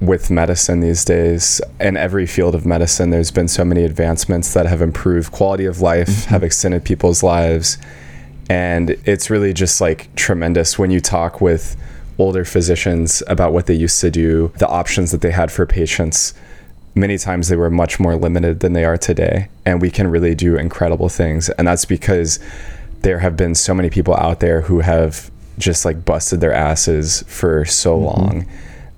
with 0.00 0.30
medicine 0.30 0.80
these 0.80 1.04
days. 1.04 1.60
In 1.80 1.96
every 1.96 2.26
field 2.26 2.54
of 2.54 2.64
medicine, 2.64 3.10
there's 3.10 3.30
been 3.30 3.48
so 3.48 3.64
many 3.64 3.84
advancements 3.84 4.54
that 4.54 4.66
have 4.66 4.80
improved 4.80 5.32
quality 5.32 5.64
of 5.64 5.80
life, 5.80 6.08
mm-hmm. 6.08 6.30
have 6.30 6.44
extended 6.44 6.84
people's 6.84 7.22
lives. 7.22 7.78
And 8.48 8.90
it's 9.04 9.30
really 9.30 9.52
just 9.52 9.80
like 9.80 10.14
tremendous 10.14 10.78
when 10.78 10.90
you 10.90 11.00
talk 11.00 11.40
with 11.40 11.76
older 12.18 12.44
physicians 12.44 13.22
about 13.26 13.52
what 13.52 13.66
they 13.66 13.74
used 13.74 14.00
to 14.00 14.10
do, 14.10 14.52
the 14.58 14.68
options 14.68 15.12
that 15.12 15.20
they 15.20 15.30
had 15.30 15.52
for 15.52 15.66
patients. 15.66 16.34
Many 16.94 17.18
times 17.18 17.48
they 17.48 17.56
were 17.56 17.70
much 17.70 18.00
more 18.00 18.16
limited 18.16 18.60
than 18.60 18.72
they 18.72 18.84
are 18.84 18.96
today. 18.96 19.48
And 19.64 19.80
we 19.80 19.90
can 19.90 20.08
really 20.08 20.34
do 20.34 20.56
incredible 20.56 21.08
things. 21.08 21.48
And 21.50 21.68
that's 21.68 21.84
because 21.84 22.40
there 23.02 23.20
have 23.20 23.36
been 23.36 23.54
so 23.54 23.74
many 23.74 23.90
people 23.90 24.16
out 24.16 24.40
there 24.40 24.62
who 24.62 24.80
have 24.80 25.30
just 25.58 25.84
like 25.84 26.04
busted 26.04 26.40
their 26.40 26.52
asses 26.52 27.22
for 27.28 27.64
so 27.64 27.96
long. 27.96 28.46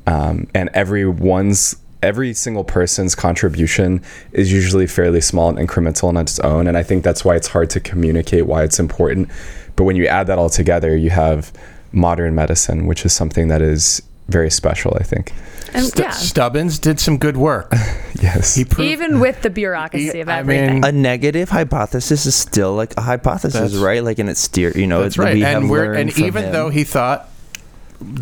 Um, 0.06 0.46
and 0.54 0.70
everyone's 0.72 1.76
every 2.02 2.32
single 2.32 2.64
person's 2.64 3.14
contribution 3.14 4.02
is 4.32 4.52
usually 4.52 4.86
fairly 4.86 5.20
small 5.20 5.48
and 5.48 5.58
incremental 5.58 6.04
on 6.04 6.16
its 6.16 6.38
own 6.40 6.66
and 6.66 6.76
i 6.76 6.82
think 6.82 7.04
that's 7.04 7.24
why 7.24 7.36
it's 7.36 7.48
hard 7.48 7.68
to 7.70 7.80
communicate 7.80 8.46
why 8.46 8.62
it's 8.62 8.78
important 8.78 9.28
but 9.76 9.84
when 9.84 9.96
you 9.96 10.06
add 10.06 10.26
that 10.26 10.38
all 10.38 10.48
together 10.50 10.96
you 10.96 11.10
have 11.10 11.52
modern 11.92 12.34
medicine 12.34 12.86
which 12.86 13.04
is 13.04 13.12
something 13.12 13.48
that 13.48 13.60
is 13.60 14.00
very 14.28 14.50
special 14.50 14.96
i 14.98 15.02
think 15.02 15.32
And 15.74 15.84
St- 15.86 15.98
yeah, 15.98 16.10
Stubbins 16.10 16.78
did 16.80 16.98
some 16.98 17.16
good 17.18 17.36
work. 17.36 17.70
yes 18.20 18.56
He 18.56 18.64
proved 18.64 18.90
even 18.90 19.20
with 19.20 19.42
the 19.42 19.50
bureaucracy 19.50 20.18
of 20.20 20.28
everything. 20.28 20.30
I 20.30 20.38
everything. 20.40 20.80
mean- 20.80 20.84
a 20.84 20.92
negative 20.92 21.48
hypothesis 21.48 22.26
is 22.26 22.34
still 22.34 22.74
like 22.74 22.92
a 22.96 23.02
hypothesis, 23.02 23.74
right? 23.76 24.02
Like, 24.02 24.18
and 24.18 24.28
it's 24.28 24.40
steer. 24.40 24.72
You 24.76 24.88
know, 24.88 25.02
That's 25.02 25.16
it- 25.16 25.22
right. 25.22 25.34
we 25.34 25.42
have 25.42 25.62
And 25.62 25.70
we're 25.70 25.94
and 25.94 26.10
even 26.18 26.44
him. 26.46 26.52
though 26.52 26.70
he 26.70 26.82
thought 26.82 27.28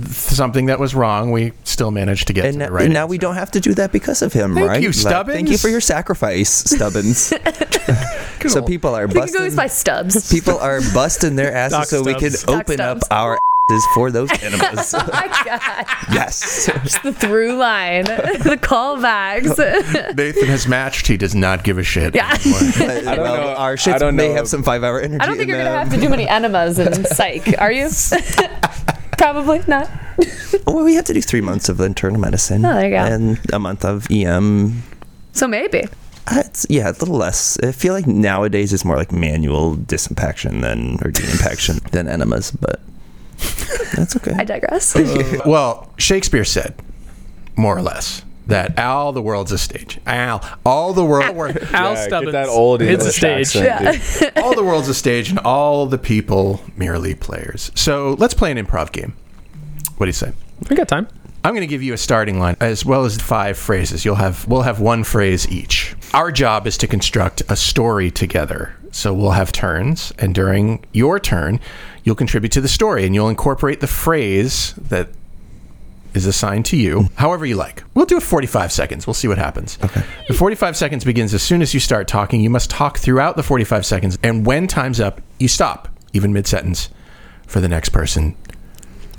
something 0.09 0.67
that 0.67 0.79
was 0.81 0.95
wrong, 0.95 1.31
we 1.31 1.53
still 1.65 1.91
managed 1.91 2.27
to 2.29 2.33
get 2.33 2.45
and 2.47 2.55
to 2.55 2.59
now, 2.61 2.67
the 2.67 2.73
right. 2.73 2.85
and 2.87 2.95
now 2.95 3.07
we 3.07 3.19
don't 3.19 3.35
have 3.37 3.51
to 3.53 3.61
do 3.61 3.75
that 3.75 3.93
because 3.93 4.23
of 4.23 4.33
him, 4.33 4.55
right? 4.55 4.61
Thank 4.63 4.71
right? 4.71 4.83
you, 4.83 5.05
Like, 5.05 5.27
thank 5.27 5.49
you 5.49 5.59
for 5.59 5.69
your 5.69 5.81
sacrifice, 5.81 6.51
Stubbins. 6.51 7.19
so 8.49 8.63
people 8.63 8.95
are 8.95 9.07
we 9.07 9.15
can 9.15 9.27
go 9.27 9.39
busting. 9.39 9.57
by 9.57 9.67
Stubbs. 9.67 10.31
People 10.33 10.59
are 10.59 10.81
busting 10.93 11.37
their 11.37 11.53
asses 11.53 11.79
Doc 11.79 11.87
so 11.87 12.03
we 12.03 12.15
can 12.15 12.33
Doc 12.33 12.49
open 12.49 12.81
up 12.81 12.99
our 13.11 13.39
asses 13.71 13.87
for 13.95 14.11
those 14.11 14.31
enemas. 14.43 14.95
oh 14.95 15.09
my 15.13 15.27
god, 15.45 15.87
yes. 16.13 16.67
just 16.67 17.03
the 17.03 17.13
through 17.13 17.57
line, 17.57 18.05
the 18.05 18.59
callbacks. 18.61 19.57
Nathen 20.17 20.47
has 20.47 20.67
matched. 20.67 21.07
He 21.07 21.17
does 21.17 21.35
not 21.35 21.63
give 21.65 21.79
a 21.79 21.83
shit. 21.85 22.15
yeah. 22.15 22.31
I 22.33 22.37
don't 23.15 23.19
well, 23.21 23.37
know- 23.37 23.55
Our 23.55 23.73
I 23.73 23.77
shits 23.77 23.99
don't 24.01 24.17
may 24.17 24.29
know 24.29 24.35
have 24.35 24.49
some 24.49 24.63
five-hour 24.63 25.01
energy. 25.01 25.21
I 25.21 25.27
don't 25.27 25.37
think 25.37 25.43
in 25.45 25.49
you're 25.51 25.59
gonna 25.65 25.79
have 25.79 25.91
to 25.91 26.01
do 26.01 26.09
many 26.09 26.29
enemas 26.29 26.79
in 26.79 27.05
psych, 27.05 27.55
are 27.61 27.71
you? 27.73 27.89
Probably 29.19 29.63
not. 29.67 29.89
Well, 30.67 30.85
we 30.85 30.95
have 30.95 31.05
to 31.07 31.15
do 31.15 31.21
three 31.23 31.41
months 31.41 31.69
of 31.69 31.81
internal 31.81 32.19
medicine. 32.21 32.65
Oh, 32.65 32.73
there 32.75 32.85
you 32.85 32.91
go. 32.91 32.97
And 32.97 33.39
a 33.53 33.59
month 33.59 33.85
of 33.85 34.07
EM. 34.11 34.83
So 35.33 35.47
maybe. 35.47 35.85
Uh, 36.27 36.43
It's, 36.45 36.67
yeah, 36.69 36.89
a 36.91 36.93
little 36.93 37.17
less. 37.17 37.59
I 37.63 37.73
feel 37.73 37.95
like 37.95 38.07
nowadays 38.07 38.73
it's 38.73 38.85
more 38.85 38.97
like 38.97 39.13
manual 39.13 39.77
disimpaction 39.77 40.61
than 40.63 40.95
or 41.05 41.11
deimpaction 41.11 41.81
than 41.93 42.09
enemas, 42.09 42.51
but 42.51 42.81
that's 43.95 44.17
okay. 44.17 44.33
I 44.37 44.45
digress. 44.45 44.95
Well, 45.47 45.93
Shakespeare 45.99 46.45
said, 46.45 46.75
more 47.57 47.77
or 47.77 47.83
less, 47.83 48.25
that 48.49 48.79
all 48.79 49.13
the 49.13 49.23
world's 49.23 49.53
a 49.53 49.59
stage. 49.59 49.99
Al, 50.07 50.45
all 50.67 50.93
the 50.93 51.05
world, 51.05 51.37
Al 51.37 51.93
Yeah, 51.93 52.07
Stubbins. 52.07 52.33
get 52.33 52.33
that 52.33 52.49
old 52.49 52.83
it's 52.83 53.05
a 53.07 53.13
stage. 53.13 53.55
accent, 53.57 54.35
dude. 54.35 54.43
all 54.45 54.55
the 54.55 54.65
world's 54.65 54.89
a 54.89 54.95
stage, 54.95 55.31
and 55.31 55.39
all 55.41 55.87
the 55.87 55.99
people 55.99 56.61
merely 56.77 57.15
players. 57.15 57.71
So 57.75 58.17
let's 58.19 58.35
play 58.35 58.51
an 58.51 58.59
improv 58.59 58.91
game. 58.93 59.15
What 59.99 60.07
do 60.07 60.09
you 60.09 60.13
say? 60.13 60.33
We 60.69 60.77
got 60.77 60.89
time. 60.89 61.09
I'm 61.45 61.53
going 61.55 61.61
to 61.67 61.69
give 61.69 61.83
you 61.83 61.93
a 61.95 61.99
starting 61.99 62.41
line 62.41 62.57
as 62.61 62.85
well 62.85 63.05
as 63.05 63.17
five 63.17 63.57
phrases. 63.57 64.05
You'll 64.05 64.17
have 64.17 64.47
we'll 64.49 64.63
have 64.63 64.81
one 64.81 65.05
phrase 65.05 65.49
each. 65.49 65.95
Our 66.13 66.33
job 66.33 66.67
is 66.67 66.77
to 66.79 66.87
construct 66.87 67.43
a 67.49 67.55
story 67.57 68.11
together. 68.11 68.75
So 68.91 69.15
we'll 69.15 69.33
have 69.33 69.53
turns 69.53 70.13
and 70.19 70.35
during 70.35 70.85
your 70.93 71.21
turn, 71.21 71.61
you'll 72.03 72.17
contribute 72.17 72.51
to 72.53 72.61
the 72.61 72.69
story 72.69 73.05
and 73.07 73.15
you'll 73.15 73.29
incorporate 73.29 73.81
the 73.81 73.87
phrase 73.87 74.73
that 74.89 75.09
is 76.19 76.27
assigned 76.27 76.67
to 76.67 76.77
you 76.77 77.05
hmm. 77.05 77.15
however 77.15 77.47
you 77.47 77.57
like. 77.57 77.83
We'll 77.95 78.07
do 78.07 78.19
it 78.19 78.23
45 78.23 78.71
seconds. 78.71 79.07
We'll 79.07 79.15
see 79.15 79.29
what 79.29 79.39
happens. 79.39 79.79
Okay. 79.83 80.03
The 80.29 80.35
45 80.35 80.77
seconds 80.77 81.05
begins 81.05 81.33
as 81.33 81.43
soon 81.43 81.63
as 81.63 81.73
you 81.73 81.81
start 81.81 82.09
talking. 82.09 82.43
You 82.43 82.51
must 82.51 82.69
talk 82.69 82.99
throughout 82.99 83.37
the 83.37 83.43
45 83.43 83.87
seconds 83.87 84.19
and 84.23 84.45
when 84.45 84.67
time's 84.67 85.01
up, 85.01 85.23
you 85.39 85.49
stop 85.49 85.89
even 86.13 86.33
mid-sentence 86.33 86.91
for 87.47 87.61
the 87.61 87.69
next 87.69 87.91
person 87.91 88.37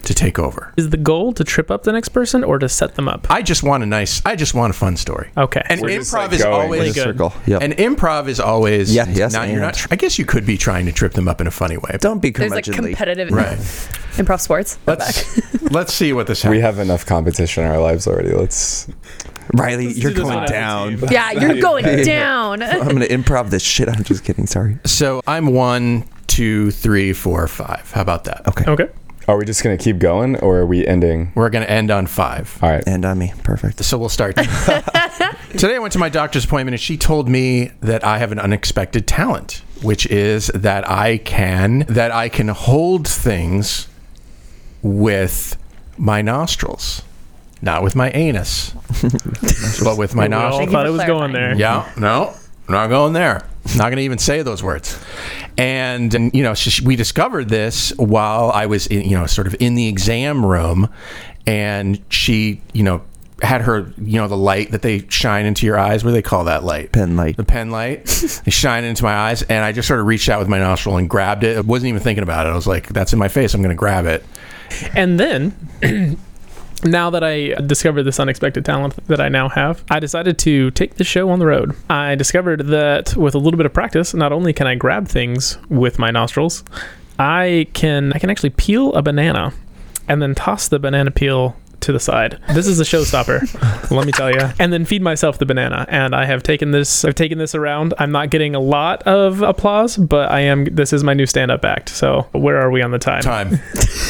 to 0.03 0.13
take 0.13 0.39
over. 0.39 0.73
Is 0.77 0.89
the 0.89 0.97
goal 0.97 1.33
to 1.33 1.43
trip 1.43 1.69
up 1.71 1.83
the 1.83 1.91
next 1.91 2.09
person 2.09 2.43
or 2.43 2.59
to 2.59 2.69
set 2.69 2.95
them 2.95 3.07
up? 3.07 3.27
I 3.29 3.41
just 3.41 3.63
want 3.63 3.83
a 3.83 3.85
nice. 3.85 4.21
I 4.25 4.35
just 4.35 4.53
want 4.53 4.71
a 4.71 4.77
fun 4.77 4.97
story. 4.97 5.31
Okay. 5.37 5.61
And 5.65 5.81
We're 5.81 5.89
improv 5.89 5.99
just, 5.99 6.13
like, 6.13 6.31
is 6.33 6.41
always 6.43 6.79
Really 6.81 6.93
good. 6.93 7.03
Circle. 7.03 7.33
Yep. 7.45 7.61
And 7.61 7.73
improv 7.73 8.27
is 8.27 8.39
always. 8.39 8.93
Yeah, 8.93 9.07
yes, 9.09 9.33
Not, 9.33 9.49
you're 9.49 9.61
not. 9.61 9.91
I 9.91 9.95
guess 9.95 10.17
you 10.19 10.25
could 10.25 10.45
be 10.45 10.57
trying 10.57 10.85
to 10.85 10.91
trip 10.91 11.13
them 11.13 11.27
up 11.27 11.41
in 11.41 11.47
a 11.47 11.51
funny 11.51 11.77
way. 11.77 11.97
Don't 11.99 12.21
be 12.21 12.31
There's 12.31 12.51
like 12.51 12.65
competitive 12.65 13.29
Right. 13.31 13.57
improv 14.17 14.41
sports. 14.41 14.77
Let's 14.85 15.61
let's 15.71 15.93
see 15.93 16.13
what 16.13 16.27
this. 16.27 16.43
we 16.43 16.59
have 16.59 16.79
enough 16.79 17.05
competition 17.05 17.63
in 17.63 17.69
our 17.69 17.79
lives 17.79 18.07
already 18.07 18.31
let's 18.31 18.87
Riley, 19.53 19.91
you're 19.93 20.11
do 20.11 20.23
going 20.23 20.45
down. 20.45 20.99
Yeah, 21.09 21.31
you're 21.53 21.61
going 21.61 22.03
down. 22.03 22.61
I'm 22.61 22.87
gonna 22.87 23.05
improv 23.05 23.49
this 23.49 23.63
shit. 23.63 23.89
I'm 23.89 24.03
just 24.03 24.23
kidding. 24.23 24.45
Sorry. 24.45 24.77
So 24.85 25.21
I'm 25.25 25.47
one, 25.53 26.05
two, 26.27 26.71
three, 26.71 27.13
four, 27.13 27.47
five. 27.47 27.91
How 27.91 28.01
about 28.01 28.25
that? 28.25 28.47
Okay. 28.47 28.65
Okay. 28.69 28.89
Are 29.30 29.38
we 29.38 29.45
just 29.45 29.63
going 29.63 29.77
to 29.77 29.84
keep 29.84 29.99
going 29.99 30.36
or 30.38 30.57
are 30.59 30.65
we 30.65 30.86
ending 30.88 31.32
We're 31.36 31.49
going 31.49 31.63
to 31.65 31.69
end 31.71 31.91
on 31.91 32.07
five. 32.07 32.57
all 32.61 32.69
right 32.69 32.84
And 32.88 33.05
on 33.05 33.17
me. 33.19 33.34
Perfect. 33.43 33.84
So 33.84 33.97
we'll 33.97 34.09
start. 34.09 34.36
Today 35.51 35.75
I 35.75 35.80
went 35.80 35.93
to 35.93 35.99
my 35.99 36.09
doctor's 36.09 36.45
appointment 36.45 36.73
and 36.73 36.82
she 36.82 36.97
told 36.97 37.27
me 37.30 37.71
that 37.82 38.03
I 38.03 38.17
have 38.19 38.32
an 38.32 38.39
unexpected 38.39 39.07
talent, 39.07 39.61
which 39.82 40.05
is 40.07 40.47
that 40.55 40.89
I 40.89 41.17
can 41.17 41.80
that 41.89 42.11
I 42.11 42.30
can 42.30 42.47
hold 42.49 43.07
things 43.07 43.88
with 44.82 45.57
my 45.97 46.21
nostrils, 46.21 47.01
not 47.61 47.84
with 47.84 47.95
my 47.95 48.09
anus, 48.11 48.71
but 49.84 49.97
with 49.97 50.15
my 50.15 50.27
we 50.27 50.34
all 50.34 50.41
nostrils. 50.41 50.65
you 50.67 50.71
thought 50.71 50.88
it 50.88 50.91
was 50.91 51.03
going 51.05 51.34
there. 51.34 51.55
Yeah, 51.55 51.91
no, 51.97 52.34
I'm 52.67 52.73
not 52.73 52.88
going 52.88 53.13
there. 53.13 53.48
Not 53.76 53.86
going 53.86 53.97
to 53.97 54.03
even 54.03 54.18
say 54.18 54.41
those 54.41 54.64
words. 54.64 54.97
And, 55.57 56.14
and 56.14 56.34
you 56.34 56.43
know, 56.43 56.53
she, 56.53 56.84
we 56.84 56.95
discovered 56.95 57.49
this 57.49 57.91
while 57.97 58.51
I 58.51 58.66
was, 58.66 58.88
in, 58.88 59.07
you 59.07 59.18
know, 59.18 59.26
sort 59.26 59.47
of 59.47 59.55
in 59.60 59.76
the 59.76 59.88
exam 59.88 60.45
room, 60.45 60.89
and 61.45 62.01
she, 62.10 62.62
you 62.74 62.84
know, 62.84 63.01
had 63.41 63.62
her, 63.62 63.93
you 63.97 64.20
know, 64.20 64.28
the 64.28 64.38
light 64.38 64.72
that 64.72 64.82
they 64.82 65.05
shine 65.10 65.45
into 65.45 65.66
your 65.66 65.78
eyes. 65.78 66.03
What 66.03 66.12
do 66.12 66.14
they 66.14 66.22
call 66.22 66.45
that 66.45 66.64
light? 66.64 66.91
Pen 66.91 67.16
light. 67.16 67.38
The 67.38 67.43
pen 67.43 67.72
light. 67.72 68.05
they 68.45 68.51
shine 68.51 68.84
into 68.84 69.03
my 69.03 69.14
eyes, 69.14 69.41
and 69.43 69.64
I 69.64 69.72
just 69.72 69.88
sort 69.88 69.99
of 69.99 70.07
reached 70.07 70.30
out 70.30 70.39
with 70.39 70.47
my 70.47 70.60
nostril 70.60 70.97
and 70.97 71.10
grabbed 71.10 71.43
it. 71.43 71.57
I 71.57 71.62
wasn't 71.62 71.89
even 71.89 72.01
thinking 72.01 72.24
about 72.24 72.45
it. 72.45 72.49
I 72.49 72.55
was 72.55 72.68
like, 72.68 72.88
"That's 72.89 73.14
in 73.14 73.20
my 73.20 73.28
face. 73.28 73.53
I'm 73.53 73.62
going 73.62 73.76
to 73.76 73.80
grab 73.80 74.05
it." 74.05 74.24
And 74.95 75.20
then, 75.20 76.18
now 76.84 77.09
that 77.09 77.23
I 77.23 77.49
discovered 77.65 78.03
this 78.03 78.19
unexpected 78.19 78.65
talent 78.65 78.95
that 79.07 79.19
I 79.19 79.30
now 79.30 79.49
have, 79.49 79.84
I 79.89 79.99
decided 79.99 80.38
to 80.39 80.71
take 80.71 80.95
the 80.95 81.03
show 81.03 81.30
on 81.30 81.39
the 81.39 81.45
road. 81.45 81.75
I 81.89 82.15
discovered 82.15 82.67
that 82.67 83.15
with 83.15 83.36
a 83.36 83.38
little 83.38 83.57
bit 83.57 83.65
of 83.65 83.73
practice, 83.73 84.13
not 84.13 84.32
only 84.32 84.53
can 84.53 84.67
I 84.67 84.75
grab 84.75 85.07
things 85.07 85.57
with 85.69 85.99
my 85.99 86.11
nostrils, 86.11 86.63
I 87.17 87.67
can 87.73 88.13
I 88.13 88.19
can 88.19 88.30
actually 88.30 88.51
peel 88.51 88.93
a 88.93 89.01
banana 89.01 89.53
and 90.07 90.21
then 90.21 90.36
toss 90.36 90.67
the 90.67 90.80
banana 90.80 91.11
peel 91.11 91.55
to 91.82 91.91
the 91.91 91.99
side. 91.99 92.39
This 92.53 92.67
is 92.67 92.80
a 92.80 92.84
showstopper, 92.84 93.91
let 93.91 94.05
me 94.05 94.11
tell 94.11 94.32
you. 94.32 94.49
And 94.59 94.71
then 94.73 94.86
feed 94.86 95.01
myself 95.01 95.38
the 95.38 95.45
banana. 95.45 95.86
And 95.89 96.15
I 96.15 96.25
have 96.25 96.43
taken 96.43 96.71
this 96.71 97.05
I've 97.05 97.15
taken 97.15 97.38
this 97.38 97.55
around. 97.55 97.93
I'm 97.99 98.11
not 98.11 98.30
getting 98.30 98.55
a 98.55 98.59
lot 98.59 99.03
of 99.03 99.41
applause, 99.41 99.97
but 99.97 100.32
I 100.32 100.41
am 100.41 100.65
this 100.65 100.93
is 100.93 101.03
my 101.03 101.13
new 101.13 101.25
stand-up 101.25 101.63
act. 101.65 101.89
So, 101.89 102.27
where 102.32 102.57
are 102.57 102.71
we 102.71 102.82
on 102.82 102.91
the 102.91 102.99
time? 102.99 103.21
Time. 103.21 103.59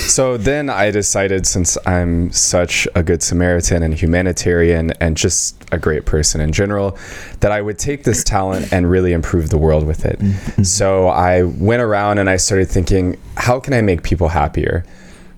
So 0.10 0.38
then 0.38 0.72
I 0.72 0.90
decided, 0.90 1.46
since 1.46 1.78
I'm 1.86 2.32
such 2.32 2.88
a 2.96 3.04
good 3.04 3.22
Samaritan 3.22 3.84
and 3.84 3.94
humanitarian 3.94 4.92
and 5.00 5.16
just 5.16 5.56
a 5.72 5.78
great 5.78 6.06
person 6.06 6.42
in 6.42 6.52
general, 6.52 6.98
that 7.42 7.52
I 7.52 7.62
would 7.62 7.78
take 7.78 8.06
this 8.06 8.24
talent 8.24 8.74
and 8.74 8.90
really 8.90 9.14
improve 9.14 9.52
the 9.52 9.58
world 9.60 9.86
with 9.86 10.06
it. 10.06 10.18
Mm-hmm. 10.18 10.64
So 10.64 11.10
I 11.10 11.44
went 11.44 11.84
around 11.84 12.18
and 12.18 12.28
I 12.28 12.38
started 12.38 12.70
thinking, 12.70 13.20
how 13.38 13.60
can 13.60 13.74
I 13.74 13.82
make 13.82 14.02
people 14.02 14.30
happier? 14.30 14.84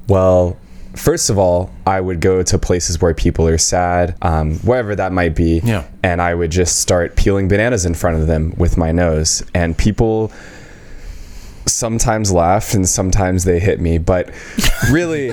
Well, 0.07 0.57
first 0.95 1.29
of 1.29 1.37
all, 1.37 1.71
I 1.85 1.99
would 2.01 2.19
go 2.21 2.43
to 2.43 2.57
places 2.59 3.01
where 3.01 3.13
people 3.13 3.47
are 3.47 3.57
sad, 3.57 4.15
um, 4.21 4.55
wherever 4.59 4.95
that 4.95 5.11
might 5.11 5.35
be, 5.35 5.61
Yeah. 5.63 5.83
and 6.03 6.21
I 6.21 6.33
would 6.35 6.51
just 6.51 6.79
start 6.79 7.15
peeling 7.15 7.47
bananas 7.47 7.85
in 7.85 7.93
front 7.93 8.17
of 8.17 8.27
them 8.27 8.53
with 8.57 8.77
my 8.77 8.91
nose. 8.91 9.43
And 9.53 9.77
people 9.77 10.31
sometimes 11.67 12.31
laugh 12.31 12.73
and 12.73 12.89
sometimes 12.89 13.43
they 13.43 13.59
hit 13.59 13.79
me, 13.79 13.97
but 13.99 14.29
really 14.91 15.31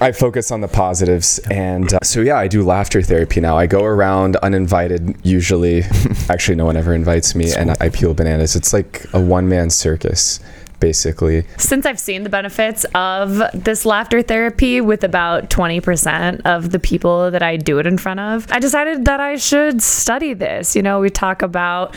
I 0.00 0.12
focus 0.12 0.50
on 0.50 0.60
the 0.62 0.68
positives. 0.68 1.38
And 1.50 1.92
uh, 1.92 1.98
so, 2.02 2.20
yeah, 2.20 2.36
I 2.36 2.48
do 2.48 2.64
laughter 2.64 3.02
therapy 3.02 3.40
now. 3.40 3.56
I 3.58 3.66
go 3.66 3.84
around 3.84 4.36
uninvited, 4.36 5.16
usually. 5.22 5.82
Actually, 6.30 6.56
no 6.56 6.64
one 6.64 6.76
ever 6.76 6.94
invites 6.94 7.34
me, 7.34 7.52
and 7.54 7.76
I 7.80 7.90
peel 7.90 8.14
bananas. 8.14 8.56
It's 8.56 8.72
like 8.72 9.04
a 9.12 9.20
one 9.20 9.48
man 9.48 9.68
circus. 9.70 10.40
Basically, 10.78 11.44
Since 11.56 11.86
I've 11.86 11.98
seen 11.98 12.22
the 12.22 12.28
benefits 12.28 12.84
of 12.94 13.40
this 13.54 13.86
laughter 13.86 14.20
therapy 14.22 14.80
with 14.80 15.04
about 15.04 15.48
20% 15.48 16.42
of 16.44 16.70
the 16.70 16.78
people 16.78 17.30
that 17.30 17.42
I 17.42 17.56
do 17.56 17.78
it 17.78 17.86
in 17.86 17.96
front 17.96 18.20
of, 18.20 18.46
I 18.50 18.58
decided 18.58 19.06
that 19.06 19.18
I 19.18 19.36
should 19.36 19.82
study 19.82 20.34
this. 20.34 20.76
You 20.76 20.82
know, 20.82 21.00
we 21.00 21.08
talk 21.08 21.42
about 21.42 21.96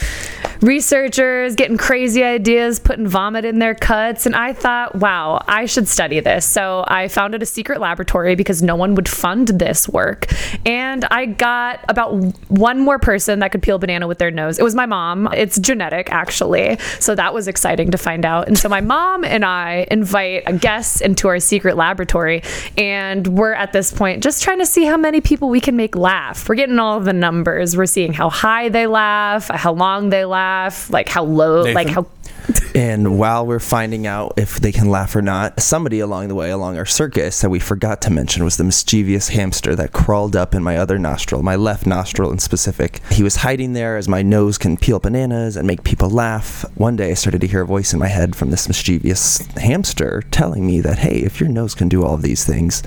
researchers 0.61 1.55
getting 1.55 1.77
crazy 1.77 2.23
ideas, 2.23 2.79
putting 2.79 3.07
vomit 3.07 3.45
in 3.45 3.59
their 3.59 3.75
cuts, 3.75 4.25
and 4.25 4.35
I 4.35 4.53
thought, 4.53 4.95
wow, 4.95 5.43
I 5.47 5.65
should 5.65 5.87
study 5.87 6.19
this. 6.19 6.45
So 6.45 6.83
I 6.87 7.07
founded 7.07 7.41
a 7.41 7.45
secret 7.45 7.79
laboratory 7.79 8.35
because 8.35 8.61
no 8.61 8.75
one 8.75 8.95
would 8.95 9.07
fund 9.07 9.47
this 9.47 9.87
work. 9.87 10.27
And 10.65 11.05
I 11.05 11.25
got 11.25 11.83
about 11.87 12.13
one 12.49 12.79
more 12.79 12.99
person 12.99 13.39
that 13.39 13.51
could 13.51 13.61
peel 13.61 13.77
a 13.77 13.79
banana 13.79 14.07
with 14.07 14.17
their 14.17 14.31
nose. 14.31 14.59
It 14.59 14.63
was 14.63 14.75
my 14.75 14.85
mom. 14.85 15.29
It's 15.33 15.57
genetic, 15.59 16.11
actually. 16.11 16.77
So 16.99 17.15
that 17.15 17.33
was 17.33 17.47
exciting 17.47 17.91
to 17.91 17.97
find 17.97 18.25
out. 18.25 18.47
And 18.47 18.57
so 18.57 18.67
my 18.67 18.81
mom 18.81 19.23
and 19.23 19.45
I 19.45 19.87
invite 19.89 20.59
guests 20.59 20.99
into 21.01 21.27
our 21.29 21.39
secret 21.39 21.77
laboratory, 21.77 22.43
and 22.77 23.25
we're 23.27 23.53
at 23.53 23.71
this 23.71 23.93
point 23.93 24.23
just 24.23 24.43
trying 24.43 24.59
to 24.59 24.65
see 24.65 24.85
how 24.85 24.97
many 24.97 25.21
people 25.21 25.49
we 25.49 25.61
can 25.61 25.75
make 25.75 25.95
laugh. 25.95 26.49
We're 26.49 26.55
getting 26.55 26.79
all 26.79 26.99
the 26.99 27.13
numbers. 27.13 27.77
We're 27.77 27.85
seeing 27.85 28.11
how 28.11 28.29
high 28.29 28.69
they 28.69 28.87
laugh, 28.87 29.47
how 29.47 29.73
long 29.73 30.09
they 30.09 30.25
laugh, 30.25 30.48
like 30.89 31.09
how 31.09 31.23
low, 31.23 31.63
like 31.73 31.89
how 31.89 32.05
And 32.75 33.17
while 33.17 33.45
we're 33.45 33.59
finding 33.59 34.07
out 34.07 34.33
if 34.37 34.59
they 34.59 34.71
can 34.71 34.89
laugh 34.89 35.15
or 35.15 35.21
not, 35.21 35.59
somebody 35.59 35.99
along 35.99 36.27
the 36.27 36.35
way, 36.35 36.49
along 36.51 36.77
our 36.77 36.85
circus, 36.85 37.41
that 37.41 37.49
we 37.49 37.59
forgot 37.59 38.01
to 38.03 38.11
mention 38.11 38.43
was 38.43 38.57
the 38.57 38.63
mischievous 38.63 39.29
hamster 39.29 39.75
that 39.75 39.91
crawled 39.91 40.35
up 40.35 40.53
in 40.53 40.63
my 40.63 40.77
other 40.77 40.97
nostril, 40.99 41.43
my 41.43 41.55
left 41.55 41.85
nostril 41.85 42.31
in 42.31 42.39
specific. 42.39 43.01
He 43.11 43.23
was 43.23 43.37
hiding 43.37 43.73
there 43.73 43.97
as 43.97 44.07
my 44.07 44.21
nose 44.21 44.57
can 44.57 44.77
peel 44.77 44.99
bananas 44.99 45.57
and 45.57 45.67
make 45.67 45.83
people 45.83 46.09
laugh. 46.09 46.63
One 46.75 46.95
day 46.95 47.11
I 47.11 47.15
started 47.15 47.41
to 47.41 47.47
hear 47.47 47.61
a 47.61 47.67
voice 47.67 47.93
in 47.93 47.99
my 47.99 48.07
head 48.07 48.35
from 48.35 48.51
this 48.51 48.67
mischievous 48.67 49.45
hamster 49.57 50.23
telling 50.31 50.65
me 50.65 50.79
that, 50.81 50.99
hey, 50.99 51.19
if 51.19 51.39
your 51.39 51.49
nose 51.49 51.75
can 51.75 51.89
do 51.89 52.03
all 52.03 52.15
of 52.15 52.21
these 52.21 52.45
things, 52.45 52.83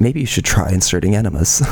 maybe 0.00 0.20
you 0.20 0.26
should 0.26 0.44
try 0.44 0.70
inserting 0.70 1.14
enemas. 1.14 1.62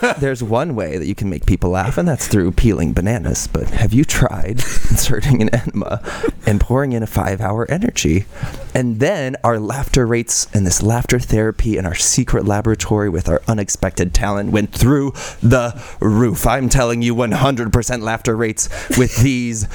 There's 0.18 0.42
one 0.42 0.74
way 0.74 0.98
that 0.98 1.06
you 1.06 1.14
can 1.14 1.30
make 1.30 1.46
people 1.46 1.70
laugh, 1.70 1.98
and 1.98 2.06
that's 2.06 2.28
through 2.28 2.52
peeling 2.52 2.92
bananas. 2.92 3.46
But 3.46 3.70
have 3.70 3.92
you 3.92 4.04
tried 4.04 4.58
inserting 4.90 5.42
an 5.42 5.54
enema 5.54 6.02
and 6.46 6.60
pouring 6.60 6.92
in 6.92 7.02
a 7.02 7.06
five 7.06 7.40
hour 7.40 7.70
energy? 7.70 8.26
And 8.74 9.00
then 9.00 9.36
our 9.42 9.58
laughter 9.58 10.06
rates 10.06 10.48
and 10.52 10.66
this 10.66 10.82
laughter 10.82 11.18
therapy 11.18 11.78
in 11.78 11.86
our 11.86 11.94
secret 11.94 12.44
laboratory 12.44 13.08
with 13.08 13.28
our 13.28 13.42
unexpected 13.48 14.12
talent 14.12 14.52
went 14.52 14.72
through 14.72 15.12
the 15.42 15.82
roof. 16.00 16.46
I'm 16.46 16.68
telling 16.68 17.02
you, 17.02 17.14
100% 17.14 18.02
laughter 18.02 18.36
rates 18.36 18.68
with 18.98 19.16
these 19.22 19.66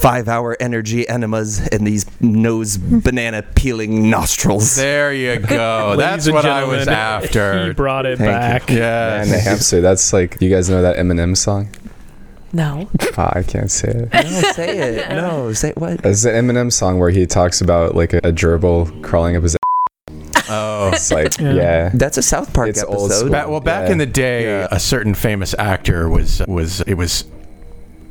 five 0.00 0.28
hour 0.28 0.56
energy 0.60 1.08
enemas 1.08 1.66
and 1.68 1.86
these 1.86 2.04
nose 2.20 2.76
banana 2.76 3.42
peeling 3.42 4.10
nostrils. 4.10 4.76
There 4.76 5.12
you 5.12 5.38
go. 5.38 5.96
That's 5.96 6.30
what 6.30 6.44
I 6.44 6.64
was 6.64 6.86
gentlemen, 6.86 7.29
after. 7.36 7.66
He 7.66 7.72
brought 7.72 8.06
it 8.06 8.18
Thank 8.18 8.30
back. 8.30 8.70
Yeah. 8.70 9.22
and 9.22 9.30
the 9.30 9.38
hamster, 9.38 9.80
that's 9.80 10.12
like, 10.12 10.40
you 10.40 10.50
guys 10.50 10.68
know 10.70 10.82
that 10.82 10.96
Eminem 10.96 11.36
song? 11.36 11.68
no. 12.52 12.88
Ah, 13.16 13.32
I 13.36 13.42
can't 13.44 13.70
say 13.70 13.88
it. 13.88 14.12
No, 14.12 14.22
say 14.52 14.78
it. 14.78 15.08
No, 15.10 15.52
say 15.52 15.72
what? 15.76 16.04
It's 16.04 16.24
an 16.24 16.32
Eminem 16.46 16.72
song 16.72 16.98
where 16.98 17.10
he 17.10 17.26
talks 17.26 17.60
about 17.60 17.94
like 17.94 18.12
a, 18.12 18.18
a 18.18 18.32
gerbil 18.32 19.02
crawling 19.04 19.36
up 19.36 19.42
his 19.44 19.56
Oh. 20.52 20.90
It's 20.92 21.12
like, 21.12 21.38
Yeah. 21.38 21.52
yeah. 21.54 21.90
That's 21.94 22.18
a 22.18 22.22
South 22.22 22.52
Park 22.52 22.70
It's 22.70 22.82
episode. 22.82 23.08
school. 23.10 23.30
Ba- 23.30 23.48
well, 23.48 23.60
back 23.60 23.86
Yeah. 23.86 23.92
in 23.92 23.98
the 23.98 24.06
day, 24.06 24.44
Yeah. 24.44 24.68
a 24.72 24.80
certain 24.80 25.14
famous 25.14 25.54
actor 25.58 26.08
was 26.08 26.42
was 26.48 26.80
it 26.82 26.94
was 26.94 27.24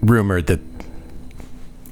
rumored 0.02 0.48
that 0.48 0.60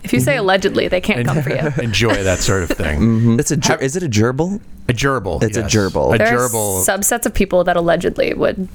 If 0.08 0.14
you 0.14 0.22
say 0.22 0.38
allegedly, 0.38 0.88
they 0.88 1.02
can't 1.02 1.26
come 1.28 1.42
for 1.42 1.50
you. 1.50 1.72
enjoy 1.84 2.24
that 2.24 2.40
sort 2.40 2.64
of 2.64 2.70
thing. 2.70 3.02
Mhm. 3.02 3.40
It's 3.42 3.52
a 3.52 3.58
ger- 3.58 3.76
is 3.82 3.98
it 3.98 4.04
a 4.04 4.08
gerbil? 4.08 4.62
A 4.88 4.94
gerbil. 4.94 5.44
It's 5.44 5.58
a 5.58 5.62
yes. 5.62 5.76
gerbil. 5.76 6.16
A 6.16 6.18
There 6.18 6.28
gerbil. 6.38 6.80
are 6.80 6.98
subsets 6.98 7.26
of 7.26 7.34
people 7.34 7.66
that 7.66 7.76
allegedly 7.76 8.34
would 8.34 8.70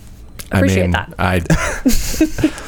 I 0.53 0.59
appreciate 0.59 0.83
mean, 0.83 0.91
that. 0.93 1.15
I, 1.19 1.41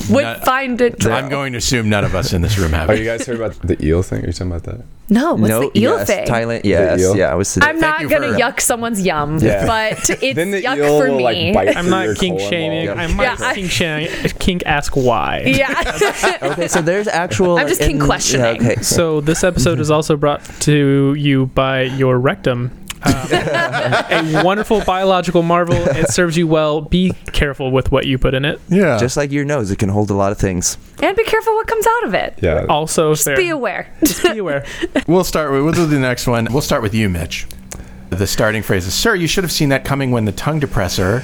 Would 0.13 0.23
not- 0.23 0.45
find 0.45 0.81
it. 0.81 1.05
I'm 1.07 1.29
going 1.29 1.53
to 1.53 1.59
assume 1.59 1.89
none 1.89 2.05
of 2.05 2.15
us 2.15 2.33
in 2.33 2.43
this 2.43 2.59
room 2.59 2.73
have 2.73 2.91
Oh, 2.91 2.93
you 2.93 3.05
guys 3.05 3.27
heard 3.27 3.37
about 3.37 3.55
the 3.63 3.83
eel 3.85 4.03
thing? 4.03 4.23
Are 4.23 4.27
you 4.27 4.33
talking 4.33 4.49
about 4.53 4.65
that? 4.65 4.85
No, 5.11 5.35
what's 5.35 5.49
no, 5.51 5.61
the 5.71 5.79
eel 5.79 5.99
yes, 5.99 6.07
thing? 6.07 6.27
Thailand. 6.27 6.63
Yes, 6.65 7.01
eel? 7.01 7.15
yeah. 7.17 7.31
I 7.31 7.35
was. 7.35 7.59
I'm 7.61 7.79
not 7.79 8.09
gonna 8.09 8.33
for- 8.33 8.39
yuck 8.39 8.61
someone's 8.61 9.03
yum, 9.05 9.39
Yeah. 9.43 9.67
but 9.67 10.11
it's 10.23 10.35
Then 10.35 10.51
the 10.51 10.63
yuck 10.63 10.77
eel 10.79 10.99
for 11.01 11.11
will, 11.11 11.23
like, 11.23 11.37
me. 11.37 11.53
bite 11.53 11.77
I'm 11.77 11.91
not 11.91 12.07
your 12.07 12.15
kink 12.15 12.41
shaming. 12.41 12.89
wall. 12.89 12.99
I 12.99 13.07
might 13.09 13.23
Yeah, 13.25 13.37
I- 13.41 13.55
kink 13.55 13.71
shame. 13.71 14.09
Kink 14.39 14.63
ask 14.65 14.97
why. 14.97 15.43
yeah. 15.47 16.39
okay, 16.43 16.69
so 16.69 16.81
there's 16.81 17.07
actual. 17.07 17.59
I'm 17.59 17.69
just 17.69 17.81
in- 17.83 17.89
kink 17.93 18.03
questioning. 18.03 18.63
Yeah, 18.63 18.71
okay. 18.73 18.83
So 18.83 19.21
this 19.21 19.45
episode 19.45 19.79
is 19.79 19.91
also 19.91 20.17
brought 20.17 20.43
to 20.63 21.15
you 21.15 21.47
by 21.47 21.83
your 21.83 22.19
rectum. 22.19 22.71
Uh, 23.05 24.03
a 24.11 24.45
wonderful 24.45 24.83
biological 24.85 25.43
marvel. 25.43 25.77
It 25.77 26.09
serves 26.09 26.37
you 26.37 26.47
well. 26.47 26.81
Be 26.81 27.13
careful 27.33 27.71
with 27.71 27.93
what 27.93 28.07
you 28.07 28.19
put 28.19 28.35
in 28.35 28.45
it. 28.45 28.61
Yeah. 28.69 28.99
Just 28.99 29.17
like 29.17 29.31
your 29.31 29.45
nose, 29.45 29.71
it 29.71 29.79
can 29.79 29.89
hold 29.91 30.11
a 30.11 30.15
lot 30.15 30.33
of 30.33 30.39
things. 30.39 30.79
and 31.03 31.17
be 31.17 31.25
careful 31.25 31.55
what 31.55 31.67
comes 31.67 31.87
out 31.87 32.05
of 32.05 32.15
it. 32.15 32.39
Yeah. 32.43 32.67
Also, 32.69 33.13
Just 33.13 33.25
there. 33.27 33.37
be 33.37 33.51
aware. 33.51 33.93
Just 34.05 34.23
be 34.23 34.39
aware. 34.39 34.65
We'll 35.07 35.25
start 35.25 35.53
with 35.53 35.63
we'll 35.65 35.73
do 35.75 35.87
the 35.87 35.99
next 35.99 36.27
one. 36.27 36.47
We'll 36.51 36.63
start 36.63 36.83
with 36.83 36.95
you, 36.95 37.09
Mitch. 37.11 37.47
The 38.11 38.27
starting 38.27 38.63
phrase 38.63 38.87
is, 38.87 38.95
"Sir, 38.95 39.15
you 39.15 39.27
should 39.27 39.45
have 39.45 39.53
seen 39.53 39.69
that 39.71 39.85
coming 39.85 40.11
when 40.13 40.25
the 40.25 40.33
tongue 40.33 40.61
depressor." 40.61 41.23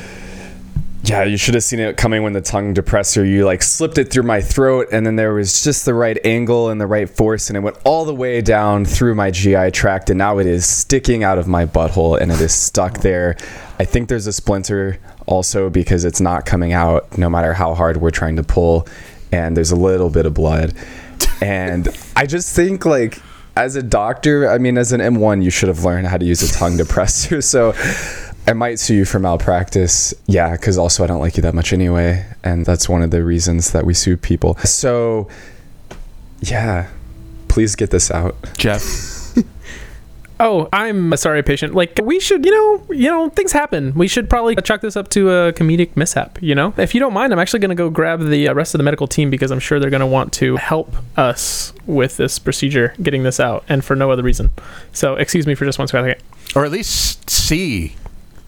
Yeah, 1.02 1.24
you 1.24 1.38
should 1.38 1.54
have 1.54 1.64
seen 1.64 1.80
it 1.80 1.96
coming 1.96 2.22
when 2.22 2.34
the 2.34 2.42
tongue 2.42 2.74
depressor, 2.74 3.28
you 3.28 3.46
like 3.46 3.62
slipped 3.62 3.96
it 3.96 4.10
through 4.12 4.24
my 4.24 4.42
throat, 4.42 4.88
and 4.92 5.06
then 5.06 5.16
there 5.16 5.32
was 5.32 5.62
just 5.62 5.84
the 5.84 5.94
right 5.94 6.18
angle 6.24 6.68
and 6.68 6.80
the 6.80 6.86
right 6.86 7.08
force, 7.08 7.48
and 7.48 7.56
it 7.56 7.60
went 7.60 7.78
all 7.84 8.04
the 8.04 8.14
way 8.14 8.42
down 8.42 8.84
through 8.84 9.14
my 9.14 9.30
GI 9.30 9.70
tract, 9.70 10.10
and 10.10 10.18
now 10.18 10.38
it 10.38 10.46
is 10.46 10.66
sticking 10.66 11.24
out 11.24 11.38
of 11.38 11.48
my 11.48 11.64
butthole 11.64 12.20
and 12.20 12.30
it 12.30 12.40
is 12.40 12.54
stuck 12.54 12.98
there. 12.98 13.36
I 13.78 13.86
think 13.86 14.08
there's 14.08 14.26
a 14.26 14.32
splinter 14.32 14.98
also 15.26 15.70
because 15.70 16.04
it's 16.04 16.20
not 16.20 16.44
coming 16.44 16.72
out 16.74 17.16
no 17.16 17.30
matter 17.30 17.54
how 17.54 17.74
hard 17.74 17.96
we're 17.96 18.10
trying 18.10 18.36
to 18.36 18.42
pull, 18.42 18.86
and 19.32 19.56
there's 19.56 19.70
a 19.70 19.76
little 19.76 20.10
bit 20.10 20.26
of 20.26 20.34
blood. 20.34 20.74
And 21.40 21.88
I 22.14 22.26
just 22.26 22.54
think, 22.54 22.84
like, 22.84 23.18
as 23.56 23.74
a 23.74 23.82
doctor, 23.82 24.50
I 24.50 24.58
mean, 24.58 24.76
as 24.76 24.92
an 24.92 25.00
M1, 25.00 25.42
you 25.42 25.50
should 25.50 25.68
have 25.68 25.84
learned 25.84 26.06
how 26.06 26.18
to 26.18 26.24
use 26.24 26.42
a 26.42 26.52
tongue 26.52 26.76
depressor. 26.76 27.42
So 27.50 27.72
I 28.50 28.52
might 28.52 28.80
sue 28.80 28.96
you 28.96 29.04
for 29.04 29.20
malpractice. 29.20 30.12
Yeah, 30.26 30.50
because 30.50 30.76
also 30.76 31.04
I 31.04 31.06
don't 31.06 31.20
like 31.20 31.36
you 31.36 31.42
that 31.44 31.54
much 31.54 31.72
anyway. 31.72 32.26
And 32.42 32.66
that's 32.66 32.88
one 32.88 33.00
of 33.00 33.12
the 33.12 33.22
reasons 33.22 33.70
that 33.70 33.86
we 33.86 33.94
sue 33.94 34.16
people. 34.16 34.56
So, 34.64 35.28
yeah, 36.40 36.88
please 37.46 37.76
get 37.76 37.90
this 37.90 38.10
out. 38.10 38.34
Jeff. 38.58 38.82
Oh, 40.42 40.70
I'm 40.72 41.12
a 41.12 41.18
sorry 41.18 41.42
patient. 41.42 41.74
Like 41.74 42.00
we 42.02 42.18
should, 42.18 42.46
you 42.46 42.50
know, 42.50 42.94
you 42.94 43.10
know, 43.10 43.28
things 43.28 43.52
happen. 43.52 43.92
We 43.92 44.08
should 44.08 44.30
probably 44.30 44.56
chalk 44.56 44.80
this 44.80 44.96
up 44.96 45.10
to 45.10 45.28
a 45.30 45.52
comedic 45.52 45.94
mishap. 45.96 46.38
You 46.40 46.54
know, 46.54 46.72
if 46.78 46.94
you 46.94 47.00
don't 47.00 47.12
mind, 47.12 47.34
I'm 47.34 47.38
actually 47.38 47.60
going 47.60 47.68
to 47.68 47.74
go 47.74 47.90
grab 47.90 48.26
the 48.26 48.48
uh, 48.48 48.54
rest 48.54 48.72
of 48.72 48.78
the 48.78 48.84
medical 48.84 49.06
team 49.06 49.28
because 49.28 49.50
I'm 49.50 49.60
sure 49.60 49.78
they're 49.78 49.90
going 49.90 50.00
to 50.00 50.06
want 50.06 50.32
to 50.34 50.56
help 50.56 50.94
us 51.18 51.74
with 51.84 52.16
this 52.16 52.38
procedure, 52.38 52.94
getting 53.02 53.22
this 53.22 53.38
out, 53.38 53.64
and 53.68 53.84
for 53.84 53.94
no 53.94 54.10
other 54.10 54.22
reason. 54.22 54.48
So, 54.94 55.16
excuse 55.16 55.46
me 55.46 55.54
for 55.54 55.66
just 55.66 55.78
one 55.78 55.88
second. 55.88 56.14
or 56.56 56.64
at 56.64 56.72
least 56.72 57.28
see 57.28 57.96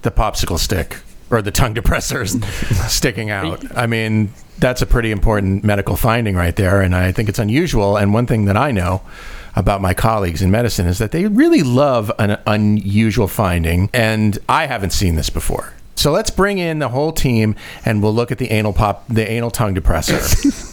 the 0.02 0.10
popsicle 0.10 0.58
stick 0.58 0.98
or 1.30 1.42
the 1.42 1.50
tongue 1.50 1.74
depressors 1.74 2.42
sticking 2.88 3.30
out. 3.30 3.64
I 3.76 3.86
mean, 3.86 4.32
that's 4.58 4.82
a 4.82 4.86
pretty 4.86 5.10
important 5.10 5.64
medical 5.64 5.96
finding 5.96 6.36
right 6.36 6.54
there, 6.54 6.80
and 6.82 6.94
I 6.94 7.10
think 7.12 7.28
it's 7.28 7.38
unusual. 7.38 7.96
And 7.96 8.12
one 8.12 8.26
thing 8.26 8.44
that 8.44 8.56
I 8.56 8.70
know 8.70 9.02
about 9.56 9.80
my 9.80 9.94
colleagues 9.94 10.42
in 10.42 10.50
medicine 10.50 10.86
is 10.86 10.98
that 10.98 11.10
they 11.10 11.26
really 11.26 11.62
love 11.62 12.12
an 12.18 12.38
unusual 12.46 13.28
finding, 13.28 13.90
and 13.92 14.38
I 14.48 14.66
haven't 14.66 14.90
seen 14.90 15.14
this 15.14 15.30
before. 15.30 15.74
So 15.94 16.10
let's 16.10 16.30
bring 16.30 16.58
in 16.58 16.78
the 16.80 16.88
whole 16.88 17.12
team, 17.12 17.54
and 17.84 18.02
we'll 18.02 18.14
look 18.14 18.32
at 18.32 18.38
the 18.38 18.50
anal 18.50 18.72
pop, 18.72 19.06
the 19.08 19.30
anal 19.30 19.50
tongue 19.50 19.74
depressor. 19.74 20.18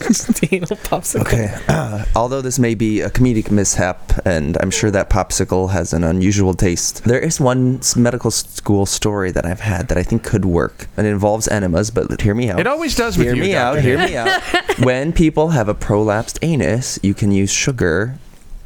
Anal 0.52 0.66
popsicle. 0.68 1.20
Okay. 1.20 1.54
Uh, 1.68 2.04
although 2.16 2.40
this 2.40 2.58
may 2.58 2.74
be 2.74 3.00
a 3.00 3.10
comedic 3.10 3.50
mishap, 3.50 4.26
and 4.26 4.56
I'm 4.60 4.70
sure 4.70 4.90
that 4.90 5.08
popsicle 5.08 5.70
has 5.70 5.92
an 5.92 6.02
unusual 6.02 6.54
taste, 6.54 7.04
there 7.04 7.20
is 7.20 7.38
one 7.38 7.80
medical 7.94 8.32
school 8.32 8.86
story 8.86 9.30
that 9.30 9.46
I've 9.46 9.60
had 9.60 9.86
that 9.88 9.98
I 9.98 10.02
think 10.02 10.24
could 10.24 10.44
work. 10.44 10.88
And 10.96 11.06
it 11.06 11.10
involves 11.10 11.46
enemas, 11.46 11.90
but 11.92 12.20
hear 12.20 12.34
me 12.34 12.50
out. 12.50 12.58
it 12.58 12.66
always 12.66 12.96
does 12.96 13.16
with 13.16 13.26
hear 13.26 13.36
you. 13.36 13.42
me 13.42 13.54
out. 13.54 13.74
Dr. 13.74 13.82
Hear 13.82 13.98
me 13.98 14.16
out. 14.16 14.42
when 14.80 15.12
people 15.12 15.50
have 15.50 15.68
a 15.68 15.74
prolapsed 15.74 16.38
anus, 16.42 16.98
you 17.02 17.14
can 17.14 17.30
use 17.30 17.50
sugar 17.50 18.18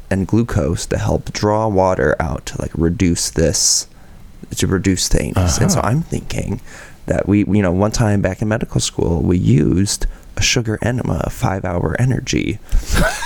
and 0.09 0.25
glucose 0.25 0.85
to 0.87 0.97
help 0.97 1.31
draw 1.31 1.67
water 1.67 2.15
out 2.19 2.45
to 2.47 2.61
like 2.61 2.71
reduce 2.73 3.29
this, 3.29 3.87
to 4.57 4.67
reduce 4.67 5.07
the 5.09 5.21
anus. 5.21 5.57
And 5.59 5.71
so 5.71 5.79
Uh-huh. 5.79 5.89
I'm 5.89 6.01
thinking 6.01 6.61
that 7.07 7.27
we, 7.27 7.39
you 7.39 7.61
know, 7.61 7.71
one 7.71 7.91
time 7.91 8.21
back 8.21 8.41
in 8.41 8.47
medical 8.47 8.79
school, 8.81 9.21
we 9.21 9.37
used 9.37 10.07
a 10.37 10.41
sugar 10.41 10.77
enema, 10.81 11.21
a 11.23 11.29
five-hour 11.29 11.95
energy, 11.99 12.59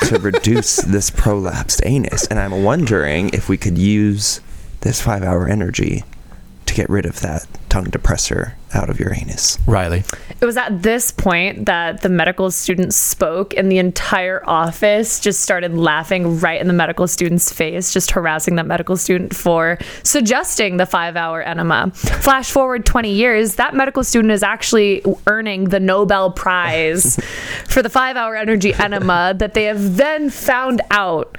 to 0.08 0.20
reduce 0.22 0.78
this 0.78 1.10
prolapsed 1.10 1.82
anus. 1.86 2.28
And 2.28 2.40
I'm 2.40 2.64
wondering 2.64 3.30
if 3.30 3.50
we 3.50 3.58
could 3.58 3.78
use 3.78 4.42
this 4.82 5.02
five 5.02 5.24
hour 5.24 5.48
energy 5.48 6.04
get 6.80 6.90
rid 6.90 7.06
of 7.06 7.20
that 7.20 7.46
tongue 7.68 7.88
depressor 7.88 8.54
out 8.74 8.90
of 8.90 9.02
your 9.02 9.14
anus. 9.14 9.58
Riley. 9.68 10.06
It 10.40 10.46
was 10.46 10.56
at 10.56 10.82
this 10.82 11.12
point 11.12 11.66
that 11.66 12.04
the 12.04 12.08
medical 12.08 12.52
student 12.52 12.94
spoke, 12.94 13.54
and 13.58 13.70
the 13.70 13.80
entire 13.80 14.42
office 14.48 15.20
just 15.20 15.42
started 15.42 15.74
laughing 15.74 16.40
right 16.40 16.62
in 16.62 16.68
the 16.68 16.74
medical 16.74 17.06
student's 17.06 17.52
face, 17.52 17.92
just 17.92 18.12
harassing 18.12 18.56
that 18.56 18.66
medical 18.66 18.96
student 18.96 19.36
for 19.36 19.78
suggesting 20.04 20.78
the 20.78 20.86
five 20.86 21.18
hour 21.18 21.42
enema. 21.42 21.92
Flash 21.94 22.50
forward 22.50 22.86
20 22.86 23.12
years, 23.12 23.56
that 23.56 23.76
medical 23.76 24.06
student 24.06 24.32
is 24.32 24.42
actually 24.42 25.04
earning 25.28 25.66
the 25.66 25.82
Nobel 25.82 26.32
Prize 26.32 27.18
for 27.66 27.82
the 27.82 27.90
five 27.90 28.16
hour 28.16 28.38
energy 28.38 28.74
enema 28.74 29.34
that 29.38 29.54
they 29.54 29.66
have 29.66 29.98
then 29.98 30.30
found 30.30 30.82
out 30.92 31.38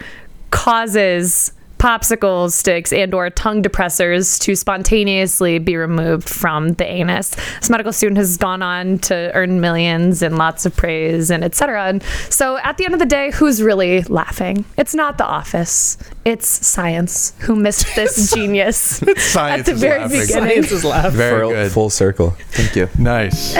causes 0.51 1.53
popsicle 1.81 2.53
sticks 2.53 2.93
and 2.93 3.15
or 3.15 3.31
tongue 3.31 3.63
depressors 3.63 4.39
to 4.39 4.55
spontaneously 4.55 5.59
be 5.59 5.77
removed 5.77 6.29
from 6.29 6.75
the 6.75 6.85
anus. 6.85 7.31
This 7.59 7.71
medical 7.71 7.93
student 7.93 8.19
has 8.19 8.37
gone 8.37 8.63
on 8.63 8.99
to 9.01 9.31
earn 9.35 9.61
millions 9.61 10.21
and 10.23 10.37
lots 10.37 10.67
of 10.67 10.77
praise 10.77 11.31
and 11.31 11.43
etc. 11.43 11.87
And 11.87 12.03
so 12.29 12.59
at 12.59 12.77
the 12.77 12.85
end 12.85 12.93
of 12.93 13.01
the 13.01 13.07
day, 13.07 13.31
who's 13.31 13.63
really 13.63 14.03
laughing? 14.03 14.67
It's 14.77 14.95
not 14.95 15.17
the 15.17 15.25
office. 15.25 15.97
It's 16.27 16.47
science 16.47 17.33
who 17.39 17.57
missed 17.57 17.97
this 17.97 18.31
genius 18.35 19.03
Science 19.17 19.61
at 19.61 19.67
the 19.67 19.73
is 19.73 19.81
very 19.81 20.01
laughing. 20.01 20.21
beginning. 20.21 20.51
Science 20.51 20.73
is 20.73 20.85
laughing. 20.85 21.17
Very 21.17 21.41
full, 21.41 21.51
good. 21.51 21.73
full 21.73 21.91
circle. 21.91 22.31
Thank 22.51 22.77
you. 22.77 22.89
Nice. 22.99 23.55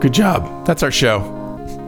good 0.00 0.14
job. 0.14 0.64
That's 0.64 0.84
our 0.84 0.92
show. 0.92 1.37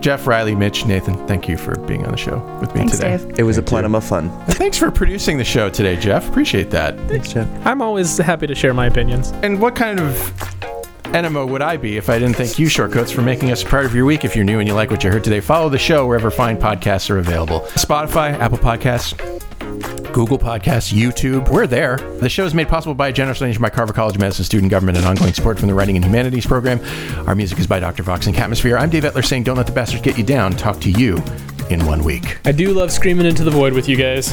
Jeff, 0.01 0.27
Riley, 0.27 0.55
Mitch, 0.55 0.87
Nathen, 0.87 1.15
thank 1.29 1.47
you 1.47 1.59
for 1.59 1.77
being 1.81 2.05
on 2.07 2.13
the 2.13 2.17
show 2.17 2.39
with 2.61 2.75
me 2.75 2.81
Thanks, 2.81 2.97
today. 2.97 3.19
Dave. 3.19 3.39
It 3.39 3.43
was 3.43 3.59
a 3.59 3.63
plenum 3.63 3.95
of 3.95 4.03
fun. 4.03 4.31
And 4.31 4.55
thanks 4.55 4.79
for 4.79 4.91
producing 4.91 5.37
the 5.37 5.45
show 5.45 5.69
today, 5.69 5.97
Jeff. 5.97 6.29
Appreciate 6.29 6.71
that. 6.71 6.97
Thanks, 7.09 7.33
Jeff. 7.33 7.49
I'm 7.67 7.83
always 7.83 8.17
happy 8.17 8.47
to 8.47 8.55
share 8.55 8.73
my 8.73 8.87
opinions. 8.87 9.33
And 9.43 9.61
what 9.61 9.77
kind 9.77 10.01
of 10.01 10.17
enema 11.15 11.45
would 11.45 11.61
I 11.61 11.77
be 11.77 11.97
if 11.97 12.09
I 12.09 12.19
didn't 12.19 12.37
thank 12.37 12.59
you, 12.59 12.67
Shortcoats, 12.69 13.13
for 13.13 13.21
making 13.23 13.51
us 13.51 13.63
a 13.63 13.67
part 13.67 13.85
of 13.85 13.95
your 13.95 14.07
week? 14.07 14.25
If 14.25 14.35
you're 14.35 14.45
new 14.45 14.59
and 14.59 14.67
you 14.67 14.75
like 14.75 14.91
what 14.91 15.05
you 15.05 15.11
heard 15.11 15.25
today, 15.25 15.41
follow 15.41 15.69
the 15.69 15.79
show 15.79 16.07
wherever 16.07 16.31
fine 16.31 16.57
podcasts 16.57 17.11
are 17.11 17.19
available 17.19 17.61
Spotify, 17.75 18.33
Apple 18.39 18.59
Podcasts, 18.59 19.30
Google 20.13 20.39
Podcasts, 20.39 20.93
YouTube. 20.93 21.49
We're 21.51 21.67
there. 21.67 21.97
The 21.97 22.29
show 22.29 22.45
is 22.45 22.55
made 22.55 22.69
possible 22.69 22.95
by 22.95 23.09
a 23.09 23.13
generous 23.13 23.39
donation 23.39 23.63
by 23.63 23.71
Carver 23.71 23.93
College 23.93 24.17
of 24.17 24.21
Medicine 24.21 24.45
student 24.45 24.71
government 24.71 24.99
and 24.99 25.07
ongoing 25.07 25.33
support 25.33 25.59
from 25.59 25.69
the 25.69 25.75
Writing 25.75 25.97
and 25.97 26.05
Humanities 26.05 26.47
program. 26.47 26.81
Our 27.29 27.35
music 27.35 27.59
is 27.59 27.67
by 27.67 27.81
Dr. 27.81 28.03
Vox 28.03 28.27
and 28.27 28.35
Catmosphere. 28.35 28.79
I'm 28.79 28.91
Dave 28.91 29.05
Etler 29.05 29.25
saying, 29.25 29.45
don't 29.45 29.57
let 29.57 29.67
the 29.67 29.73
bastards 29.73 30.03
get 30.03 30.19
you 30.19 30.25
down. 30.25 30.53
Talk 30.53 30.81
to 30.81 30.91
you 30.91 31.17
in 31.71 31.85
one 31.87 32.03
week. 32.03 32.39
I 32.45 32.53
do 32.53 32.73
love 32.73 32.91
screaming 32.91 33.27
into 33.27 33.45
the 33.45 33.51
void 33.51 33.73
with 33.73 33.89
you 33.89 33.97
guys. 33.97 34.33